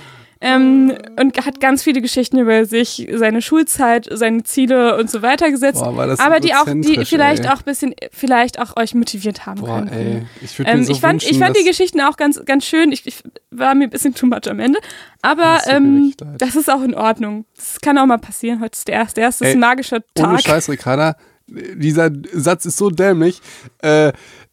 [0.46, 5.50] Ähm, und hat ganz viele Geschichten über sich, seine Schulzeit, seine Ziele und so weiter
[5.50, 5.82] gesetzt.
[5.82, 7.50] Boah, aber die auch, die vielleicht ey.
[7.50, 9.88] auch ein bisschen, vielleicht auch euch motiviert haben Boah, können.
[9.88, 10.26] ey.
[10.42, 12.92] Ich Ähm, so ich fand, ich wünschen, fand die Geschichten auch ganz, ganz schön.
[12.92, 14.80] Ich, ich war mir ein bisschen too much am Ende.
[15.22, 17.46] Aber Das ähm, das ist auch in Ordnung.
[17.56, 18.60] Das kann auch mal passieren.
[18.60, 19.16] Heute ist der erste.
[19.16, 20.42] Der erste ist Ey, ein magischer Ohne Tag.
[20.42, 21.16] Scheiß, Ricarda,
[21.48, 23.42] dieser Satz ist so dämlich.
[23.82, 24.12] Äh,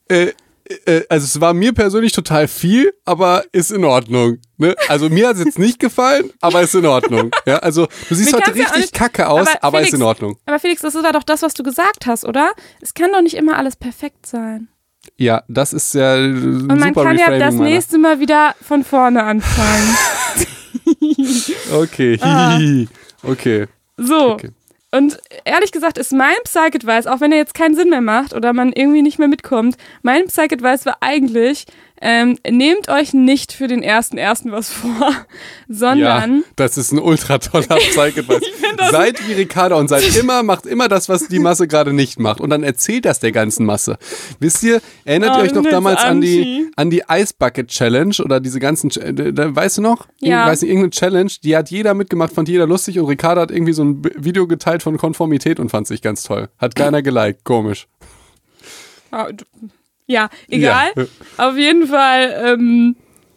[0.09, 0.32] äh,
[0.86, 4.38] äh, also es war mir persönlich total viel, aber ist in Ordnung.
[4.56, 4.74] Ne?
[4.88, 7.30] Also mir hat es jetzt nicht gefallen, aber ist in Ordnung.
[7.46, 10.02] Ja, also du siehst Mir heute richtig nicht- kacke aus, aber, aber ist Felix- in
[10.02, 10.36] Ordnung.
[10.46, 12.50] Aber Felix, das war doch das, was du gesagt hast, oder?
[12.80, 14.68] Es kann doch nicht immer alles perfekt sein.
[15.16, 17.70] Ja, das ist ja Und man super kann ja das meiner.
[17.70, 19.96] nächste Mal wieder von vorne anfangen.
[21.72, 22.58] Okay, Ah.
[23.22, 23.66] okay.
[23.96, 24.32] So.
[24.32, 24.50] Okay.
[24.93, 28.53] Und ehrlich gesagt ist mein Psych-Advice, auch wenn er jetzt keinen Sinn mehr macht oder
[28.53, 31.66] man irgendwie nicht mehr mitkommt, mein Psych-Advice war eigentlich,
[32.01, 35.12] ähm, nehmt euch nicht für den ersten ersten was vor,
[35.68, 38.40] sondern Ja, das ist ein ultra toller Zeitgeweis.
[38.90, 42.40] seid wie Ricarda und seid immer, macht immer das, was die Masse gerade nicht macht.
[42.40, 43.98] Und dann erzählt das der ganzen Masse.
[44.38, 48.14] Wisst ihr, erinnert Oh, ihr euch noch damals an die, an die Ice Bucket Challenge
[48.24, 50.07] oder diese ganzen, äh, weißt du noch?
[50.20, 50.46] Ja.
[50.46, 53.72] Weiß nicht, irgendeine Challenge, die hat jeder mitgemacht, fand jeder lustig und Ricarda hat irgendwie
[53.74, 56.48] so ein Video geteilt von Konformität und fand sich ganz toll.
[56.59, 57.86] Hat keiner geliked, komisch.
[60.11, 60.90] Ja, egal.
[60.96, 61.04] Ja.
[61.36, 62.96] Auf jeden Fall, ähm,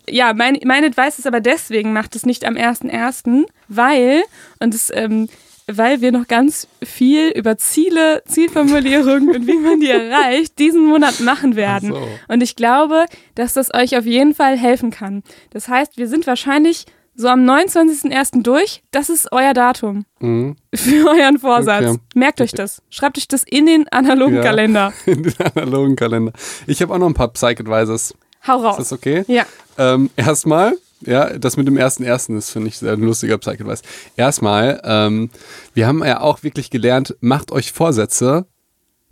[0.10, 4.24] ja, mein, mein Advice ist aber deswegen, macht es nicht am 1.1., weil,
[4.60, 5.30] und das, ähm,
[5.68, 11.20] weil wir noch ganz viel über Ziele, Zielformulierungen und wie man die erreicht, diesen Monat
[11.20, 11.90] machen werden.
[11.90, 12.08] So.
[12.28, 13.06] Und ich glaube,
[13.36, 15.22] dass das euch auf jeden Fall helfen kann.
[15.52, 16.86] Das heißt, wir sind wahrscheinlich
[17.16, 18.42] so am 29.01.
[18.44, 18.84] durch.
[18.92, 20.56] Das ist euer Datum Mhm.
[20.74, 21.86] für euren Vorsatz.
[21.86, 22.00] Okay.
[22.16, 22.82] Merkt euch das.
[22.90, 24.42] Schreibt euch das in den analogen Ja.
[24.42, 24.94] Kalender.
[25.06, 26.32] In den analogen Kalender.
[26.68, 28.16] Ich habe auch noch ein paar Psych-Advisors.
[28.48, 28.78] Hau Ist raus.
[28.78, 29.24] das okay?
[29.28, 29.46] Ja.
[29.78, 33.82] Ähm, erstmal, ja, das mit dem ersten ersten ist, finde ich, sehr ein lustiger Psych-Advice.
[34.18, 35.30] Erstmal, ähm,
[35.74, 38.46] wir haben ja auch wirklich gelernt, macht euch Vorsätze.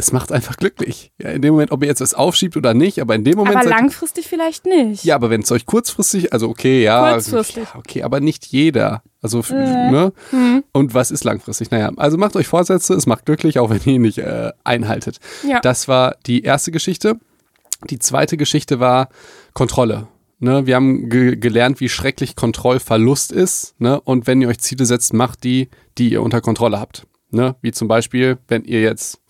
[0.02, 1.12] Es macht einfach glücklich.
[1.22, 3.56] Ja, in dem Moment, ob ihr jetzt was aufschiebt oder nicht, aber in dem Moment.
[3.56, 5.04] Aber langfristig vielleicht nicht.
[5.04, 7.14] ja, aber wenn es euch kurzfristig, also okay, ja.
[7.14, 7.68] Kurzfristig.
[7.76, 9.04] Okay, aber nicht jeder.
[9.22, 9.56] Also, Mhm.
[9.91, 10.14] ne?
[10.32, 10.64] Hm.
[10.72, 11.70] Und was ist langfristig?
[11.70, 15.20] Naja, also macht euch Vorsätze, es macht glücklich, auch wenn ihr ihn nicht äh, einhaltet.
[15.47, 15.60] Ja.
[15.60, 17.20] Das war die erste Geschichte.
[17.91, 19.10] Die zweite Geschichte war
[19.54, 20.08] Kontrolle.
[20.39, 23.76] Ne, wir haben ge gelernt, wie schrecklich Kontrollverlust ist.
[23.80, 24.02] Ne?
[24.02, 27.06] Und wenn ihr euch Ziele setzt, macht die, die ihr unter Kontrolle habt.
[27.30, 27.56] Ne?
[27.62, 29.22] Wie zum Beispiel, wenn ihr jetzt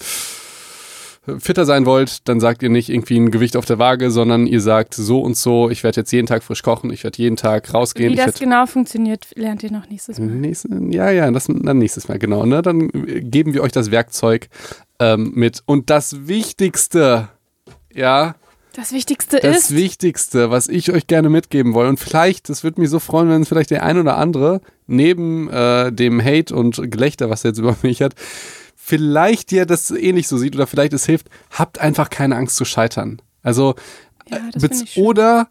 [1.39, 4.61] fitter sein wollt, dann sagt ihr nicht irgendwie ein Gewicht auf der Waage, sondern ihr
[4.61, 7.73] sagt so und so, ich werde jetzt jeden Tag frisch kochen, ich werde jeden Tag
[7.73, 8.13] rausgehen.
[8.13, 10.27] Wie das genau funktioniert, lernt ihr noch nächstes Mal.
[10.27, 12.45] Nächsten, ja, ja, das dann nächstes Mal, genau.
[12.45, 12.61] Ne?
[12.61, 14.49] Dann äh, geben wir euch das Werkzeug
[14.99, 15.61] ähm, mit.
[15.65, 17.29] Und das Wichtigste,
[17.93, 18.36] ja,
[18.73, 22.79] Das Wichtigste das ist, Wichtigste, was ich euch gerne mitgeben wollte, und vielleicht, das würde
[22.79, 26.91] mich so freuen, wenn es vielleicht der ein oder andere neben äh, dem Hate und
[26.91, 28.15] Gelächter, was er jetzt über mich hat,
[28.84, 32.65] vielleicht dir das ähnlich so sieht oder vielleicht es hilft, habt einfach keine Angst zu
[32.65, 33.21] scheitern.
[33.43, 33.75] Also,
[34.27, 35.03] Ja, äh, schön.
[35.03, 35.47] oder,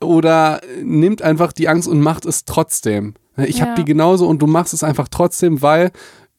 [0.00, 3.14] oder nimmt einfach die Angst und macht es trotzdem.
[3.36, 3.66] Ich Ja.
[3.66, 5.90] habe die genauso und du machst es einfach trotzdem, weil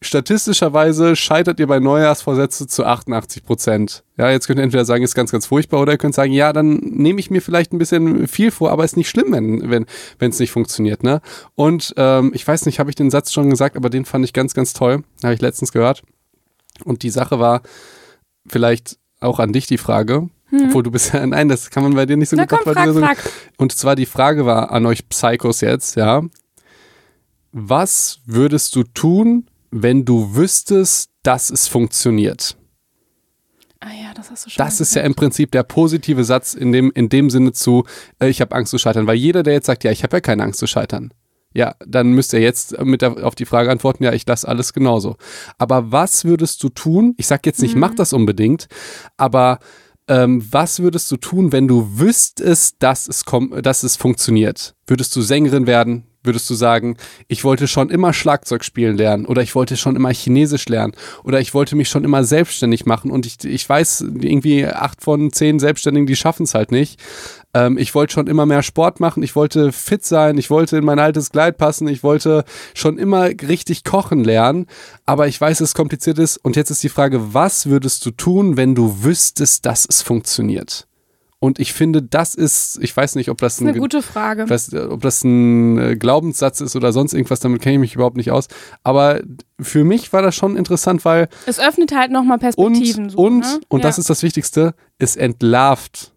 [0.02, 4.04] statistischerweise scheitert ihr bei Neujahrsvorsätze zu 88 Prozent.
[4.18, 6.54] Ja, jetzt könnt ihr entweder sagen, ist ganz, ganz furchtbar, oder ihr könnt sagen, ja,
[6.54, 9.86] dann nehme ich mir vielleicht ein bisschen viel vor, aber ist nicht schlimm, wenn wenn
[10.18, 11.04] wenn es nicht funktioniert.
[11.04, 11.22] Ne?
[11.56, 14.34] Und ähm, ich weiß nicht, habe ich den Satz schon gesagt, aber den fand ich
[14.34, 15.04] ganz, ganz toll.
[15.24, 16.04] Habe ich letztens gehört.
[16.84, 17.62] Und die Sache war
[18.48, 22.06] vielleicht auch an dich die Frage, obwohl du bist ja, nein, das kann man bei
[22.06, 22.46] dir nicht so Hm.
[22.50, 23.18] Na gut komm, frag, so- frag.
[23.58, 26.22] und zwar die Frage war an euch Psychos jetzt, ja.
[27.52, 32.56] Was würdest du tun, wenn du wüsstest, dass es funktioniert?
[33.80, 36.54] Ah ja, das hast du schon Das mal ist ja im Prinzip der positive Satz
[36.54, 37.86] in dem, in dem Sinne zu,
[38.20, 39.08] äh, ich habe Angst zu scheitern.
[39.08, 41.14] Weil jeder, der jetzt sagt, ja, ich habe ja keine Angst zu scheitern,
[41.54, 44.74] ja, dann müsst ihr jetzt mit der, auf die Frage antworten, ja, ich lasse alles
[44.74, 45.16] genauso.
[45.58, 47.16] Aber was würdest du tun?
[47.18, 47.82] Ich sage jetzt nicht, Mhm.
[47.82, 48.68] mach das unbedingt,
[49.18, 49.60] aber
[50.08, 53.24] ähm, was würdest du tun, wenn du wüsstest, dass es,
[53.62, 54.76] dass es funktioniert?
[54.88, 56.06] Würdest du Sängerin werden?
[56.22, 56.98] Würdest du sagen,
[57.30, 60.94] ich wollte schon immer Schlagzeug spielen lernen oder ich wollte schon immer Chinesisch lernen
[61.24, 65.32] oder ich wollte mich schon immer selbstständig machen und ich, ich weiß, irgendwie acht von
[65.32, 67.00] zehn Selbstständigen, die schaffen es halt nicht.
[67.54, 70.84] Ähm, ich wollte schon immer mehr Sport machen, ich wollte fit sein, ich wollte in
[70.84, 72.44] mein altes Kleid passen, ich wollte
[72.74, 74.66] schon immer richtig kochen lernen,
[75.06, 78.58] aber ich weiß, es kompliziert ist und jetzt ist die Frage, was würdest du tun,
[78.58, 80.89] wenn du wüsstest, dass es funktioniert?
[81.42, 84.44] Und ich finde, das ist, ich weiß nicht, ob das, Das eine ein, gute Frage.
[84.44, 87.96] ich weiß, ob das ein äh, Glaubenssatz ist oder sonst irgendwas, damit kenne ich mich
[87.96, 88.50] überhaupt nicht aus.
[88.84, 89.22] Aber
[89.60, 93.10] für mich war das schon interessant, weil Es öffnet halt nochmal und, Perspektiven.
[93.10, 93.60] so, und, ne?
[93.70, 93.84] und ja.
[93.88, 96.14] das ist das Wichtigste, es entlarvt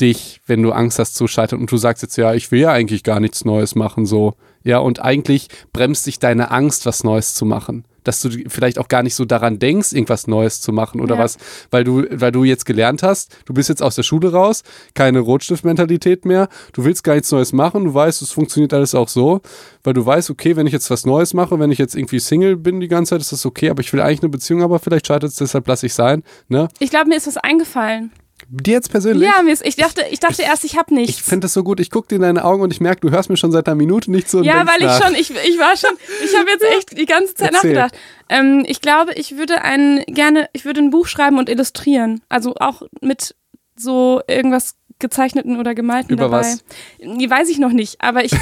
[0.00, 2.72] dich, wenn du Angst hast zu scheitern und du sagst jetzt, ja, ich will ja
[2.72, 4.34] eigentlich gar nichts Neues machen, so.
[4.64, 7.84] Ja, und eigentlich bremst dich deine Angst, was Neues zu machen.
[8.04, 11.22] Dass du vielleicht auch gar nicht so daran denkst, irgendwas Neues zu machen oder Ja.
[11.22, 11.36] was,
[11.70, 14.62] weil du, weil du jetzt gelernt hast, du bist jetzt aus der Schule raus,
[14.94, 19.08] keine Rotstiftmentalität mehr, du willst gar nichts Neues machen, du weißt, es funktioniert alles auch
[19.08, 19.40] so,
[19.84, 22.56] weil du weißt, okay, wenn ich jetzt was Neues mache, wenn ich jetzt irgendwie Single
[22.56, 25.06] bin die ganze Zeit, ist das okay, aber ich will eigentlich eine Beziehung, aber vielleicht
[25.06, 26.68] scheitert es, deshalb lasse ich sein, ne?
[26.78, 28.10] Ich glaube, mir ist was eingefallen.
[28.48, 29.28] Dir jetzt persönlich?
[29.28, 31.18] Ja, mir ist, ich dachte, ich dachte erst, ich habe nichts.
[31.18, 31.80] Ich finde das so gut.
[31.80, 33.74] Ich gucke dir in deine Augen und ich merke, du hörst mir schon seit einer
[33.74, 34.32] Minute nicht.
[34.34, 35.02] Und ja, weil ich nach.
[35.04, 35.90] schon, ich, ich war schon,
[36.24, 37.74] ich habe jetzt echt die ganze Zeit Erzähl.
[37.74, 37.94] nachgedacht.
[38.28, 42.22] Ähm, ich glaube, ich würde ein gerne, ich würde ein Buch schreiben und illustrieren.
[42.28, 43.34] Also auch mit
[43.76, 46.38] so irgendwas gezeichneten oder gemalten Über dabei.
[46.40, 46.64] was?
[47.00, 48.36] Die weiß ich noch nicht, aber ich, äh,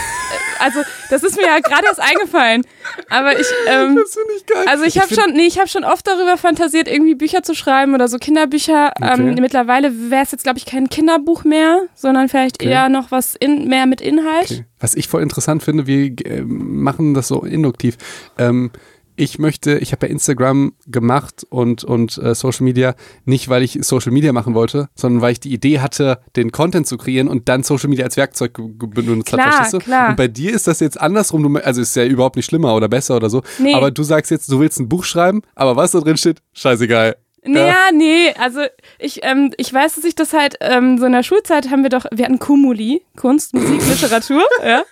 [0.59, 0.81] also
[1.11, 2.63] das ist mir ja gerade erst eingefallen.
[3.11, 4.65] Aber ich, ähm, Das finde ich geil.
[4.67, 7.95] also ich habe schon, nee, ich habe schon oft darüber fantasiert, irgendwie Bücher zu schreiben
[7.95, 8.93] oder so Kinderbücher.
[9.01, 9.41] Ähm, Okay.
[9.41, 12.71] mittlerweile wäre es jetzt, glaube ich, kein Kinderbuch mehr, sondern vielleicht Okay.
[12.73, 14.51] eher noch was in, mehr mit Inhalt.
[14.51, 14.65] Okay.
[14.81, 17.97] Was ich voll interessant finde, wir äh, machen das so induktiv.
[18.39, 18.71] Ähm,
[19.19, 22.95] ich möchte, ich habe ja Instagram gemacht und, und äh, Social Media,
[23.25, 26.87] nicht weil ich Social Media machen wollte, sondern weil ich die Idee hatte, den Content
[26.87, 29.79] zu kreieren und dann Social Media als Werkzeug benutzt Klar, hat, verstehst du?
[29.79, 30.11] klar.
[30.11, 32.89] Und bei dir ist das jetzt andersrum, du, also ist ja überhaupt nicht schlimmer oder
[32.89, 33.75] besser oder so, Nee.
[33.75, 37.17] aber du sagst jetzt, du willst ein Buch schreiben, aber was da drin steht, scheißegal.
[37.53, 38.61] Naja, nee, also
[38.99, 41.91] ich, ähm, ich weiß, dass ich das halt, ähm, so in der Schulzeit haben wir
[41.91, 44.83] doch, wir hatten Kumuli, Kunst, Musik, Literatur, ja.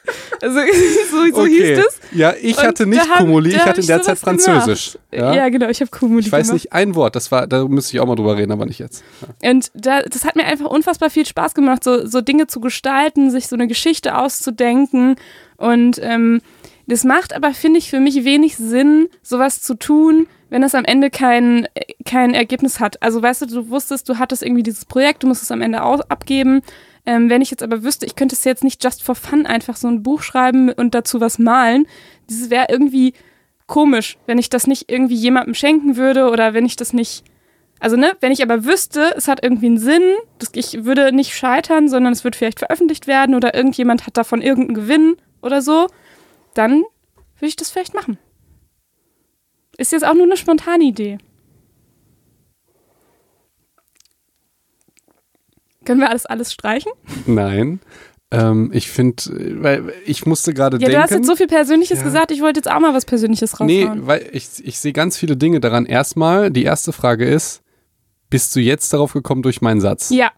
[0.42, 0.59] Also
[1.11, 1.76] so, so okay.
[1.76, 2.00] hieß es.
[2.12, 4.98] Ja, ich Und hatte nicht da hab- Kumuli, ich hatte in der Zeit Französisch.
[5.12, 5.48] Ja, Ja?
[5.48, 6.62] genau, ich habe Kumuli Ich weiß gemacht.
[6.64, 9.02] nicht ein Wort, das war, da müsste ich auch mal drüber reden, aber nicht jetzt.
[9.44, 13.30] Und da, das hat mir einfach unfassbar viel Spaß gemacht, so, so Dinge zu gestalten,
[13.30, 15.16] sich so eine Geschichte auszudenken.
[15.57, 16.40] Und ähm,
[16.86, 20.84] das macht aber, finde ich, für mich wenig Sinn, sowas zu tun, wenn es am
[20.84, 21.66] Ende kein,
[22.05, 23.03] kein Ergebnis hat.
[23.03, 25.82] Also weißt du, du wusstest, du hattest irgendwie dieses Projekt, du musst es am Ende
[25.82, 26.62] aus, abgeben.
[27.05, 29.76] Ähm, wenn ich jetzt aber wüsste, ich könnte es jetzt nicht just for fun einfach
[29.76, 31.86] so ein Buch schreiben und dazu was malen,
[32.28, 33.14] das wäre irgendwie
[33.66, 37.24] komisch, wenn ich das nicht irgendwie jemandem schenken würde oder wenn ich das nicht
[37.78, 40.03] also, ne, wenn ich aber wüsste, es hat irgendwie einen Sinn,
[40.38, 44.40] das, ich würde nicht scheitern, sondern es wird vielleicht veröffentlicht werden oder irgendjemand hat davon
[44.40, 45.88] irgendeinen Gewinn oder so,
[46.55, 46.84] dann
[47.38, 48.18] würde ich das vielleicht machen.
[49.78, 51.18] Ist jetzt auch nur eine spontane Idee.
[55.84, 56.92] Können wir alles, alles streichen?
[57.26, 57.80] Nein.
[58.32, 59.22] Ähm, ich finde,
[59.62, 60.94] weil ich musste gerade Ja, denken.
[60.96, 62.04] du hast jetzt so viel Persönliches Ja.
[62.04, 64.06] gesagt, ich wollte jetzt auch mal was Persönliches Nee, raushauen.
[64.06, 65.86] weil ich, ich sehe ganz viele Dinge daran.
[65.86, 67.62] Erstmal, die erste Frage ist,
[68.28, 70.10] bist du jetzt darauf gekommen durch meinen Satz?
[70.10, 70.32] ja,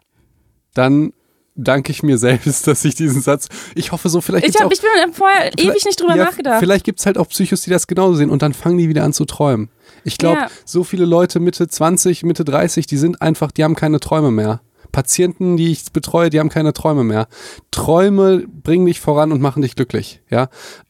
[0.75, 1.13] Dann
[1.55, 4.67] danke ich mir selbst, dass ich diesen Satz, ich hoffe so, vielleicht ich, gibt's hab,
[4.67, 6.59] auch, ich bin vorher ewig nicht drüber ja, nachgedacht.
[6.59, 9.03] Vielleicht gibt es halt auch Psychos, die das genauso sehen und dann fangen die wieder
[9.03, 9.69] an zu träumen.
[10.03, 10.47] Ich glaube, Ja.
[10.65, 14.61] so viele Leute Mitte 20, Mitte 30, die sind einfach, die haben keine Träume mehr.
[14.91, 17.27] Patienten, die ich betreue, die haben keine Träume mehr.
[17.71, 20.49] Träume bringen dich voran und machen dich glücklich, ja.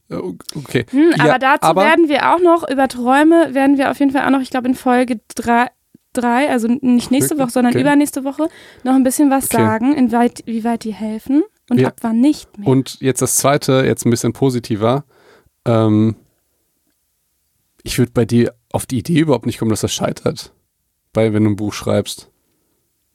[0.10, 0.16] Äh,
[0.55, 0.86] Okay.
[0.89, 4.12] Hm, ja, aber dazu aber, werden wir auch noch, über Träume werden wir auf jeden
[4.12, 5.68] Fall auch noch, ich glaube in Folge drei,
[6.22, 7.38] drei, also nicht nächste.
[7.38, 7.82] Woche, sondern Okay.
[7.82, 8.47] übernächste Woche,
[8.84, 9.57] noch ein bisschen was Okay.
[9.57, 11.88] sagen, inwieweit, wie weit die helfen und Ja.
[11.89, 12.67] ab wann nicht mehr.
[12.67, 15.03] Und jetzt das zweite, jetzt ein bisschen positiver.
[15.65, 16.15] Ähm,
[17.84, 20.53] ich würde bei dir auf die Idee überhaupt nicht kommen, dass das scheitert.
[21.13, 22.30] Bei, wenn du ein Buch schreibst.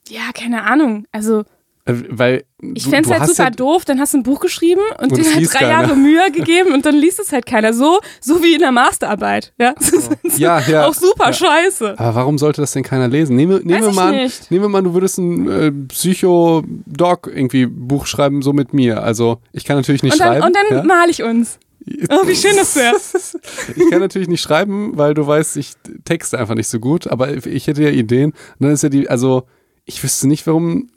[0.09, 1.05] ja, keine Ahnung.
[1.11, 1.45] Also
[1.85, 5.11] weil ich fände es halt super ja, doof, dann hast du ein Buch geschrieben und,
[5.11, 5.71] Und dir liest drei keiner.
[5.71, 7.73] Jahre Mühe gegeben und dann liest es halt keiner.
[7.73, 9.53] So, so wie in der Masterarbeit.
[9.59, 9.75] Ja,
[10.37, 10.87] Ja, ja.
[10.87, 11.33] auch super Ja.
[11.33, 11.99] scheiße.
[11.99, 13.37] Aber warum sollte das denn keiner lesen?
[13.37, 13.59] Wir
[13.89, 14.49] ich mal, nicht.
[14.49, 19.03] nehmen wir mal, du würdest ein äh, Psycho-Doc irgendwie Buch schreiben, so mit mir.
[19.03, 20.45] Also ich kann natürlich nicht Und dann, schreiben.
[20.47, 20.83] und dann ja?
[20.83, 21.59] male ich uns.
[22.09, 22.95] Oh, wie schön das wäre.
[23.75, 25.73] Ich kann natürlich nicht schreiben, weil du weißt, ich
[26.03, 28.31] texte einfach nicht so gut, aber ich hätte ja Ideen.
[28.31, 29.43] Und dann ist ja die, also
[29.85, 30.89] ich wüsste nicht, warum.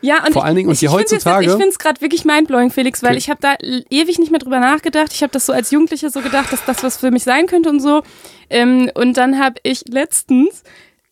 [0.00, 2.00] Ja, und Vor ich, allen Dingen, und ich find's jetzt- heutzutage- Ich finde es gerade
[2.00, 3.18] wirklich mindblowing, Felix, weil Okay.
[3.18, 3.54] ich habe da
[3.90, 5.12] ewig nicht mehr drüber nachgedacht.
[5.12, 7.70] Ich habe das so als Jugendliche so gedacht, dass das was für mich sein könnte
[7.70, 8.02] und so.
[8.50, 10.62] Ähm, und dann habe ich letztens,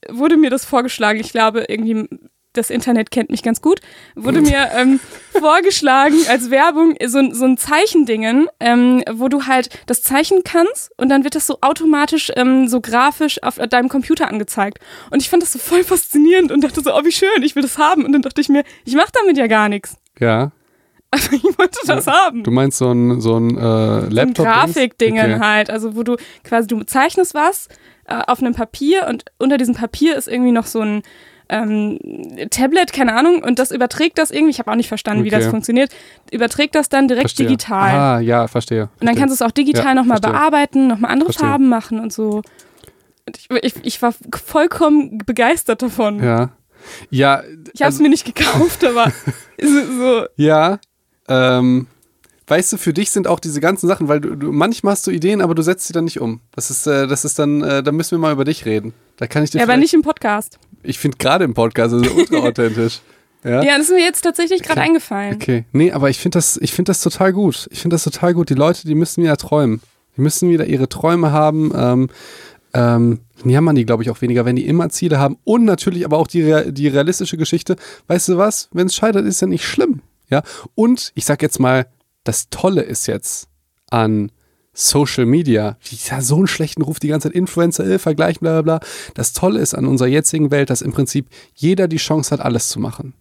[0.08, 2.08] wurde mir das vorgeschlagen, ich glaube irgendwie,
[2.54, 3.80] das Internet kennt mich ganz gut,
[4.14, 5.00] wurde mir ähm,
[5.40, 10.90] vorgeschlagen als Werbung so, ein- so ein Zeichendingen, ähm, wo du halt das zeichnen kannst
[10.98, 14.78] und dann wird das so automatisch ähm, so grafisch auf deinem Computer angezeigt.
[15.10, 17.62] Und ich fand das so voll faszinierend und dachte so, oh wie schön, ich will
[17.62, 18.04] das haben.
[18.04, 19.96] Und dann dachte ich mir, ich mache damit ja gar nichts.
[20.20, 20.52] Ja,
[21.10, 22.42] Aber ich wollte das haben.
[22.44, 23.60] du meinst so ein, so ein äh,
[24.02, 24.46] So Laptop.
[24.46, 25.40] Grafikdingen Okay.
[25.44, 27.68] halt, also wo du quasi, du zeichnest was
[28.06, 31.02] äh, auf einem Papier und unter diesem Papier ist irgendwie noch so ein
[31.52, 31.98] ähm,
[32.50, 35.42] Tablet, keine Ahnung, und das überträgt das irgendwie, ich habe auch nicht verstanden, wie das
[35.42, 35.50] Okay.
[35.50, 35.90] funktioniert,
[36.30, 37.46] überträgt das dann direkt Verstehe.
[37.46, 37.90] digital.
[37.94, 38.88] Ah, ja, verstehe.
[39.00, 41.48] Und dann kannst du es auch digital Ja, nochmal bearbeiten, nochmal andere Verstehe.
[41.48, 42.42] Farben machen und so.
[43.28, 46.22] Ich, ich, ich war vollkommen begeistert davon.
[46.22, 46.50] Ja.
[47.10, 49.12] Ja, Ich habe es also- mir nicht gekauft, aber
[49.62, 50.24] so.
[50.36, 50.80] Ja,
[51.28, 51.86] ähm,
[52.48, 55.10] weißt du, für dich sind auch diese ganzen Sachen, weil du, du manchmal hast du
[55.12, 56.40] Ideen, aber du setzt sie dann nicht um.
[56.56, 58.92] Das ist, äh, das ist dann, äh, da müssen wir mal über dich reden.
[59.18, 60.58] Da kann ich dir Ja, aber nicht im Podcast.
[60.82, 63.00] Ich finde gerade im Podcast, also ultra authentisch.
[63.44, 63.62] Ja?
[63.62, 64.88] Ja, das ist mir jetzt tatsächlich gerade Okay.
[64.88, 65.34] eingefallen.
[65.34, 65.64] Okay.
[65.72, 67.68] Nee, aber ich finde das, ich finde das total gut.
[67.72, 68.50] Ich finde das total gut.
[68.50, 69.80] Die Leute, die müssen wieder träumen.
[70.16, 71.72] Die müssen wieder ihre Träume haben.
[71.74, 72.08] Ähm,
[72.74, 75.36] ähm, jammern die, glaube ich, auch weniger, wenn die immer Ziele haben.
[75.44, 77.76] Und natürlich aber auch die, die realistische Geschichte.
[78.06, 78.68] Weißt du was?
[78.72, 80.02] Wenn es scheitert, ist ja nicht schlimm.
[80.30, 80.42] Ja.
[80.74, 81.86] Und ich sag jetzt mal,
[82.24, 83.48] das Tolle ist jetzt
[83.90, 84.30] an
[84.74, 88.62] Social Media, die ja so einen schlechten Ruf, die ganze Zeit Influencer, äh, vergleichen, bla
[88.62, 88.88] bla bla.
[89.14, 92.68] Das Tolle ist an unserer jetzigen Welt, dass im Prinzip jeder die Chance hat, alles
[92.68, 93.14] zu machen.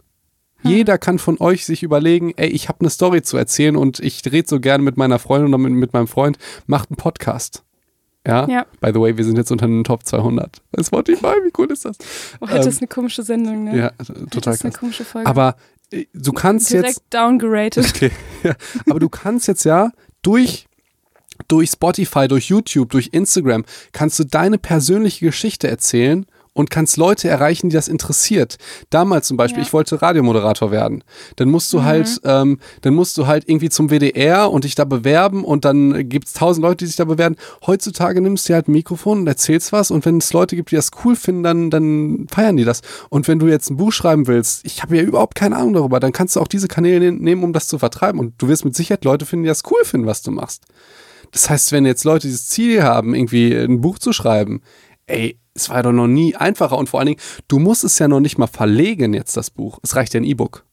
[0.63, 4.21] Jeder kann von euch sich überlegen, ey, ich habe eine Story zu erzählen und ich
[4.31, 6.37] rede so gerne mit meiner Freundin oder mit, mit meinem Freund,
[6.67, 7.63] macht einen Podcast.
[8.27, 8.47] Ja?
[8.47, 8.65] Ja.
[8.79, 11.85] By the way, wir sind jetzt unter den Top 200 bei Spotify, wie cool ist
[11.85, 11.97] das?
[12.39, 13.75] Oh, heute Ähm, ist eine komische Sendung, ne?
[13.75, 14.79] Ja, Heute total ist eine krass.
[14.79, 15.27] komische Folge.
[15.27, 15.55] Aber
[15.91, 17.87] äh, du kannst Direkt jetzt downgeratet.
[17.95, 18.11] Okay.
[18.43, 18.53] Ja.
[18.87, 19.91] Aber du kannst jetzt ja
[20.21, 20.67] durch,
[21.47, 27.29] durch Spotify, durch YouTube, durch Instagram, kannst du deine persönliche Geschichte erzählen und kannst Leute
[27.29, 28.57] erreichen, die das interessiert.
[28.89, 29.67] Damals zum Beispiel, Ja.
[29.67, 31.01] ich wollte Radiomoderator werden.
[31.37, 31.83] Dann musst du Mhm.
[31.85, 36.09] halt, ähm, dann musst du halt irgendwie zum WDR und dich da bewerben und dann
[36.09, 37.37] gibt's tausend Leute, die sich da bewerben.
[37.65, 40.75] Heutzutage nimmst du halt ein Mikrofon und erzählst was und wenn es Leute gibt, die
[40.75, 42.81] das cool finden, dann, dann feiern die das.
[43.07, 46.01] Und wenn du jetzt ein Buch schreiben willst, ich habe ja überhaupt keine Ahnung darüber,
[46.01, 48.19] dann kannst du auch diese Kanäle ne- nehmen, um das zu vertreiben.
[48.19, 50.63] Und du wirst mit Sicherheit Leute finden, die das cool finden, was du machst.
[51.32, 54.61] Das heißt, wenn jetzt Leute dieses Ziel haben, irgendwie ein Buch zu schreiben,
[55.07, 58.07] ey, es war doch noch nie einfacher und vor allen Dingen, du musst es ja
[58.07, 59.79] noch nicht mal verlegen jetzt, das Buch.
[59.84, 60.65] Es reicht ja ein E-Book.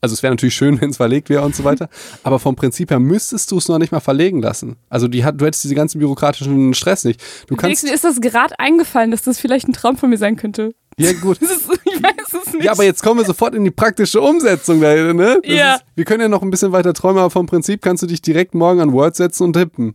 [0.00, 1.88] Also es wäre natürlich schön, wenn es verlegt wäre und so weiter,
[2.22, 4.76] aber vom Prinzip her müsstest du es noch nicht mal verlegen lassen.
[4.88, 7.22] Also die hat, du hättest diese ganzen bürokratischen Stress nicht.
[7.48, 10.36] Du kannst, Mir ist das gerade eingefallen, dass das vielleicht ein Traum von mir sein
[10.36, 10.74] könnte.
[11.00, 11.38] ja gut.
[11.38, 12.64] Ist, ich weiß es nicht.
[12.64, 15.40] Ja, aber jetzt kommen wir sofort in die praktische Umsetzung da, ne?
[15.42, 15.74] Das Ja.
[15.74, 18.22] Ist, wir können ja noch ein bisschen weiter träumen, aber vom Prinzip kannst du dich
[18.22, 19.94] direkt morgen an Word setzen und tippen.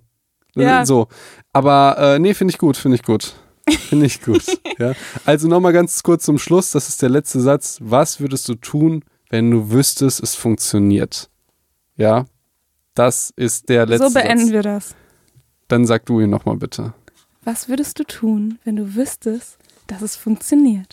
[0.56, 0.86] Ja.
[0.86, 1.08] So.
[1.54, 3.34] Aber äh, nee, finde ich gut, finde ich gut.
[3.70, 4.44] Finde ich gut.
[4.80, 4.94] ja.
[5.26, 7.78] Also nochmal ganz kurz zum Schluss, das ist der letzte Satz.
[7.82, 11.30] Was würdest du tun, wenn du wüsstest, es funktioniert?
[11.96, 12.26] Ja.
[12.94, 14.54] Das ist der letzte so beenden Satz.
[14.54, 14.96] wir das.
[15.68, 16.94] Dann sag du ihn nochmal bitte.
[17.44, 20.88] Was würdest du tun, wenn du wüsstest, dass es funktioniert?